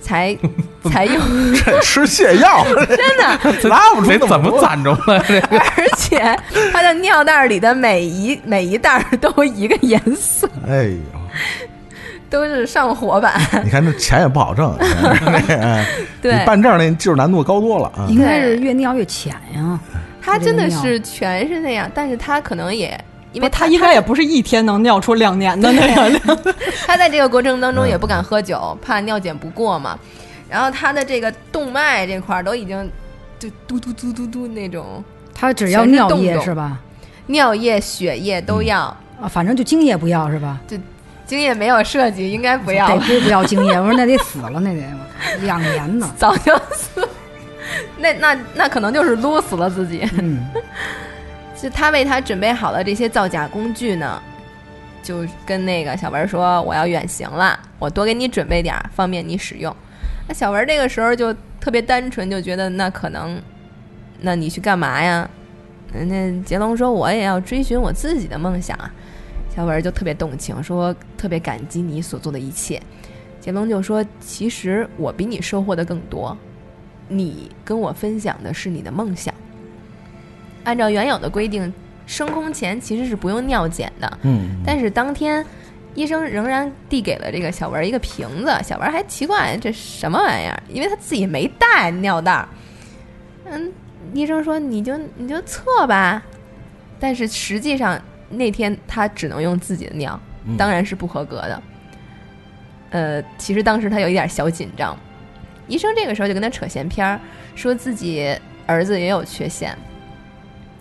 [0.00, 0.36] 才
[0.90, 1.22] 才用，
[1.54, 5.24] 这吃泻药，真的， 拉不出得怎么攒着了？
[5.28, 5.58] 这个。
[5.58, 6.36] 而且
[6.72, 10.98] 他的尿袋里的每一每一袋儿都一个颜色，哎呦，
[12.28, 13.40] 都是上火版。
[13.62, 14.74] 你看这钱也不好挣，
[15.48, 15.86] 哎
[16.20, 18.06] 对，办证那技术难度高多了啊。
[18.08, 19.78] 应该是越尿越浅呀。
[20.22, 22.98] 他真的是全是那样，但是他可能也
[23.32, 26.38] 因为不他应该也不是一天能尿出两年的那个量。
[26.86, 29.98] 他在这个过程当中也不敢喝酒，怕尿检不过嘛。
[30.48, 32.90] 然后他的这个动脉这块儿都已经
[33.38, 35.02] 就嘟嘟嘟嘟嘟那种
[35.34, 36.78] 他只要尿液是吧？
[37.26, 38.80] 尿液、血液都要，
[39.20, 40.60] 啊，反正就精液不要是吧？
[40.68, 40.76] 就
[41.24, 44.82] 精液没有设计，应该不要得亏，不不要精液，我说那得死了，那得
[45.40, 46.12] 两年呢。
[46.18, 47.08] 早就死。
[47.98, 50.08] 那那那可能就是撸死了自己。
[50.18, 50.44] 嗯，
[51.60, 54.20] 就他为他准备好了这些造假工具呢，
[55.02, 59.74] 就跟那个小文说：“我要远行了，我多给你准备点儿，方便你使用。”
[60.28, 63.40] 那小文这个时候就特别单纯，就觉得那可能，
[64.20, 65.28] 那你去干嘛呀？
[65.94, 68.90] 嗯那杰龙说：“我也要追寻我自己的梦想啊。”
[69.54, 72.80] 小文就特别动情，说特别感激你所做的一切。
[73.38, 76.34] 杰龙就说：“其实我比你收获的更多，
[77.08, 79.34] 你跟我分享的是你的梦想。
[80.64, 81.72] 按照原有的规定，
[82.06, 85.44] 升空前其实是不用尿检的，嗯，但是当天
[85.94, 92.46] 医生仍然递给了这个小文一个瓶子，小文还奇怪这什么玩意儿，因为他自己没带尿袋。
[93.44, 93.72] 嗯，
[94.14, 96.22] 医生说你就你就测吧，
[97.00, 98.00] 但是实际上
[98.30, 101.62] 那天他只能用自己的尿，嗯当然是不合格的。
[102.90, 104.96] 呃，其实当时他有一点小紧张，
[105.68, 107.20] 医生这个时候就跟他扯闲篇儿，
[107.54, 108.36] 说自己
[108.66, 109.76] 儿子也有缺陷。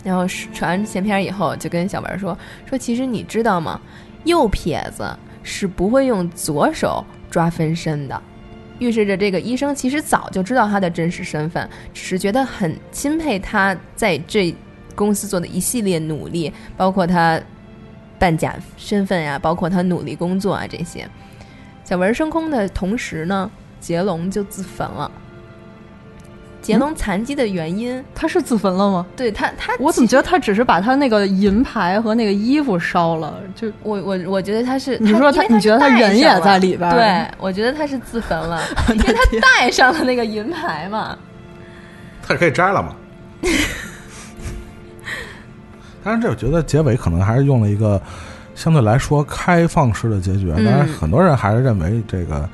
[0.03, 2.37] 然后是扯完闲篇儿以后，就跟小文说
[2.67, 3.79] 说，其实你知道吗？
[4.23, 8.21] 右撇子是不会用左手抓分身的，
[8.79, 14.55] 预示着这个医生其实早就知道他的真实身份，只是觉得很钦佩他在这
[14.95, 17.39] 公司做的一系列努力，包括他
[18.17, 21.07] 办假身份呀、包括他努力工作啊这些。
[21.83, 23.49] 小文升空的同时呢，
[23.81, 25.11] 杰龙就自焚了。
[26.61, 29.03] 杰龙残疾的原因，他是自焚了吗？
[29.15, 33.41] 对他，他我怎么觉得他只是把他那个银牌和那个衣服烧了？
[33.55, 38.61] 就我我我觉得他是，你说他你觉得他人也在里边对，我觉得他是自焚了，
[38.93, 41.17] 因为他戴上了那个银牌嘛。
[42.21, 42.95] 他也可以摘了嘛。
[46.03, 47.99] 但是这我觉得结尾可能还是用了一个
[48.53, 50.47] 相对来说开放式的结局。
[50.49, 52.47] 当然，嗯很多人还是认为这个，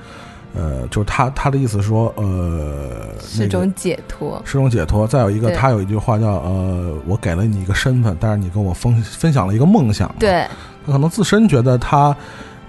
[0.57, 4.41] 呃，就是他他的意思是说，呃，那种解脱。
[4.43, 5.05] 是种解脱。
[5.05, 10.47] 再有一个，他有一句话叫呃，我给了你一个身份，但是你跟我分分享了一个梦想。，对，
[10.83, 12.15] 他可能自身觉得他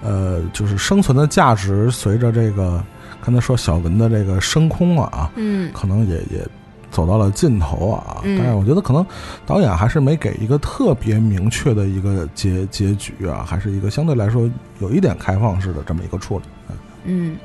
[0.03, 2.83] 呃，就是生存的价值随着这个
[3.25, 6.47] 刚才说小文的这个升空啊，嗯，可能也也
[6.91, 8.21] 走到了尽头啊。
[8.23, 9.03] 嗯但是我觉得可能
[9.47, 14.47] 导演还是没给一个特别明确的一个结结局啊，还是一个相对来说
[14.79, 16.45] 有一点开放式的这么一个处理。
[17.05, 17.37] 嗯，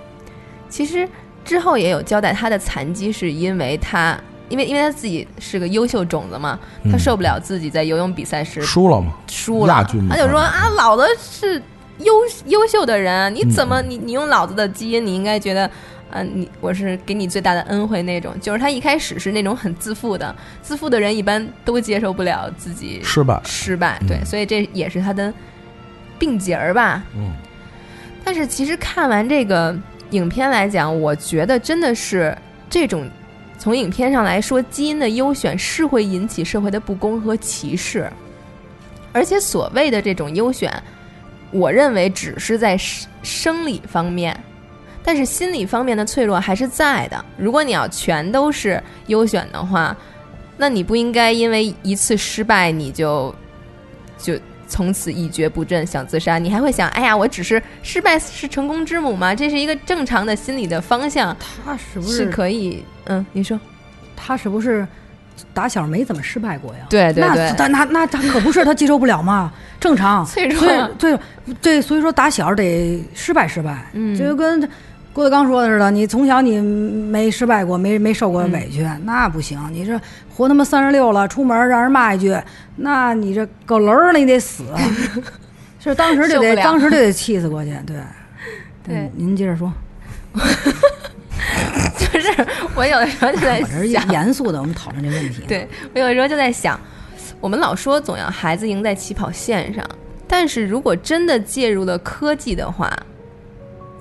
[0.75, 1.09] 其实
[1.45, 4.19] 之后也有交代，他的残疾是因为他，
[4.49, 6.59] 因为因为他自己是个优秀种子嘛，
[6.91, 9.13] 他嗯受不了自己在游泳比赛时输了嘛？
[9.29, 9.73] 输了。
[9.73, 10.43] 亚军，他就说嗯。
[10.43, 11.63] 啊，老子是
[11.99, 12.13] 优
[12.47, 13.87] 优秀的人，你怎么嗯。
[13.89, 15.71] 你你用老子的基因，你应该觉得。
[16.11, 23.41] 啊，你我是给你最大的恩惠那种，就是他一开始是那种很自负的，自负的人一般都接受不了自己失败。
[23.45, 24.09] 失败，嗯。
[24.09, 25.33] 对，所以这也是他的
[26.19, 27.03] 病结儿吧。
[27.17, 27.33] 嗯，
[28.25, 29.77] 但是其实看完这个
[30.15, 32.37] 影片来讲，我觉得真的是
[32.71, 33.09] 这种
[33.59, 38.09] 从影片上来说，基因的优选是会引起社会的不公和歧视，
[39.13, 40.73] 而且所谓的这种优选，
[41.51, 44.39] 我认为只是在生生理方面。
[45.07, 47.25] 但是心理方面的脆弱还是在的。
[47.37, 49.95] 如果你要全都是优选的话，
[50.57, 53.35] 那你不应该因为一次失败你就
[54.17, 54.35] 就
[54.67, 56.39] 从此一蹶不振，想自杀。
[56.39, 59.35] 你还会想，哎呀，我只是失败是成功之母吗？
[59.35, 62.85] 这是一个正常的心理的方向，他是不是是可以。
[63.07, 63.59] 嗯，你说，
[64.17, 64.87] 他是不是
[65.53, 66.87] 打小没怎么失败过呀？
[66.89, 70.25] 对对对那那那他可不是他接受不了嘛，正常。
[70.27, 71.19] 脆弱所以对
[71.61, 74.69] 对，所以说打小得失败失败，嗯就跟
[75.15, 79.59] 郭德纲说的似的，你从小你没失败过，没没受过委屈，嗯那不行。
[79.73, 79.99] 你这
[80.37, 82.37] 活他妈三十六了，出门让人骂一句，
[82.75, 84.65] 那你这狗轮儿了，你得死。
[85.79, 87.97] 是当时就得当时就得气死过去，对。
[88.87, 89.73] 对嗯您接着说，
[91.97, 95.43] 就是我有的时候就在 我这是想，严肃的，我们讨论这问题。
[95.47, 96.79] 对我有的时候就在想，
[97.41, 99.83] 我们老说总要孩子赢在起跑线上，
[100.27, 102.93] 但是如果真的介入了科技的话，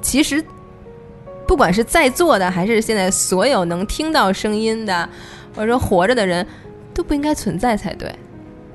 [0.02, 0.44] 其实
[1.48, 5.07] 不管是在座的，还是现在所有能听到声音的，
[5.56, 6.45] 或者说活着的人，
[6.94, 8.14] 都不应该存在才对，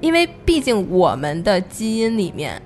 [0.01, 2.61] 因为毕竟我们的基因里面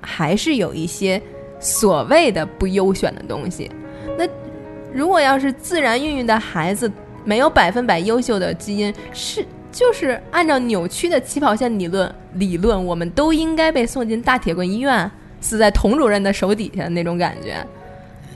[0.00, 1.20] 还是有一些
[1.58, 3.70] 所谓的不优选的东西。
[4.18, 4.26] 那
[4.92, 6.90] 如果要是自然孕育的孩子
[7.24, 15.08] 没有百分百优秀的基因，是就是按照扭曲的起跑线理论理论，我们都应该被送进大铁棍医院，
[15.40, 17.64] 死在童主任的手底下那种感觉。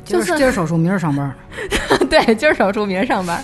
[0.05, 1.35] 就是今儿手术，明儿上班。
[2.11, 3.43] 对，今儿手术，明儿上班。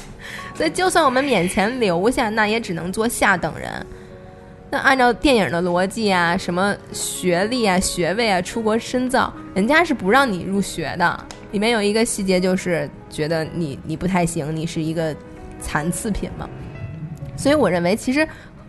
[0.55, 3.87] 所以，就算我们勉强留下，那也只能做下等人。
[4.70, 11.24] 那按照电影的逻辑啊，什么学历啊、学位啊、出国深造，人家是不让你入学的。
[11.51, 15.16] 里面有一个细节，就是觉得你你不太行，你是一个
[15.61, 16.49] 残次品嘛。
[17.37, 18.28] 所以，我认为其实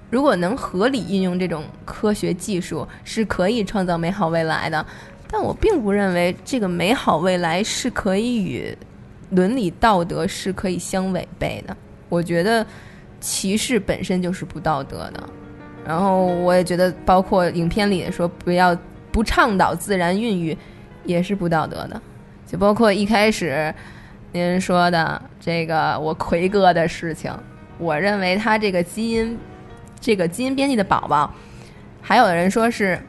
[0.10, 4.84] 如果能合理运用这种科学技术，是可以创造美好未来的。
[5.32, 8.78] 但我并不认为这个美好未来是可以与
[9.30, 11.76] 伦理道德是可以相违背的。
[12.10, 12.66] 我觉得
[13.22, 15.24] 歧视本身就是不道德的。
[15.86, 18.78] 然后我也觉得，包括影片里说不要
[19.10, 20.56] 不倡导自然孕育，
[21.06, 22.02] 也是不道德的。
[22.45, 23.74] 就包括一开始
[24.34, 27.32] 您说的这个我奎哥的事情，
[27.78, 29.40] 我认为他这个基因
[29.99, 31.34] 这个基因编辑的宝宝，
[32.02, 32.99] 还有的人说是。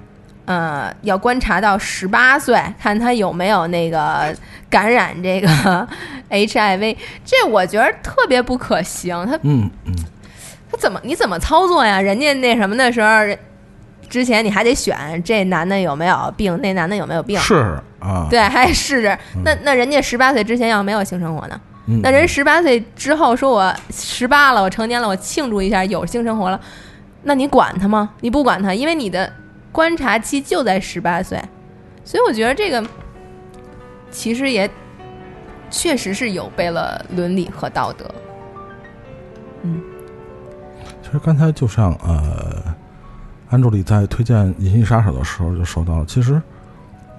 [0.45, 4.35] 呃，要观察到十八岁，看他有没有那个
[4.69, 5.49] 感染这个
[6.31, 9.15] HIV，这我觉得特别不可行。
[9.27, 9.95] 他嗯嗯，
[10.71, 12.01] 他怎么你怎么操作呀？
[12.01, 13.39] 人家那什么的时候，人
[14.09, 19.19] 之前你还得选这男的有没有病，那男的有没有病，是啊，对，还得试试。
[19.45, 21.61] 那那人家十八岁之前要没有性生活呢？
[21.87, 26.61] 嗯那人十八岁之后说我十八了，我成年了，我庆祝一下有性生活了，
[27.25, 28.11] 那你管他吗？
[28.21, 29.33] 你不管他，因为你的
[29.73, 31.43] 观察期就在十八岁，
[32.05, 32.87] 所以我觉得这个
[34.11, 34.71] 其实也
[35.71, 38.05] 确实是有悖了伦理和道德。
[39.63, 39.81] 嗯
[41.03, 42.63] 其实刚才就像呃，
[43.51, 46.41] 安助理在推荐《银翼杀手》的时候就说到了，其实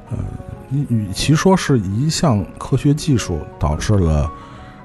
[0.10, 0.18] 呃，
[0.72, 4.32] 与与其说是一项科学技术导致了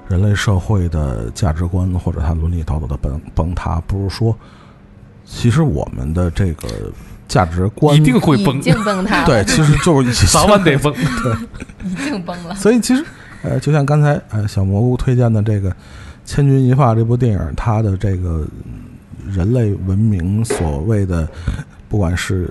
[0.07, 4.35] 人类社会的价值观或者它伦理道德的崩崩塌，不如说，
[5.25, 6.67] 其实我们的这个
[7.29, 10.91] 价值观一定会崩已，经崩塌， 对，其实就是早晚得崩。
[11.23, 12.55] 对，一定崩了。
[12.55, 13.05] 所以其实，
[13.43, 15.69] 呃，就像刚才呃小蘑菇推荐的这个
[16.25, 21.29] 《千钧一发》这部电影，它的这个嗯人类文明所谓的，
[21.87, 22.49] 不管是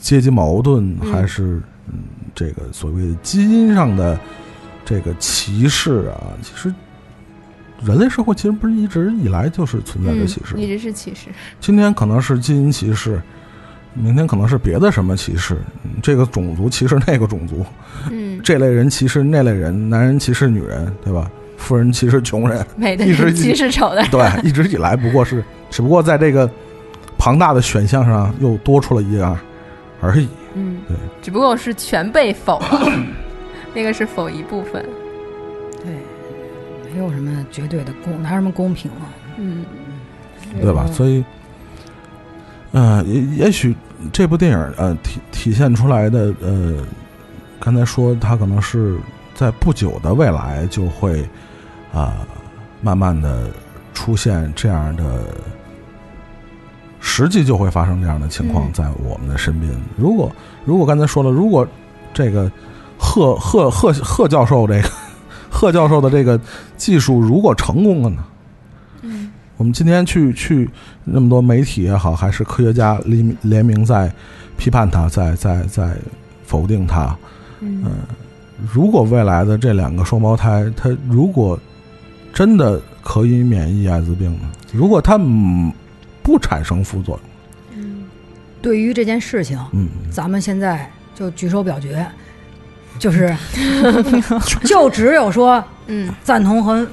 [0.00, 2.00] 阶级矛盾，嗯还是嗯
[2.34, 4.18] 这个所谓的基因上的
[4.86, 6.74] 这个歧视啊，其实
[7.84, 11.28] 人类社会其实不是一直以来就是存在着歧视嗯，，一直是歧视。
[11.60, 13.20] 今天可能是基因歧视。
[13.94, 17.64] 明天可能是别的什么歧视，嗯这个种族歧视那个种族，
[18.10, 21.30] 嗯，这类人歧视那类人，男人歧视女人，对吧？
[21.56, 24.10] 富人歧视穷人，美的人歧视丑的人。
[24.10, 26.50] 对，一直以来不过是，只不过在这个
[27.16, 29.38] 庞大的选项上又多出了一样
[30.00, 30.28] 而已。
[30.54, 32.92] 嗯，对，只不过是全被否了，
[33.74, 34.84] 那个是否一部分。
[35.84, 35.92] 对，
[36.92, 39.06] 没有什么绝对的公，哪有什么公平啊？
[39.36, 39.64] 嗯
[40.60, 40.84] 对吧？
[40.92, 41.24] 所以，
[42.72, 43.74] 呃，也也许
[44.12, 46.84] 这部电影呃体体现出来的呃，
[47.60, 48.98] 刚才说它可能是
[49.34, 51.28] 在不久的未来就会
[51.92, 52.26] 啊、
[52.80, 53.48] 慢慢的
[53.94, 55.22] 出现这样的。
[57.04, 59.70] 实际就会发生这样的情况在我们的身边。
[59.96, 60.30] 如果
[60.64, 61.66] 如果刚才说了，如果
[62.14, 62.50] 这个
[62.96, 64.88] 贺贺贺贺教授这个
[65.50, 66.40] 贺教授的这个
[66.76, 68.24] 技术如果成功了呢？
[69.02, 70.70] 嗯我们今天去去
[71.04, 74.12] 那么多媒体也好，还是科学家联联名在
[74.56, 75.96] 批判他，在在在
[76.44, 77.16] 否定他。
[77.60, 77.84] 嗯
[78.72, 81.58] 如果未来的这两个双胞胎，他如果
[82.32, 84.50] 真的可以免疫艾滋病呢？
[84.72, 85.72] 如果他嗯
[86.22, 87.18] 不产生副作
[87.74, 88.04] 用，嗯
[88.60, 92.06] 对于这件事情，嗯，咱们现在就举手表决，
[93.00, 93.36] 就是
[94.64, 96.86] 就只有说嗯，赞同和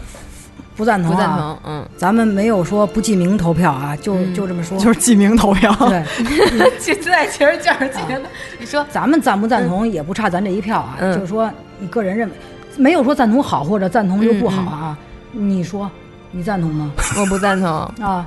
[0.80, 1.58] 不赞同、啊，不赞同。
[1.66, 4.80] 嗯，咱们没有说不记名投票啊，就、嗯就这么说。
[4.80, 5.76] 就是记名投票。
[5.90, 6.02] 对，
[6.80, 8.22] 现在，其实就是觉得
[8.58, 12.34] 你说 咱们赞不赞同也不差咱这一票啊，嗯就是说你个人认为，
[12.78, 14.98] 没有说赞同好或者赞同就不好啊。
[15.34, 15.92] 你说
[16.32, 16.90] 你赞同吗？
[17.20, 17.70] 我不赞同，
[18.00, 18.26] 啊，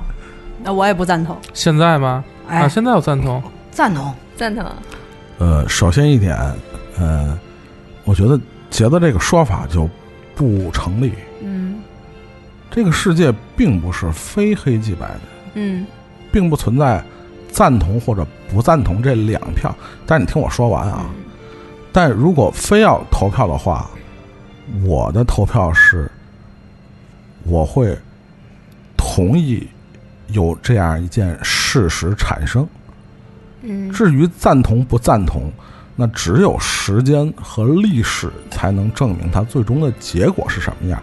[0.63, 1.35] 那我也不赞同。
[1.55, 2.23] 现在吗？
[2.47, 3.41] 哎，啊，现在我赞同。
[3.71, 4.13] 赞同。
[4.37, 4.63] 赞同。
[5.39, 6.37] 呃，首先一点，
[6.99, 7.35] 呃，
[8.03, 8.39] 我觉得
[8.69, 9.89] 杰子这个说法就
[10.35, 11.13] 不成立。
[12.73, 15.21] 嗯这个世界并不是非黑即白的，
[15.53, 15.85] 嗯
[16.31, 17.03] 并不存在
[17.51, 19.73] 赞同或者不赞同这两票。
[20.07, 21.05] 但是你听我说完啊，
[21.91, 23.89] 但如果非要投票的话，
[24.83, 26.09] 我的投票是，
[27.43, 27.95] 我会
[28.97, 29.67] 同意
[30.29, 32.67] 有这样一件事实产生。
[33.61, 35.51] 嗯至于赞同不赞同，
[35.95, 41.01] 那只有时间和历史才能证明它最终的结果是什么样。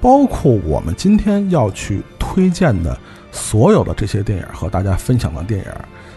[0.00, 2.96] 包括我们今天要去推荐的
[3.32, 5.66] 所有的这些电影和大家分享的电影，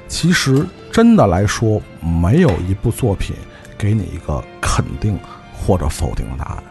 [0.07, 3.35] 其实真的来说，没有一部作品
[3.77, 5.17] 给你一个肯定
[5.53, 6.63] 或者否定的答案。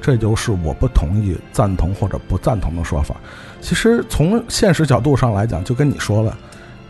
[0.00, 3.16] 这就是我不同意赞同或者不赞同的说法。
[3.62, 6.36] 其实从现实角度上来讲，就跟你说了，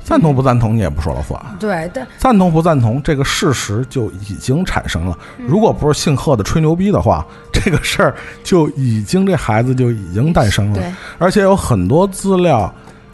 [0.05, 1.41] 赞同不赞同你也不说了算。
[1.59, 5.19] 对，但赞同不赞同，这个事实就已经产生了。
[5.39, 10.75] 如果不是姓贺的吹牛逼的话，这个事儿就已经这孩子就已经诞生了。
[10.75, 12.73] 对，而且有很多资料，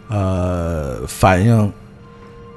[0.09, 1.71] 呃，反映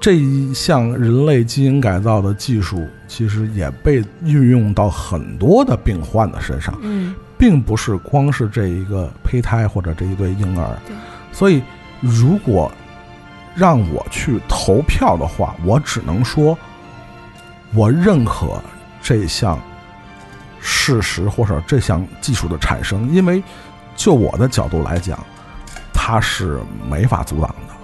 [0.00, 6.76] 这一项人类基因改造的技术，其实也被运用到很多的病患的身上。
[6.82, 10.94] 嗯并不是光是这一个胚胎或者这一对婴儿对。
[11.32, 11.60] 所以，
[12.00, 12.70] 如果
[13.54, 16.56] 让我去投票的话，我只能说，
[17.72, 18.60] 我认可
[19.02, 19.58] 这项
[20.60, 23.42] 事实或者这项技术的产生，因为
[23.94, 25.18] 就我的角度来讲，
[25.92, 27.74] 它是没法阻挡的。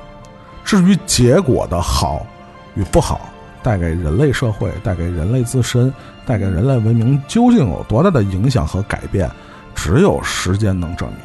[0.65, 2.27] 至于结果的好
[2.75, 3.21] 与不好，
[3.63, 5.93] 带给人类社会、带给人类自身、
[6.27, 9.31] 带给人类文明究竟有多大的影响和改变，
[9.75, 11.19] 只有时间能证明，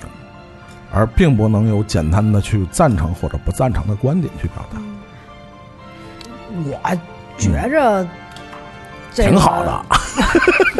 [0.95, 4.79] 而并不能有简单的去赞成或者不赞成的观点去表达。
[6.71, 6.97] 我
[7.37, 8.07] 觉着
[9.13, 9.85] 这个挺好的，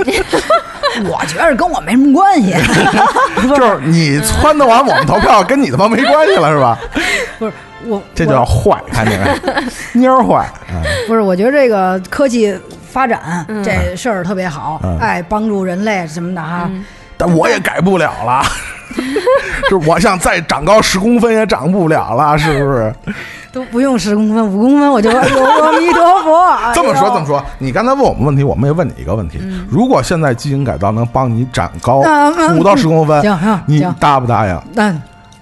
[1.03, 2.51] 我觉着跟我没什么关系。
[3.49, 6.79] 就是你撺掇完我们投票，跟你他妈没关系了是吧？
[7.37, 7.51] 不是
[7.85, 10.07] 我，这叫坏，看见没？
[10.07, 12.57] 蔫坏，嗯不是，我觉得这个科技
[12.89, 16.69] 发展嗯这事儿特别好，嗯哎，帮助人类什么的哈。
[16.71, 16.85] 嗯
[17.17, 18.43] 但我也改不了了。
[19.67, 22.95] 是我想再长高十公分也长不了了，是不是？
[23.51, 26.73] 都不用十公分、五公分，我就 有阿弥陀佛。
[26.73, 29.39] 这么说，这么说，你刚才问我们问题，我们也问你一个问题：
[29.69, 34.61] 如果现在基因改造能帮你长高嗯嗯五到十公分行行，你行答不答应？
[34.73, 34.93] 那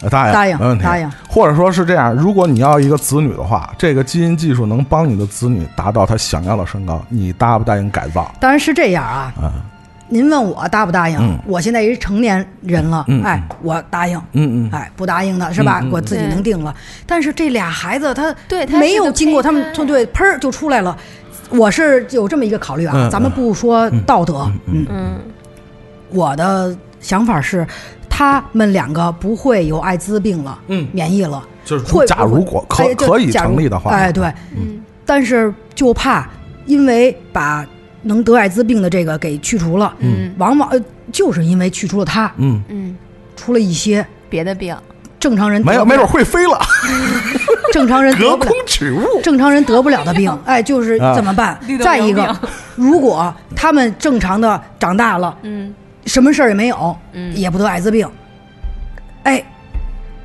[0.01, 0.83] 呃答应，答应没问题。
[0.83, 1.11] 答应。
[1.29, 8.31] 或者说是这样，如果你要一个子女的话，这个基因技术能帮你的子女达到他想要的身高，你答不答应改造？
[8.39, 9.33] 当然是这样啊。
[9.41, 9.51] 啊，
[10.09, 11.17] 您问我答不答应？
[11.19, 11.39] 嗯。
[11.47, 14.17] 我现在也是成年人了，哎，我答应。
[14.33, 15.83] 嗯嗯，哎，不答应的是吧？
[15.91, 16.73] 我自己能定了。
[17.05, 20.95] 但是这俩孩子他对他没有经过他们对砰儿就出来了。
[21.49, 25.19] 我是有这么一个考虑啊，嗯咱们不说道德，嗯，嗯，
[26.09, 27.65] 我的想法是，
[28.09, 30.87] 他们两个不会有艾滋病了，嗯。
[30.91, 34.25] 免疫了，就是会假如果可可以假如成立的话，哎，对，
[34.55, 36.27] 嗯，但是就怕
[36.65, 37.65] 因为把
[38.03, 40.33] 能得艾滋病的这个给去除了，嗯。
[40.37, 40.79] 往往呃
[41.11, 42.95] 就是因为去除了它，嗯，嗯，
[43.35, 44.75] 出了一些别的病，
[45.19, 46.59] 正常人没有，得没准会飞了，
[47.73, 49.05] 正常人隔得不了空取物。
[49.23, 51.13] 正常人得不了的病， 哎，就是啊。
[51.15, 51.59] 怎么办？
[51.81, 52.35] 再一个，
[52.75, 55.73] 如果他们正常的长大了，嗯。
[56.05, 57.33] 什么事儿也没有，嗯。
[57.35, 58.07] 也不得艾滋病，
[59.23, 59.41] 哎，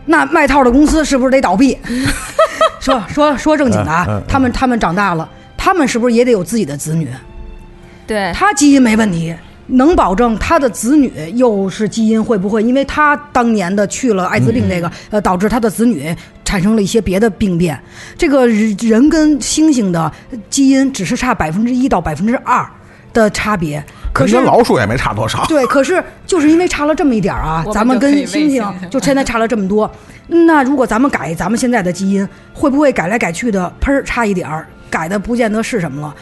[0.07, 1.79] 那卖套的公司是不是得倒闭？
[2.81, 7.09] 说说说正经的啊，他们他们长大了，他们是不是也得有自己的子女？
[8.09, 9.33] 对，他基因没问题，
[9.67, 12.63] 能保证他的子女又是基因会不会？
[12.63, 17.79] 因为他当年的去了艾滋病这个，呃，导致他的子女产生了一些别的病变。
[18.17, 20.11] 这个人跟猩猩的
[20.49, 22.67] 基因只是差百分之一到百分之二
[23.13, 25.45] 的差别，可是跟老鼠也没差多少。
[25.45, 29.91] 对，可是就是因为差了这么一点儿啊咱们跟猩猩就现在差了这么多。
[30.29, 36.15] 那如果咱们改咱们现在的基因，会不会改来改去的，喷儿差一点儿，改的不见得是什么了？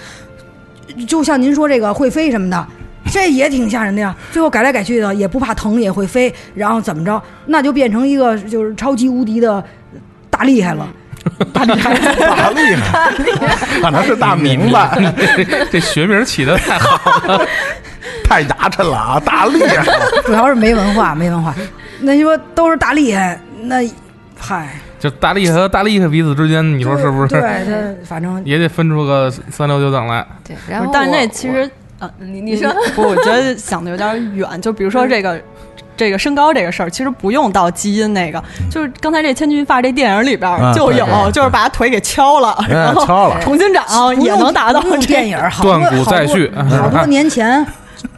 [1.06, 2.66] 就像您说这个会飞什么的，
[3.10, 4.14] 这也挺吓人的呀。
[4.32, 9.62] 最后改来改去的，也不怕疼，也会飞，然后怎么着，那就变成一个就是超级无敌的
[10.30, 10.88] 大厉害了。
[11.52, 13.10] 大厉害，大厉害，
[13.80, 15.12] 可能是大明白，
[15.70, 17.44] 这学名起的太好了。
[18.22, 19.20] 太牙碜了啊！
[19.24, 19.84] 大厉害，
[20.24, 21.54] 主要是没文化，没文化。
[22.00, 23.88] 那你说都是大厉害，那
[24.38, 27.66] 嗨，就大力和大力和彼此之间，你说是不是对，是？
[27.66, 30.27] 这 反正也得分出个三六九等来。
[30.47, 34.60] 对，然后但是那其实呃，你你说 不，我觉得想的有点远。
[34.60, 35.40] 就比如说这个。
[35.98, 47.66] 这个身高这个事儿，其实不用到基因那个，就是刚才这《千钧一发》这电影里边啊就有，对对就是把腿给敲了，哎然后敲了重新长也能达到电影，好多断骨再续好多好多年前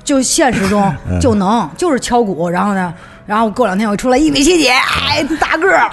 [0.02, 2.92] 就现实中就能就是敲骨，然后呢，
[3.26, 5.88] 然后过两天我出来一米七几，哎，大个儿，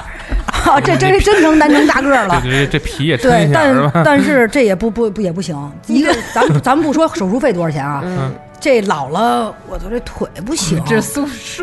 [0.65, 2.49] 啊，这这真成单成大个儿了这。
[2.65, 3.51] 这这皮也是吧？
[3.53, 5.55] 但但是这也不不不也不行。
[5.87, 8.03] 一个，咱们咱们不说手术费多少钱啊，
[8.59, 10.81] 这老了，我操，这腿不行。
[10.85, 10.99] 这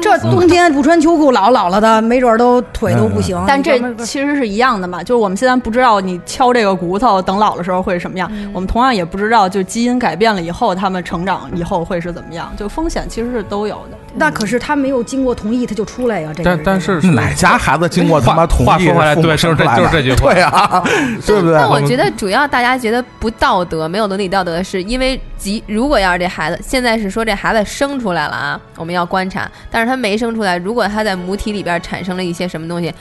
[0.00, 3.36] 这冬天不穿秋裤，老老了的，没准儿都腿都不行。
[3.46, 13.98] 但这其实是一样的嘛，就是我们现在不知道你敲这个骨头，等老的时候会是什么样，我们同样也不知道，就基因改变了以后，他们成长以后会是怎么样，就风险其实是都有的。
[14.14, 16.30] 那可是他没有经过同意，他就出来呀。
[16.34, 18.66] 这个但但是哪家孩子经过他妈同意？
[18.66, 20.82] 话说回来对就是这生出来就是这句话对啊，
[21.26, 21.54] 对不对？
[21.54, 32.92] 但我觉得主要大家觉得不道德、没有伦理道德的是，因为即如果要是这孩子现在是说这孩子生出来了啊，我们要观察，但是他没生出来，如果他在母体里边产生了一些什么东西，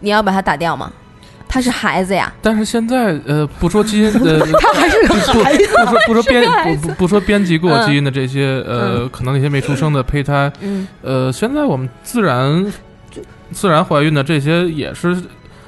[0.00, 0.92] 你要把他打掉吗？
[1.52, 5.06] 他是孩子呀，但是现在呃，不说基因呃， 他还是
[5.42, 5.66] 孩子。
[5.66, 12.72] 不说不说编不不 不说编辑过嗯基因的这些呃，可能那些没出生的胚胎，嗯，呃，现在我们自然
[13.50, 15.14] 自然怀孕的这些也是。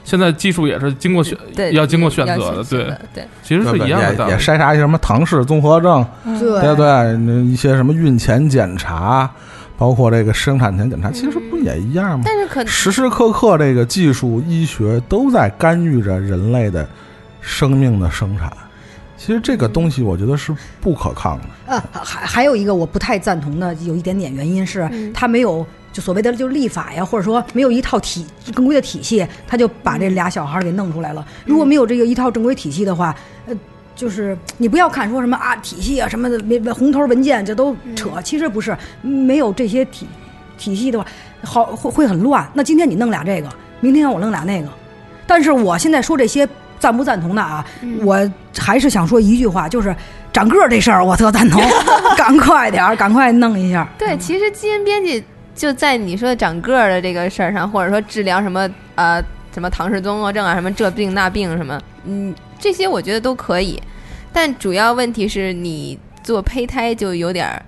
[0.06, 2.84] 现在技术也是经过选，对，要经过选择的，对，
[3.14, 4.36] 对，其实是一样的也也。
[4.36, 6.06] 筛查一些什么唐氏综合症，
[6.38, 6.86] 对对对，
[7.24, 9.30] 那一些什么孕前检查，
[9.76, 12.24] 包括这个生产前检查，其实不也一样吗？
[12.24, 16.88] 但是可时时刻刻，这个技术医学都在干预着人类的
[17.40, 18.52] 生命的生产。
[19.16, 21.44] 其实这个东西，我觉得是不可抗的。
[21.66, 28.24] 呃，还还有一个我不太赞同的，有一点点原因是嗯他没有就所谓的就立法呀，或者说没有一套体
[28.54, 31.26] 正规的体系，他就把这俩小孩给弄出来了。
[31.44, 33.14] 如果没有这个一套正规体系的话，
[33.46, 33.54] 呃。
[33.94, 40.06] 就是你不要看说什么啊体系啊什么的，没红头文件这都扯，其实不是，没有这些体
[40.58, 41.06] 体系的话，
[41.42, 42.46] 好会会很乱。
[42.54, 43.48] 那今天你弄俩这个，
[43.80, 44.68] 明天我弄俩那个，
[45.26, 46.48] 但是我现在说这些
[46.78, 47.64] 赞不赞同的啊，
[48.02, 48.18] 我
[48.58, 49.94] 还是想说一句话，就是
[50.32, 51.62] 长个儿这事儿我特赞同，
[52.16, 53.88] 赶快点儿，赶快弄一下。
[53.98, 55.22] 对，其实基因编辑
[55.54, 59.22] 就在你说的长个儿的这个事儿上，或者说治疗什么呃
[59.54, 63.80] 什么唐氏综合症啊，什么这病那病什么，嗯，这些我觉得都可以，
[64.32, 67.62] 但主要问题是你做胚胎就有点儿，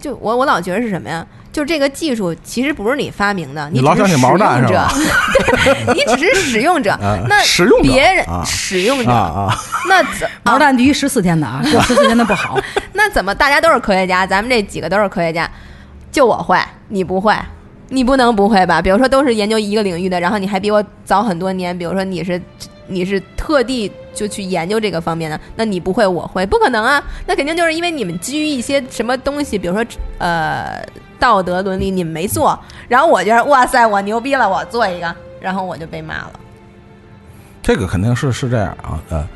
[0.00, 1.26] 就我我老觉得是什么呀？
[1.52, 4.92] 就是这个技术其实不是你发明的，你只是使老想起毛蛋用者是吧，
[5.86, 7.18] 对， 你只是使用者 啊。
[7.28, 9.10] 那使用者别人啊使用者，
[9.86, 10.02] 那
[10.44, 12.58] 毛蛋低于十四天的啊，过十四天的不好。
[12.94, 15.50] 那怎么大家都是科学家，咱们这几个都是科学家，
[16.10, 16.58] 就我会，
[16.88, 17.36] 你不会，
[17.90, 18.80] 你不能不会吧？
[18.80, 22.40] 比如说都是研究一个领域的，然后你还比我早很多年，比如说你是
[22.92, 27.02] 你是特地就去研究这个方面的，那你不会我会，不可能啊！
[27.26, 29.84] 那肯定就是因为你们基于一些什么东西，比如说
[30.18, 30.84] 呃
[31.18, 32.58] 道德伦理你们没做，
[32.88, 36.32] 然后我觉得哇塞我牛逼了，我做一个，然后我就被骂了。
[37.62, 39.26] 这个肯定是是这样啊，呃，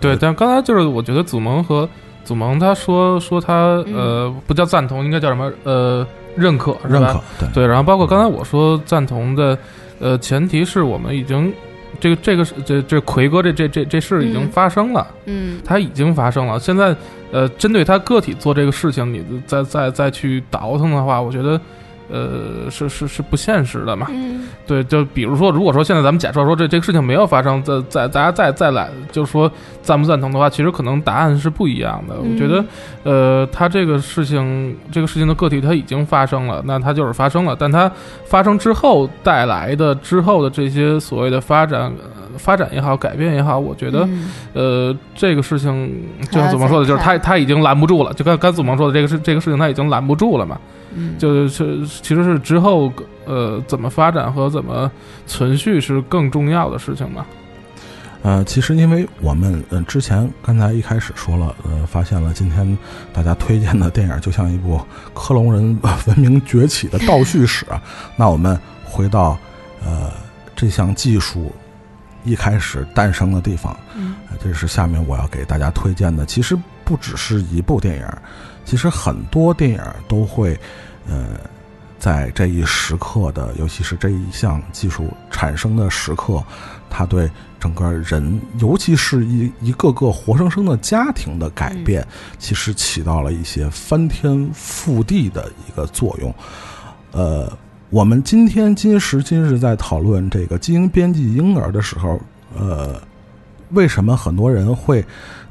[0.00, 1.88] 对，但刚才就是我觉得祖萌和
[2.24, 9.56] 祖萌他说说他嗯呃不叫赞同，应该叫什么呃认可是吧认可，对对，然后包括刚才我说赞同的，
[10.00, 11.52] 呃，前提是我们已经
[12.00, 16.58] 这个这个是这这奎哥这这这这事已经嗯发生了，嗯他已经发生了。
[16.58, 16.94] 现在
[17.32, 21.60] 呃，针对他个体做这个事情，你再再再去倒腾的话，我觉得
[22.10, 24.06] 呃是是是不现实的嘛。
[24.10, 29.50] 嗯对，就比如说，如果说现在咱们假设说这这个事情没有发生，再再大家再再来，就是说
[29.82, 32.14] 赞不赞同的话，其实可能答案是不一样的。
[32.16, 32.64] 我觉得，
[33.02, 37.90] 呃，他这个事情，这个事情的个体它已经发生了，那它就是发生了，但它
[38.24, 41.82] 发生之后带来的之后的这些所谓的发展。
[41.82, 48.12] 呃发展也好，改变也好，我觉得，嗯呃，这个事情就像祖萌说的，就是他看他已经拦不住了。
[48.14, 50.58] 就刚刚祖萌说的，这个事这个事情他已经拦不住了嘛。
[50.94, 52.92] 嗯，就是其实是之后
[53.24, 54.90] 呃怎么发展和怎么
[55.26, 57.24] 存续是更重要的事情嘛。
[58.22, 62.78] 呃，其实因为我们呃之前刚才一开始说了，呃，发现了今天
[63.12, 64.80] 大家推荐的电影就像一部
[65.12, 67.82] 克隆人呃文明崛起的倒叙史啊。
[68.16, 69.36] 那我们回到
[69.84, 70.10] 呃
[70.56, 71.52] 这项技术
[72.24, 76.24] 一开始诞生的地方，嗯呃这是下面我要给大家推荐的。
[76.24, 78.06] 其实不只是一部电影，
[78.64, 80.58] 其实很多电影都会
[81.08, 81.38] 呃
[81.98, 86.42] 在这一时刻的，尤其是这一项技术产生的时刻，
[86.90, 92.06] 它对整个人，尤其是一一个个活生生的家庭的改变，
[92.38, 96.34] 其实起到了一些翻天覆地的一个作用。
[97.12, 97.50] 呃，
[97.88, 102.20] 我们今天今时今日在讨论这个基因编辑婴儿的时候，
[102.54, 103.00] 呃，
[103.70, 105.02] 为什么很多人会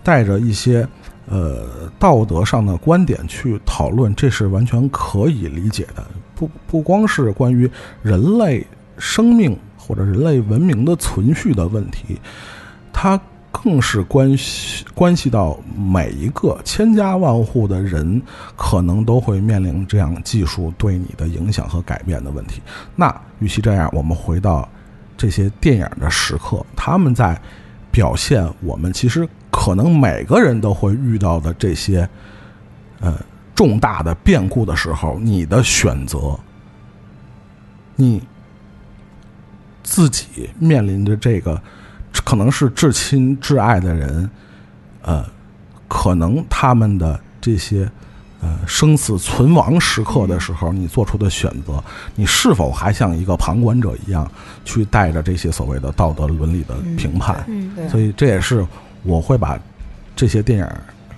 [0.04, 0.88] 带着一些
[1.28, 4.14] 呃道德上的观点去讨论？
[4.16, 6.06] 这是完全可以理解的。
[6.36, 7.70] 不不光是关于
[8.02, 8.66] 人类
[8.98, 12.20] 生命或者人类文明的存续的问题，
[12.92, 13.20] 它
[13.52, 18.22] 更是关系关系到每一个千家万户的人
[18.58, 22.62] 可能都会面临这样技术对你的影响和改变的问题。
[22.96, 24.68] 那与其这样，我们回到
[25.16, 27.40] 这些电影的时刻，他们在
[27.92, 32.10] 表现我们其实可能每个人都会遇到的这些
[33.00, 33.16] 呃
[33.54, 36.38] 重大的变故的时候，你的选择，
[37.96, 38.20] 你
[39.84, 41.62] 自己面临着这个
[42.26, 44.28] 可能是至亲至爱的人，
[45.04, 45.24] 呃，
[45.88, 47.88] 可能他们的这些
[48.42, 51.82] 呃生死存亡时刻的时候，你做出的选择，
[52.16, 54.30] 你是否还像一个旁观者一样
[54.66, 57.44] 去带着这些所谓的道德伦理的评判？
[57.48, 58.66] 嗯，对所以这也是
[59.04, 59.58] 我会把
[60.16, 60.68] 这些电影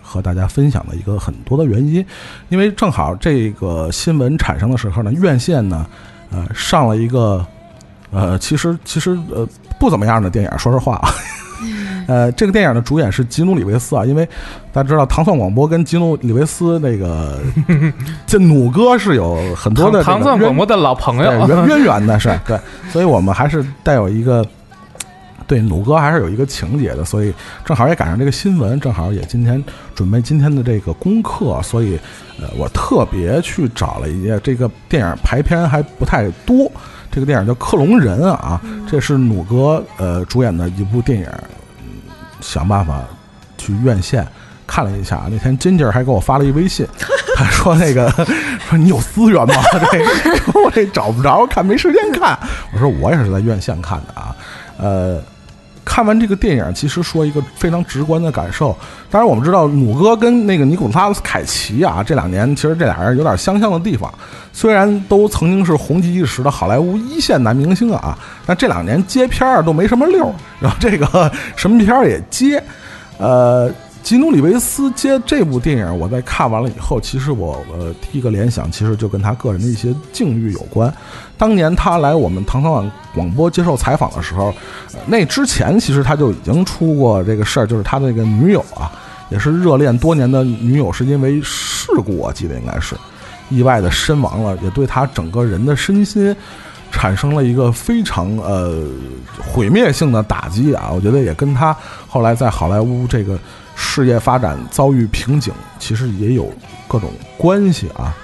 [0.01, 2.05] 和大家分享的一个很多的原因，
[2.49, 5.85] 因为正好这个新闻产生的时候呢，院线呢，
[6.31, 7.45] 呃，上了一个，
[8.11, 9.47] 呃，其实其实呃
[9.79, 11.09] 不怎么样的电影，说实话啊。
[12.07, 14.23] 呃，这个电影的主演是吉努里维斯啊，因为
[14.71, 17.39] 大家知道糖蒜广播跟吉努里维斯那个
[18.27, 22.59] 这努哥是有很多的这个糖蒜广播的老朋友，对渊渊源的是对，
[22.91, 24.45] 所以我们还是带有一个
[25.47, 29.63] 对弩哥还是有一个情节的，所以正好也赶上这个新闻，正好也今天
[29.93, 31.99] 准备今天的这个功课，所以
[32.39, 36.71] 呃，我特别去找了一些这个电影排片还不太多，
[37.11, 38.59] 这个电影叫《克隆人》啊，
[38.89, 41.27] 这是弩哥呃主演的一部电影，
[41.79, 42.11] 嗯
[42.41, 43.01] 想办法
[43.57, 44.25] 去院线。
[44.67, 46.87] 看了一下，那天金姐还给我发了一微信，
[47.37, 48.09] 他说那个
[48.67, 49.53] 说你有资源吗？
[49.91, 52.35] 这我这找不着，看没时间看。
[52.73, 54.35] 我说我也是在院线看的啊，
[54.79, 55.21] 呃，
[55.95, 58.77] 看完这个电影，其实说一个非常直观的感受。
[59.09, 64.13] 当然，我们知道努哥跟那个尼古拉斯凯奇啊，这两年其实这俩人有点相像的地方。
[64.51, 72.61] 虽然都曾经是红极一时的好莱坞一线男明星啊，但这两年接片儿都没什么溜儿，然后这个什么片儿也接，
[73.17, 73.71] 呃。
[74.05, 80.93] 基努里维斯接这部电影，我在看完了以后，其实我呃第一个联想，其实就跟他个人的一些境遇有关。
[81.39, 84.53] 当年他来我们唐唐网广播接受采访的时候，
[85.07, 88.91] 那之前其实他就已经出过这个事儿，就是他那个女友啊，
[89.31, 92.95] 也是热恋多年的女友，是因为事故，我记得应该是
[93.49, 96.35] 意外的身亡了，也对他整个人的身心
[96.91, 98.83] 产生了一个非常呃
[99.51, 100.91] 毁灭性的打击啊！
[100.93, 101.75] 我觉得也跟他
[102.07, 103.37] 后来在好莱坞这个
[103.75, 106.51] 事业发展遭遇瓶颈，其实也有
[106.87, 108.15] 各种关系啊。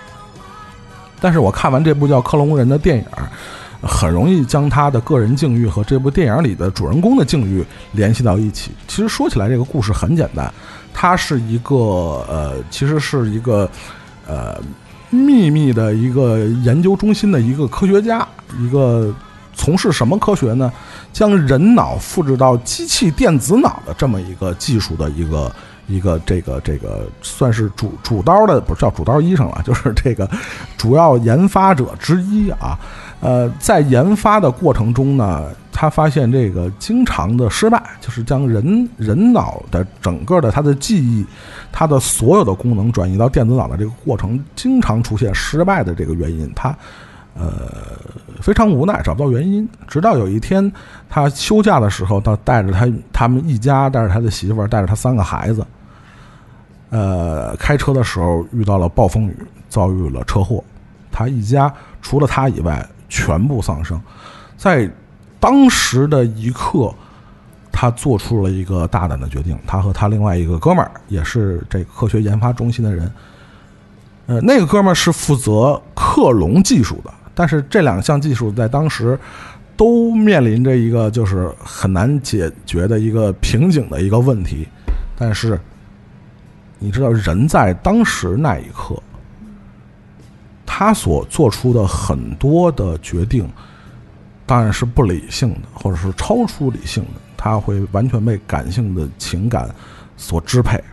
[1.19, 3.05] 但是我看完这部叫《克隆人》的电影，
[3.81, 8.71] 很容易将他的个人境遇和这部电影里的主人公的境遇联系到一起。
[8.87, 10.51] 其实说起来，这个故事很简单，
[10.93, 11.75] 他是一个
[12.27, 13.69] 呃，其实是一个
[14.27, 14.59] 呃
[15.09, 18.27] 秘密的一个研究中心的一个科学家，
[18.59, 19.13] 一个
[19.53, 20.71] 从事什么科学呢？
[21.13, 25.51] 将人脑复制到机器电子脑的这么一个技术的一个。
[25.87, 30.29] 一个这个这个算是主主刀的，不是叫主刀医生了， 就是这个
[30.77, 32.79] 主要研发者之一啊。
[33.19, 41.25] 呃，在研发的过程中呢，他发现这个经常的失败，就是将人人脑的整个的他的记忆，
[41.73, 46.73] 他的所有的功能转移到电子脑的这个过程，经常出现失败的这个原因，他
[47.33, 47.71] 呃
[48.41, 49.67] 非常无奈，找不到原因。
[49.87, 50.71] 直到有一天，
[51.09, 55.65] 他休假的时候，他带着他他们一家，带着他的媳妇儿，带着他三个孩子。
[56.89, 59.37] 呃，开车的时候遇到了暴风雨，
[59.69, 60.61] 遭遇了车祸，
[61.09, 63.99] 他一家除了他以外全部丧生。
[64.57, 64.89] 在
[65.39, 66.93] 当时的一刻，
[67.71, 69.57] 他做出了一个大胆的决定。
[69.65, 73.11] 他和他另外一个哥们儿，也是这个科学研发中心的人，
[74.25, 79.17] 呃，那个哥们儿是负责克隆技术的，但是这两项技术在当时
[79.75, 84.67] 都面临着一个就是很难解决的一个瓶颈的一个问题，
[85.17, 85.59] 但是。
[86.83, 88.99] 你知道，人在当时那一刻，
[90.65, 93.47] 他所做出的很多的决定，
[94.47, 97.21] 当然是不理性的，或者是超出理性的。
[97.37, 99.69] 他会完全被感性的情感
[100.17, 100.83] 所支配。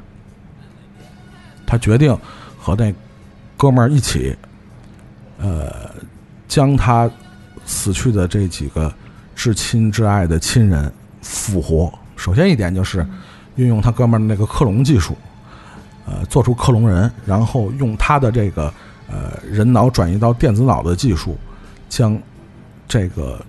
[1.67, 2.15] 他决定
[2.59, 2.93] 和那
[3.57, 4.37] 哥们儿一起，
[5.39, 5.91] 呃，
[6.49, 7.09] 将他
[7.65, 8.93] 死去的这几个
[9.37, 10.93] 至亲至爱的亲人
[11.23, 11.93] 复活。
[12.17, 13.07] 首先一点就是
[13.55, 15.17] 运用他哥们儿那个克隆技术。
[16.11, 18.73] 呃，做出克隆人，然后用他的这个
[19.11, 21.37] 呃人脑转移到电子脑的技术，
[21.91, 22.19] 将
[22.89, 23.45] 这个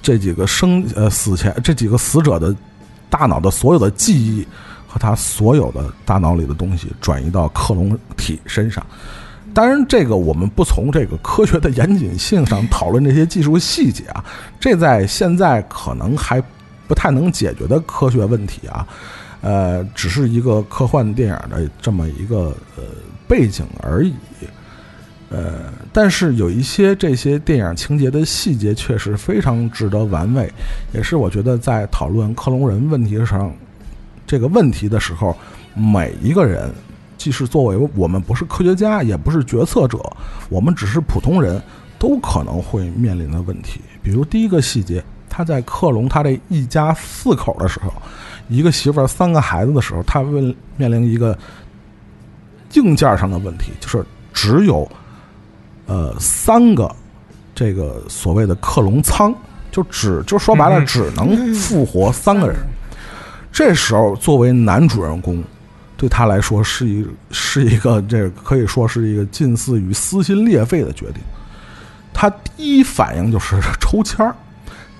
[0.00, 2.56] 这几个生呃死前这几个死者的
[3.10, 4.48] 大脑的所有的记忆
[4.88, 8.82] 和他所有的大脑里的东西转移到克隆体身上。
[9.54, 14.24] 当然，这个我们不从这个科学的严谨性上讨论这些技术细节啊，
[14.58, 16.42] 这在现在可能还
[16.88, 18.86] 不太能解决的科学问题啊。
[19.40, 22.82] 呃，只是一个科幻电影的这么一个呃
[23.28, 24.14] 背景而已，
[25.28, 30.50] 呃，但是有一些这些电影情节的细节确实非常值得玩味，
[30.94, 33.54] 也是我觉得在讨论克隆人问题上
[34.26, 35.36] 这个问题的时候，
[35.74, 36.70] 每一个人，
[37.24, 39.98] 既是作为我们不是科学家，也不是决策者，
[40.50, 41.58] 我们只是普通人，
[41.98, 43.80] 都可能会面临的问题。
[44.02, 47.90] 比如第一个细节，他在克隆他这一家四口的时候。
[48.48, 51.34] 一个媳妇儿三个孩子的时候，他问面临一个
[52.74, 54.86] 硬件上的问题，就是只有
[55.86, 56.94] 呃三个
[57.54, 59.34] 这个所谓的克隆舱，
[59.72, 62.56] 就只就说白了，只能复活三个人。
[63.50, 65.42] 这时候，作为男主人公，
[65.96, 71.22] 对他来说是一是一个这可以说是一个近似于撕心裂肺的决定。
[72.12, 74.34] 他第一反应就是抽签儿，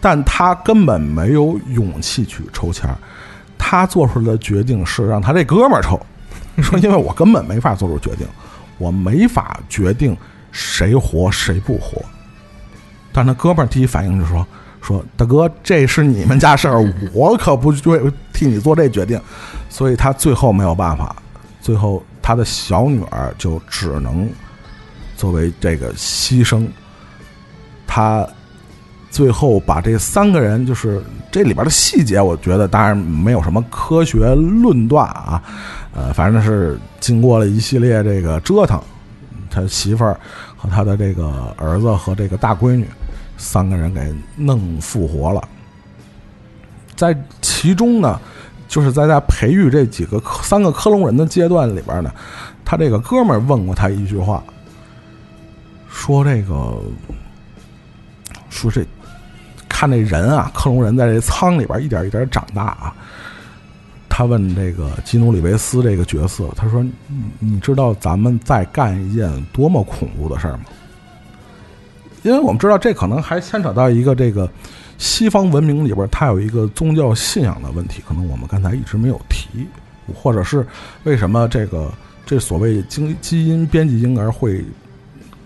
[0.00, 2.96] 但他根本没有勇气去抽签儿。
[3.56, 5.98] 他做出的决定是让他这哥们儿抽，
[6.62, 8.26] 说因为我根本没法做出决定，
[8.78, 10.16] 我没法决定
[10.52, 12.02] 谁活谁不活。
[13.12, 14.46] 但他哥们儿第一反应就说
[14.82, 19.20] ：“说大哥，这是你们家事儿，我可不会替你做这决定。”
[19.74, 21.16] 所以他最后没有办法，
[21.60, 24.30] 最后他的小女儿就只能
[25.16, 26.64] 作为这个牺牲。
[27.84, 28.24] 他。
[29.10, 35.40] 最后把这三个人，就是这里边的细节，我觉得当然没有什么科学论断啊，
[35.94, 38.82] 呃，反正是经过了一系列这个折腾，
[39.48, 40.18] 他媳妇儿
[40.56, 42.88] 和他的这个儿子和这个大闺女
[43.36, 45.48] 三个人给弄复活了。
[46.96, 48.20] 在其中呢，
[48.74, 52.12] 就是在他培育这几个三个克隆人的阶段里边呢，
[52.64, 54.42] 他这个哥们儿问过他一句话，
[55.88, 56.74] 说这个，
[58.50, 58.84] 说这。
[59.68, 62.92] 看这人啊，克隆人在这舱里边一点一点长大啊。
[64.08, 66.84] 他问这个基努里维斯这个角色，他说
[67.38, 70.64] ：“你知道咱们在干一件多么恐怖的事儿吗？”
[72.22, 74.50] 因为我们知道这可能还牵扯到一个这个
[74.98, 79.66] 西方文明里边，它有一个宗教信仰的问题，可能我们刚才一直没有提，
[80.14, 80.66] 或者是
[81.04, 81.92] 为什么这个
[82.24, 84.64] 这所谓基基因编辑婴儿会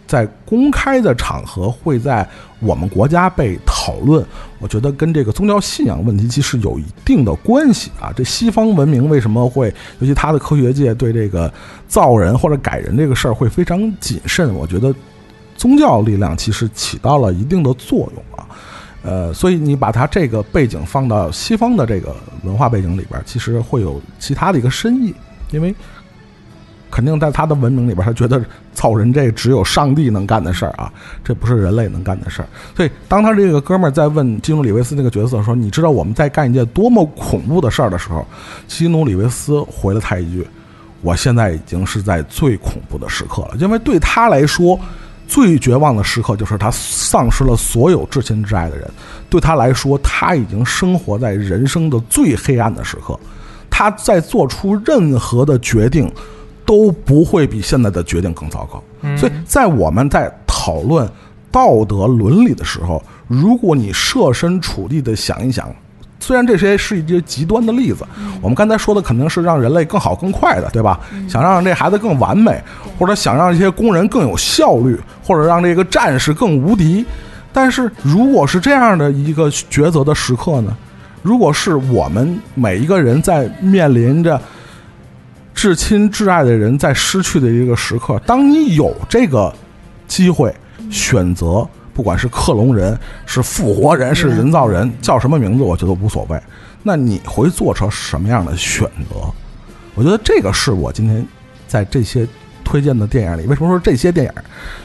[0.07, 2.27] 在公开的场合会在
[2.61, 4.25] 我们国家被讨论，
[4.59, 8.13] 我觉得跟这个宗教信仰问题其实有一定的关系啊。
[8.17, 11.53] 这西方文明为什么会，尤其他的科学界对这个
[11.87, 14.55] 造人或者改人这个事儿会非常谨慎？
[14.55, 14.95] 我觉得
[15.57, 18.48] 宗教力量其实起到了一定的作用啊。
[19.03, 25.15] 呃，所以你把它这个背景放到西方的这个文化背景里边，其实会有其他的一个深意，
[25.53, 25.73] 因为
[26.91, 30.93] 肯定在他的文明里边，他觉得造人这只有上帝能干的事儿啊，
[31.23, 32.49] 这不是人类能干的事儿。
[32.75, 38.27] 所以当他这个哥们儿在问基努里维斯那个角色说：“你知道我们在干一件多么恐怖的事儿的时候”，
[38.67, 40.45] 基努里维斯回了他一句
[41.03, 44.79] ：“我现在已经是在最恐怖的时刻了，因为对他来说。”
[45.29, 48.91] 最绝望的时刻就是他丧失了所有至亲至爱的人，
[49.29, 53.17] 对他来说，他已经生活在人生的最黑暗的时刻。
[53.69, 56.11] 他在做出任何的决定，
[56.65, 58.83] 都不会比现在的决定更糟糕。
[59.17, 61.09] 所以在我们在讨论
[61.53, 65.73] 道德伦理的时候，如果你设身处地的想一想。
[66.29, 68.05] 虽然这些是一些极端的例子，
[68.43, 71.01] 我们刚才说的肯定是让人类更好更快的，对吧？
[71.27, 72.63] 想让这孩子更完美，
[72.99, 77.03] 或者想让这些工人更有效率，或者让这个战士更无敌。
[77.51, 80.77] 但是如果是这样的一个抉择的时刻呢？
[81.23, 84.39] 如果是我们每一个人在面临着
[85.55, 89.51] 至亲至爱的人在失去的一个时刻，当你有这个
[90.07, 90.55] 机会
[90.91, 91.67] 选择。
[91.99, 92.97] 不管是克隆人、
[93.27, 96.41] 是复活人、是人造人，叫什么名字，我觉得无所谓。
[96.85, 99.17] 那你会做成什么样的选择？
[99.97, 101.27] 我觉得这个是我今天
[101.67, 102.25] 在这些
[102.63, 104.33] 推荐的电影里，为什么说这些电影？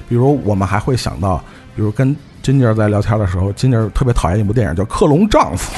[0.10, 1.38] 比如我们还会想到，
[1.76, 5.72] 比如跟金妮在聊天的时候，金妮特别讨厌一部电影叫《克隆丈夫》，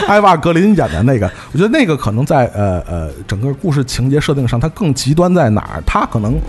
[0.08, 1.30] 艾娃·格林演的那个。
[1.52, 5.82] 我觉得那个可能在呃呃整个故事情节设定上，它更极端在哪儿？
[5.84, 6.40] 它可能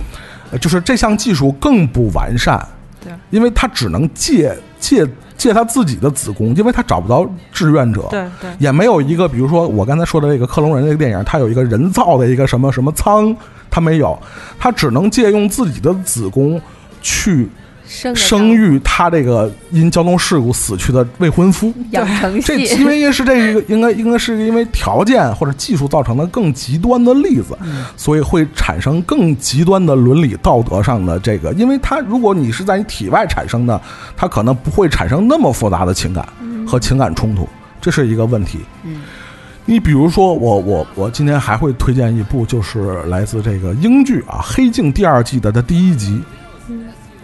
[0.62, 2.66] 就是这项技术更不完善。
[3.04, 5.06] 对，因为他只能借借
[5.36, 13.36] 借他自己的子宫，因为他找不到志愿者，对对，也没有一个，比如说我刚才说的这个克隆人这个电影，他有一个人造的一个什么什么舱，
[13.70, 14.18] 他没有，
[14.60, 16.62] 他只能借用自己的子宫
[17.02, 17.50] 去。
[18.16, 27.58] 生育他这个因交通事故死去的未婚夫，养成这因为是这个应该应该是因为条件或者技术造成的更极端的例子，
[27.98, 31.52] 所以会产生更极端的伦理道德上的这个。
[31.54, 33.80] 因为他如果你是在你体外产生的，
[34.16, 36.26] 他可能不会产生那么复杂的情感
[36.66, 37.48] 和情感冲突，
[37.82, 38.60] 这是一个问题。
[38.86, 39.02] 嗯，
[39.66, 46.22] 你比如说我我我今天还会推荐一部，就是来自这个英剧啊《黑镜》第二季的的第一集。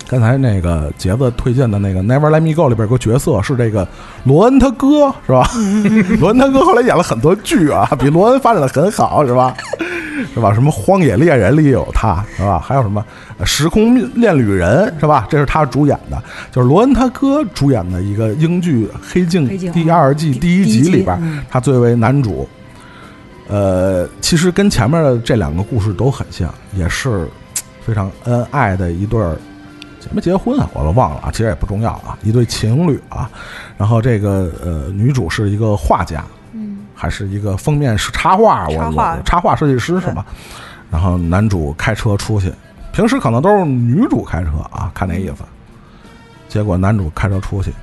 [0.07, 3.85] 刚才那个杰子推荐的那个《Never Let Me Go》里边有个角色是这个
[4.23, 5.49] 罗恩他哥，是吧？
[6.19, 9.53] 罗恩他哥后来演了很多剧啊，比罗恩发展的很好，是吧？
[10.33, 10.53] 是吧？
[10.53, 12.57] 什么《荒野猎人》里也有他，是吧？
[12.57, 13.05] 还有什么
[13.45, 15.27] 《时空恋旅人》，是吧？
[15.29, 22.47] 这是他主演的，就是罗恩他哥主演的一个英剧《黑镜》第二季第一集里边，他作为男主。
[23.49, 27.27] 呃，其实跟前面的这两个故事都很像，也是
[27.85, 29.37] 非常恩爱的一对儿。
[30.07, 30.69] 结没结婚啊？
[30.73, 32.17] 我都忘了啊，其实也不重要啊。
[32.23, 33.29] 一对情侣啊，
[33.77, 36.23] 然后这个呃，女主是一个画家，
[36.53, 40.25] 嗯，还是一个封面是插画，我我插画设计师是吧？
[40.89, 42.51] 然后男主开车出去，
[42.91, 45.43] 平时可能都是女主开车啊，看那意思。
[46.47, 47.73] 结果男主开车出去，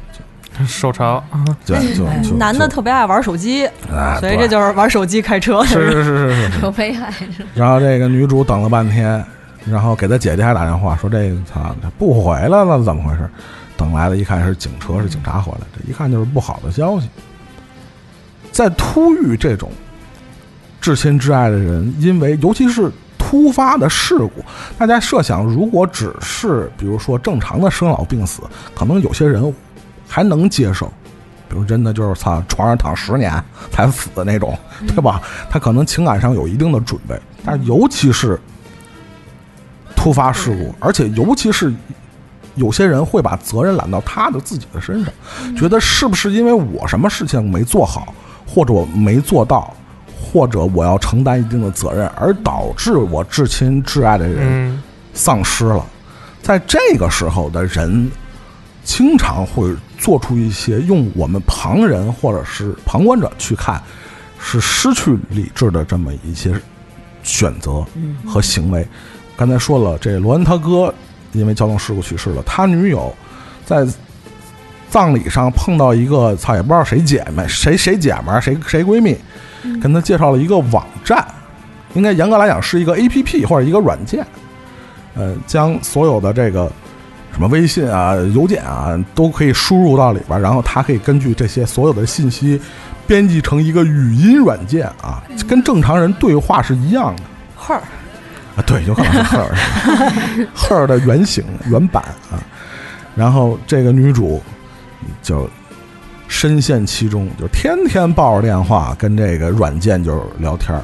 [0.66, 1.22] 受潮，
[1.66, 5.62] 对，就就男的特别爱玩手机，啊所以这就是玩手机开车。
[5.64, 6.60] 是是是是是。
[6.62, 7.12] 多悲哀！
[7.55, 9.22] 然后这个女主等了半天。
[9.70, 13.28] 然后给他姐姐还打电话说：“这个操，不回来了，怎么回事？”
[13.77, 17.09] 等来了，一看是警车，是警察回来，这一看就是不好的消息。
[18.53, 19.69] 在突遇这种
[20.81, 22.89] 至亲至爱的人，因为尤其是
[23.19, 24.45] 突发的事故，
[24.78, 28.43] 大家设想，如果只是比如说正常的生老病死，
[28.77, 29.53] 可能有些人
[30.07, 30.86] 还能接受，
[31.49, 33.43] 比如真的就是操床上躺十年
[33.73, 35.20] 才死的那种，对吧？
[35.51, 38.39] 他可能情感上有一定的准备，但尤其是。
[39.97, 41.73] 突发事故，而且尤其是
[42.55, 45.12] 有些人会把责任揽到他的自己的身上，
[45.57, 48.15] 觉得是不是因为我什么事情没做好，
[48.47, 49.75] 或者我没做到，
[50.21, 55.85] 或者我要承担一定的责任，而导致我至亲至爱的人丧失了。
[56.43, 58.11] 在这个时候的人，
[58.85, 63.83] 经常会做出一些用我们旁人或者是旁观者去看
[64.39, 66.55] 是失去理智的这么一些
[67.23, 67.85] 选择
[68.27, 68.87] 和行为。
[69.36, 70.93] 刚才说了，这罗恩他哥
[71.32, 72.43] 因为交通事故去世了。
[72.44, 73.12] 他女友
[73.65, 73.86] 在
[74.89, 79.16] 葬礼上碰到一个，操也不知道谁姐妹，谁谁姐们儿，谁谁闺蜜，
[79.81, 81.27] 跟他介绍了一个网站，
[81.94, 84.24] 应该严格来讲是一个 A P P 或者一个软件，
[85.15, 86.70] 呃，将所有的这个
[87.32, 92.61] 什么微信啊、邮件啊都可以输入到里边儿，然后它可以根据这些所有的信息
[93.05, 97.23] 编辑成一个语音软件啊，跟正常人对话是一样的。
[98.56, 99.55] 啊，对，有可能是赫尔，
[100.55, 102.39] 赫尔的原型原版啊。
[103.14, 104.43] 然后这个女主
[105.22, 105.48] 就
[106.28, 110.82] 深陷其中，就天天抱着电话跟这个软件就是聊天儿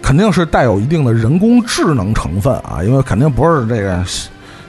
[0.00, 4.02] 肯定是带有一定的人工智能成分啊，因为肯定不是这个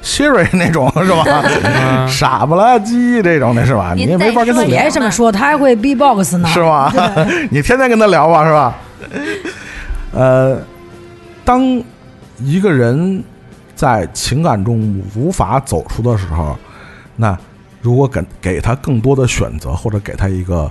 [0.03, 1.43] Siri 那种是吧？
[1.63, 3.93] 嗯傻不拉几这种的是吧？
[3.95, 6.91] 你也没法跟他聊别这么说，他还会 B-box 呢， 是吧？
[7.49, 8.75] 你天天跟他聊吧，是吧？
[10.11, 10.59] 呃，
[11.45, 11.81] 当
[12.41, 13.23] 一个人
[13.75, 16.57] 在情感中无法走出的时候，
[17.15, 17.37] 那
[17.81, 20.69] 如果给给他更多的选择，或者给他一个，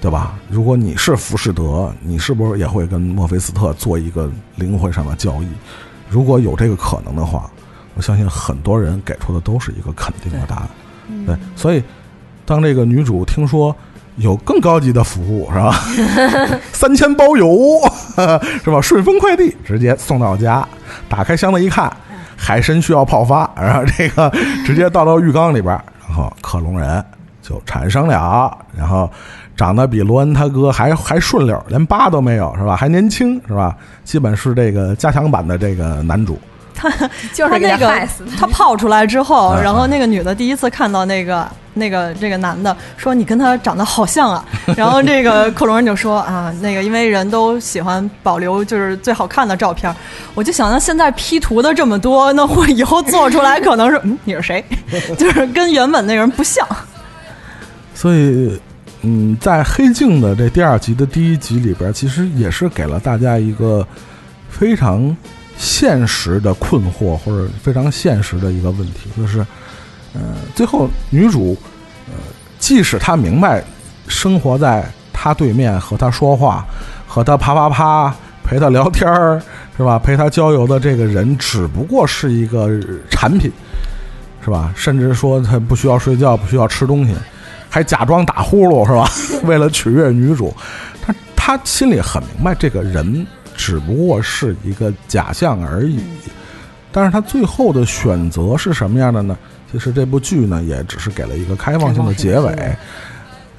[0.00, 0.38] 对吧？
[0.50, 5.48] 如果你是浮士德，你是不是也会跟墨菲斯特做一个灵魂上的交易？
[6.10, 7.50] 如果有这个可能的话，
[7.94, 10.68] 我相信很多人给出的都是一个肯定的答案。
[11.26, 11.82] 对，所以
[12.44, 13.74] 当这个女主听说
[14.16, 15.74] 有更高级的服务是吧？
[16.72, 17.80] 三千包邮
[18.62, 18.80] 是吧？
[18.80, 20.66] 顺丰快递直接送到家，
[21.08, 21.92] 打开箱子一看，
[22.36, 24.30] 海参需要泡发，然后这个
[24.64, 25.74] 直接倒到浴缸里边，
[26.06, 27.04] 然后克隆人
[27.42, 29.10] 就产生了，然后
[29.56, 32.76] 长得比罗恩他哥还还顺溜，连疤都没有是吧？
[32.76, 33.76] 还年轻是吧？
[34.04, 36.38] 基本是这个加强版的这个男主。
[37.32, 44.44] 就是他那个他泡出来之后，嗯然后那个女的第一次看到那个那个这个男的，说你跟他长得好像啊。
[44.76, 49.94] 然后这个克隆人就说啊，那个因为人都喜欢保留就是最好看的照片，
[50.34, 54.64] 我就想到现在 P 图的这么多，那会以后做出来可能是嗯你是谁，
[55.18, 56.66] 就是跟原本那人不像。
[57.94, 58.60] 所以，
[59.02, 63.86] 嗯，在《黑镜》的这第二集的第一集里边，其实也是给了大家一个
[64.48, 65.16] 非常
[65.56, 69.38] 现实的困惑，或者非常现实的一个问题，就是，
[70.12, 70.20] 呃，
[70.54, 71.56] 最后女主，
[72.08, 72.14] 呃，
[72.58, 73.62] 即使她明白
[74.08, 76.64] 生活在她对面和她说话，
[77.06, 78.14] 和她啪啪啪，
[78.44, 79.40] 陪她聊天儿，
[79.76, 79.98] 是吧？
[79.98, 82.68] 陪她郊游的这个人，只不过是一个
[83.10, 83.50] 产品，
[84.44, 84.72] 是吧？
[84.76, 87.14] 甚至说他不需要睡觉，不需要吃东西。
[87.70, 89.10] 还假装打呼噜是吧？
[89.48, 90.54] 为了取悦女主，
[91.02, 93.26] 他他心里很明白，这个人
[93.56, 95.98] 只不过是一个假象而已。
[96.92, 99.36] 但是他最后的选择是什么样的呢？
[99.72, 102.76] 其实这部剧呢，也只是给了一个开放性的结尾。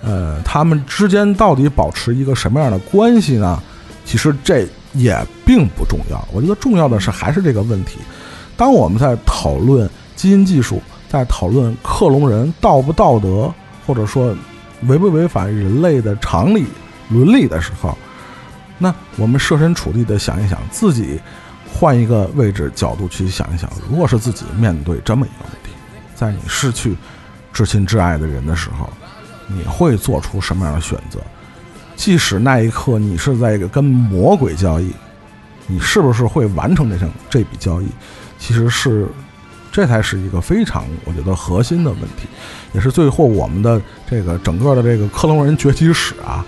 [0.02, 3.62] 呃，他们之间到底保持一个什么样的关系呢？
[4.06, 6.26] 其实这也并不重要。
[6.32, 7.98] 我觉得重要的是还是这个问题。
[8.56, 13.52] 当我们在讨论基因技术，在讨论克隆人道不道德，
[13.86, 14.34] 或者说
[14.84, 16.66] 违不违反人类的常理
[17.10, 17.98] 伦理的时候，
[18.78, 21.20] 那我们设身处地的想一想，自己
[21.74, 25.72] 换一个位置角度去想一想，如果是自己面对这么一个问题，
[26.14, 26.96] 在你失去
[27.54, 28.90] 至亲至爱的人的时候，
[29.48, 31.20] 你会做出什么样的选择？
[31.96, 34.92] 即使那一刻你是在跟魔鬼交易，
[35.68, 37.88] 你是不是会完成这项这笔交易？
[38.38, 39.08] 其实是，
[39.72, 42.28] 这才是一个非常我觉得核心的问题，
[42.74, 46.46] 也是最后我们的这个整个的这个克隆人崛起史啊，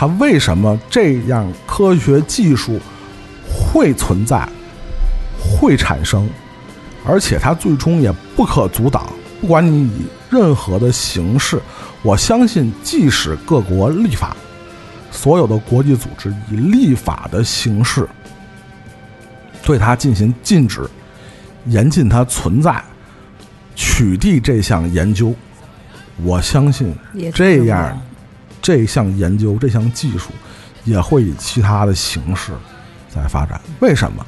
[0.00, 2.80] 它为什么这样科学技术
[3.46, 4.48] 会存在，
[5.38, 6.26] 会产生，
[7.04, 9.06] 而且它最终也不可阻挡。
[9.42, 11.60] 不管你以任何的形式，
[12.00, 14.34] 我相信，即使各国立法，
[15.10, 18.08] 所有的国际组织以立法的形式
[19.62, 20.88] 对它进行禁止，
[21.66, 22.82] 严禁它存在，
[23.74, 25.34] 取缔这项研究，
[26.22, 26.96] 我相信
[27.34, 28.00] 这样，
[28.62, 30.30] 这项研究这项技术
[30.84, 32.52] 也会以其他的形式
[33.08, 33.60] 在发展。
[33.80, 34.24] 为什么？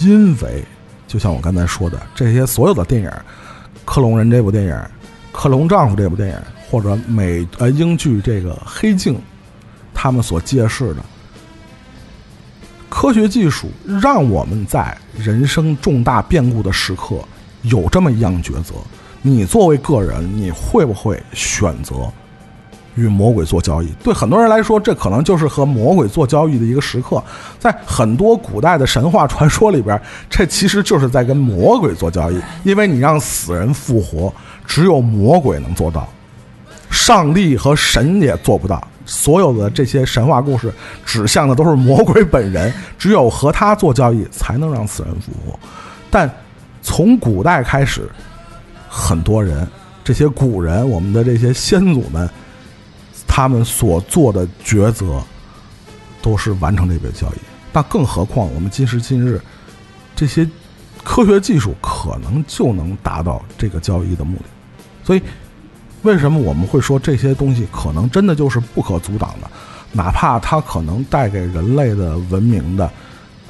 [0.00, 0.64] 因为
[1.06, 3.08] 就像我刚才说的，这些所有的电影，
[3.84, 4.72] 《克隆人》这部电影，
[5.32, 6.36] 《克隆丈夫》这部电影，
[6.68, 9.14] 或者美呃英剧这个《黑镜》，
[9.92, 11.04] 他们所揭示的
[12.88, 13.70] 科学技术，
[14.02, 17.20] 让我们在人生重大变故的时刻
[17.62, 18.74] 有这么一样抉择：
[19.22, 22.12] 你作为个人，你会不会选择
[22.94, 23.88] 与魔鬼做交易？
[24.02, 27.22] 对很多人来说，这可能就是和魔鬼做交易的一个时刻。
[27.58, 34.32] 在很多古代的神话传说里边，这其实就是在跟魔鬼做交易，因为你让死人复活，
[34.66, 36.08] 只有魔鬼能做到。
[36.90, 38.86] 上帝和神也做不到。
[39.06, 40.72] 所有的这些神话故事
[41.04, 45.58] 指向的都是魔鬼本人，只有和他做交易，才能让死人复活。
[46.10, 46.30] 但
[46.80, 48.08] 从古代开始，
[48.88, 49.66] 很多人，
[50.02, 52.26] 这些古人，我们的这些先祖们，
[53.36, 55.20] 他们所做的抉择，
[56.22, 57.38] 都是完成这笔交易。
[57.72, 59.40] 那更何况我们今时今日，
[60.14, 60.48] 这些
[61.02, 64.44] 科学技术可能就能达到这个交易的目的。
[65.02, 65.22] 所以，
[66.02, 69.50] 为什么我们会说这些东西可能真的就是不可阻挡的？
[69.90, 72.88] 哪怕它可能带给人类的文明的，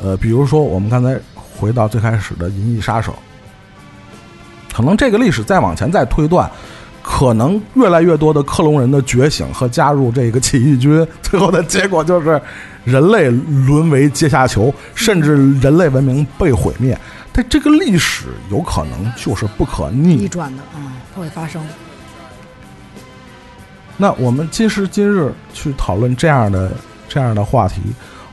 [0.03, 3.13] 呃，比如说我们刚才回到最开始的《银翼杀手》，
[4.75, 6.51] 可能这个历史再往前再推断，
[7.07, 12.41] 可能越来越多的克隆人的觉醒和加入这个起义军， 最后的结果就是
[12.83, 16.99] 人类沦为阶下囚，甚至人类文明被毁灭。
[17.31, 21.63] 但这个历史有可能就是不可逆逆转的啊，它会发生。
[23.99, 26.73] 那我们今时今日去讨论这样的
[27.09, 27.83] 这样的话题，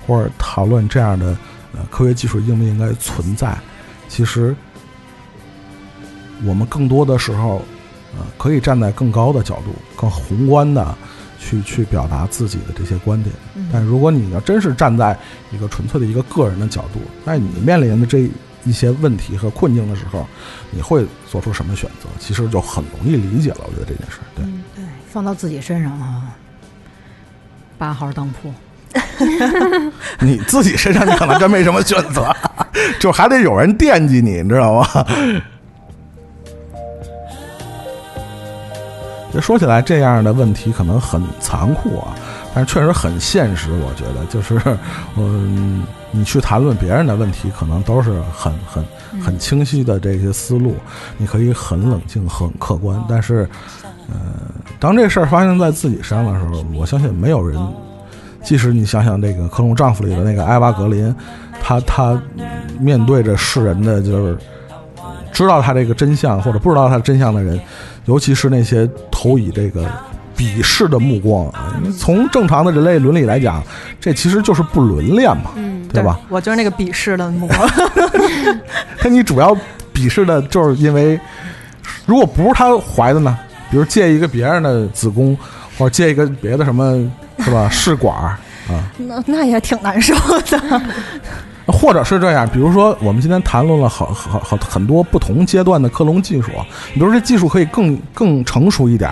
[0.07, 1.35] 或者讨论这样的
[1.73, 3.53] 呃科学技术应不应该存在，
[4.07, 4.55] 其实
[6.45, 7.61] 我们更多的时候，
[8.17, 10.95] 呃，可以站在更高的角度、更宏观的
[11.39, 13.33] 去去表达自己的这些观点。
[13.71, 15.17] 但如果你要真是站在
[15.51, 18.29] 一个纯粹的一个个人的角度，那你面临的这
[18.63, 20.27] 一些问题和困境的时候，
[20.69, 22.09] 你会做出什么选择？
[22.19, 23.57] 其实就很容易理解了。
[23.61, 24.45] 我觉得这件事，对。
[24.75, 26.35] 对，放到自己身上啊，
[27.77, 28.53] 八号当铺。
[30.19, 32.35] 你自己身上你可能真没什么选择，
[32.99, 34.85] 就还得有人惦记你，你知道吗？
[39.33, 42.13] 这说起来，这样的问题可能很残酷啊，
[42.53, 43.69] 但是确实很现实。
[43.71, 44.61] 我觉得，就是
[45.17, 48.83] 嗯，你去谈论别人的问题，可能都是很很
[49.21, 50.75] 很清晰的这些思路，
[51.17, 53.01] 你可以很冷静、很客观。
[53.07, 53.49] 但是，
[54.09, 54.15] 呃，
[54.79, 57.57] 当这事儿发生在自己身上的时候，我相信没有人。
[58.43, 61.15] 即使你想想那个《克隆丈夫》里的那个艾娃格林，
[61.61, 62.19] 他他
[62.79, 64.35] 面对着世人的就是
[65.31, 67.59] 知道他这个真相或者不知道他真相的人，
[68.05, 69.89] 尤其是那些投以这个
[70.35, 73.63] 鄙视的目光啊，因为从正常的人类伦理来讲，
[73.99, 76.19] 这其实就是不伦恋嘛，嗯，对吧？
[76.29, 77.69] 我就是那个鄙视的目光。
[79.03, 79.55] 那你主要
[79.93, 81.19] 鄙视的就是因为，
[82.05, 83.37] 如果不是他怀的呢？
[83.69, 85.37] 比如借一个别人的子宫，
[85.77, 87.09] 或者借一个别的什么，
[87.39, 87.69] 是吧？
[87.69, 88.35] 试管儿
[88.67, 90.13] 啊， 那 那也挺难受
[90.49, 90.81] 的。
[91.67, 96.49] 或者是这样，比如说我们今天谈论了好好好很多不同阶段的克隆技术，
[96.93, 99.09] 比如说这技术可以更更成熟一点，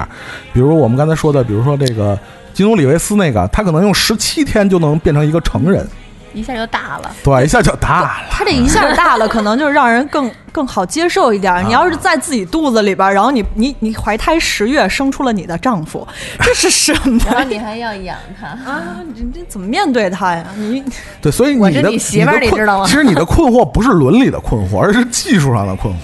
[0.51, 2.17] 比如我们刚才说的，比如说这个
[2.53, 5.87] 基努里维斯那个，他可能用十七天就能变成一个成人，
[6.33, 7.11] 一下就大了。
[7.23, 8.11] 对，一下就大了。
[8.29, 11.65] 他这一下大了，可能就是让人更更好接受一点。
[11.65, 16.07] 你要是在自己肚子里边，然后你你你怀胎十月生出了你的丈夫，
[16.39, 18.97] 这是什么然后你还要养他，啊？
[19.15, 20.45] 你这怎么面对他呀？
[20.55, 20.83] 你
[21.21, 25.97] 对，所以我是你的你媳妇儿你知道吗其实你的困惑不是伦理的困惑，而是技术上的困惑。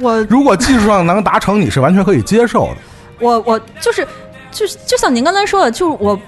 [0.00, 2.76] 我如果技术上能达成，你是完全可以接受的。
[3.20, 4.06] 我我就是
[4.50, 6.18] 就是就像您刚才说的，就是我。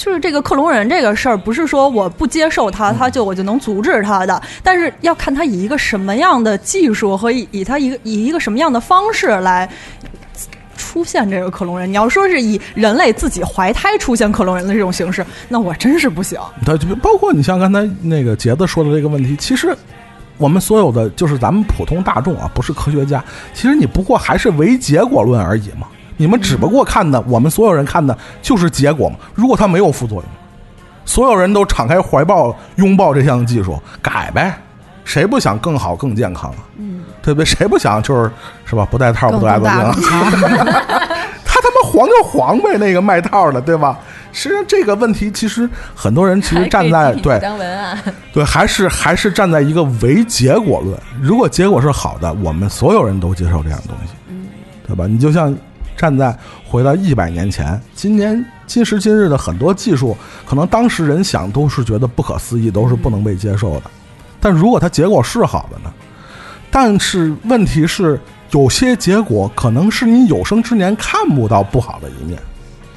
[0.00, 9.68] 就是这个克隆人这个事儿，不是说我不接受他，他就我就能阻止他的，但是要看他以一个什么样的技术和以以他一个以一个什么样的方式来
[10.74, 11.86] 出现这个克隆人。
[11.86, 16.40] 你要说是以人类自己怀胎出现克隆人的这种形式，那我真是不行。
[16.64, 19.76] 它就包括你像刚才那个杰子说的这个问题，其实
[20.38, 23.22] 我们所有的就是咱们普通大众啊，不是科学家，
[23.52, 25.86] 其实你不过还是唯结果论而已嘛。
[26.20, 29.16] 你们只不过看的，我们所有人看的就是结果嘛。
[29.34, 30.24] 如果它没有副作用，
[31.06, 34.54] 所有人都敞开怀抱拥抱这项技术，改呗。
[35.02, 36.58] 谁不想更好更健康啊？
[36.76, 37.44] 嗯，对不对？
[37.46, 38.30] 谁不想就是
[38.66, 38.86] 是吧？
[38.90, 39.96] 不带套不得艾滋病啊？
[41.42, 43.98] 他他妈黄就黄呗，那个卖套的，对吧？
[44.30, 47.98] 实际上这个问题，其实很多人其实站在对当文案，
[48.30, 50.94] 对，还是还是站在一个唯结果论。
[51.18, 54.12] 如果结果是好的，我们所有人都接受这样的东西，
[54.86, 55.06] 对吧？
[55.06, 55.56] 你就像
[56.00, 56.34] 站在
[56.66, 60.16] 回到一百年前，今年今时今日的很多技术，
[60.46, 63.82] 可能当时人想都是觉得不可思议，都是不能被接受的。
[64.40, 65.92] 但如果它结果是好的呢？
[66.70, 68.18] 但是问题是，
[68.52, 72.38] 有些结果可能是你有生之年看不到不好的一面。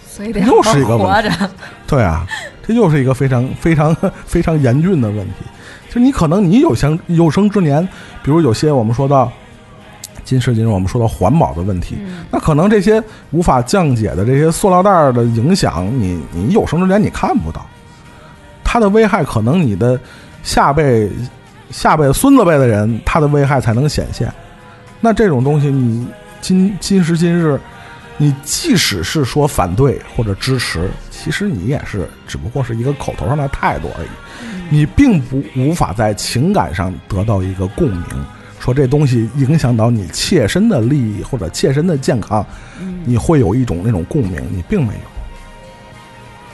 [0.07, 1.23] 所以得又是一个问。
[1.85, 2.25] 对啊，
[2.65, 3.93] 这又是一个非常非常
[4.25, 5.34] 非常严峻的问题。
[5.91, 7.85] 就你可能你有生有生之年，
[8.23, 9.30] 比如有些我们说到
[10.24, 11.98] 今时今日，我们说到环保的问题，
[12.32, 17.66] 那可能这些无法降解的这些塑料袋儿的影响，你你有生之年你看不到，
[18.64, 20.00] 它的危害可能你的
[20.41, 21.10] 下辈、
[21.70, 24.32] 下辈、孙子辈的人，它的危害才能显现。
[25.00, 26.08] 那这种东西，你
[26.40, 27.60] 今今时今日，
[28.18, 34.08] 你即使是说反对或者支持，其实你也是只不过是一个口头上的态度而已，
[34.70, 38.06] 你并不无法在情感上得到一个共鸣，
[38.64, 42.45] 说这东西影响到你切身的利益或者切身的健康，
[43.03, 44.99] 你会有一种那种共鸣，你并没有。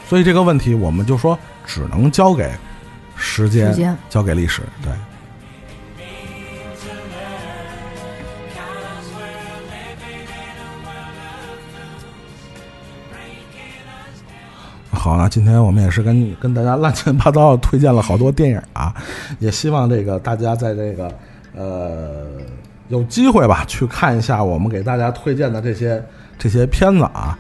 [0.08, 1.38] 所以这个问题，我们就说
[1.68, 2.50] 只能交给
[3.16, 4.64] 时间时间交给历史。
[4.82, 4.92] 对，
[14.90, 18.96] 好，那今天我们也是跟跟大家乱七八糟地推荐了好多电影啊，
[19.38, 21.14] 也希望这个大家在这个
[21.60, 22.26] 呃
[22.88, 26.04] 有机会吧去看一下我们给大家推荐的这些
[26.38, 27.38] 这些片子啊，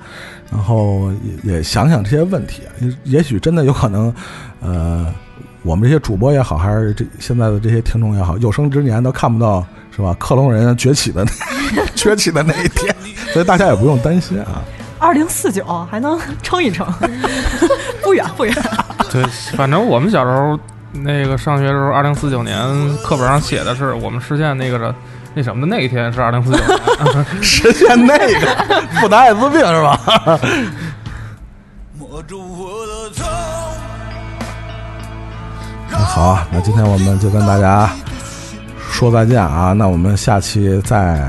[0.52, 1.10] 然后
[1.44, 4.14] 也也想想这些问题，也也许真的有可能，
[4.60, 5.08] 呃，
[5.64, 9.66] 我们这些主播也好，还是这现在的这些听众也好，有生之年都看不到
[9.96, 10.14] 是吧？
[10.20, 11.26] 克隆人崛起的
[11.96, 12.94] 崛起的那一天，
[13.34, 14.62] 所以大家也不用担心啊。
[15.00, 16.86] 二零四九还能撑一撑，
[18.04, 18.54] 不 远不远。
[19.10, 19.24] 对，
[19.56, 20.60] 反正我们小时候
[20.92, 22.58] 那个上学的时候，二零四九年
[23.04, 24.94] 课本上写的是我们实现那个的
[25.34, 27.26] 那什么的那一天是二零四九年。
[27.42, 30.00] 实现那个不得艾滋病是吧？
[35.92, 37.90] 好啊，那今天我们就跟大家
[38.92, 39.74] 说再见啊。
[39.74, 41.22] 那我们下期再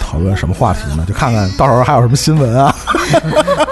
[0.00, 1.04] 讨论什么话题呢？
[1.06, 2.74] 就看看到时候还有什么新闻啊。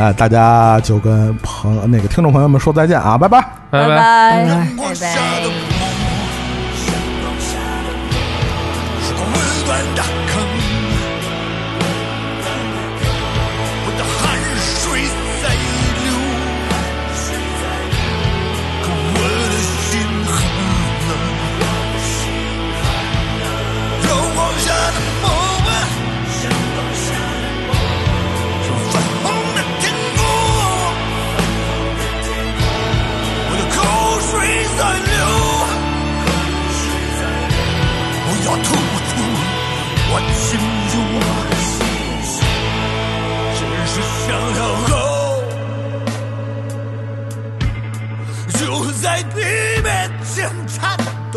[0.00, 3.38] 哎，大家就跟朋那个听众朋友们说再见啊，拜拜。
[3.70, 4.46] 拜拜拜。
[4.46, 5.06] 拜光下
[5.42, 5.50] 的
[9.94, 10.59] 拜。
[34.80, 34.96] 在流。
[38.24, 38.68] 我要吐
[39.08, 39.12] 出
[40.08, 40.48] 我心
[40.90, 40.94] 中，
[43.56, 43.60] 只
[43.92, 43.94] 是
[44.24, 44.26] 想
[44.56, 44.58] 条
[44.88, 44.92] 狗，
[48.58, 48.60] 就
[49.02, 49.04] 在
[49.34, 49.38] 你
[49.82, 49.86] 面
[50.24, 50.32] 前
[50.66, 50.80] 颤
[51.30, 51.36] 抖，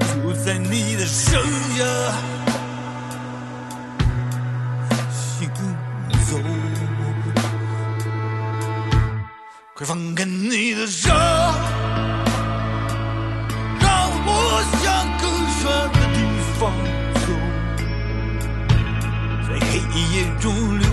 [0.00, 0.10] 就
[0.44, 1.40] 在你的身
[1.76, 1.78] 下
[9.78, 11.08] 快放开你的手。
[13.78, 13.88] 让
[14.26, 14.30] 我
[14.82, 15.30] 向更
[15.62, 15.64] 远
[15.94, 16.18] 的地
[16.58, 16.60] 方
[17.14, 17.26] 走，
[19.46, 19.70] 在黑
[20.16, 20.44] 夜中
[20.80, 20.84] 流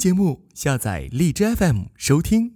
[0.00, 2.54] 节目，下载荔枝 FM 收听。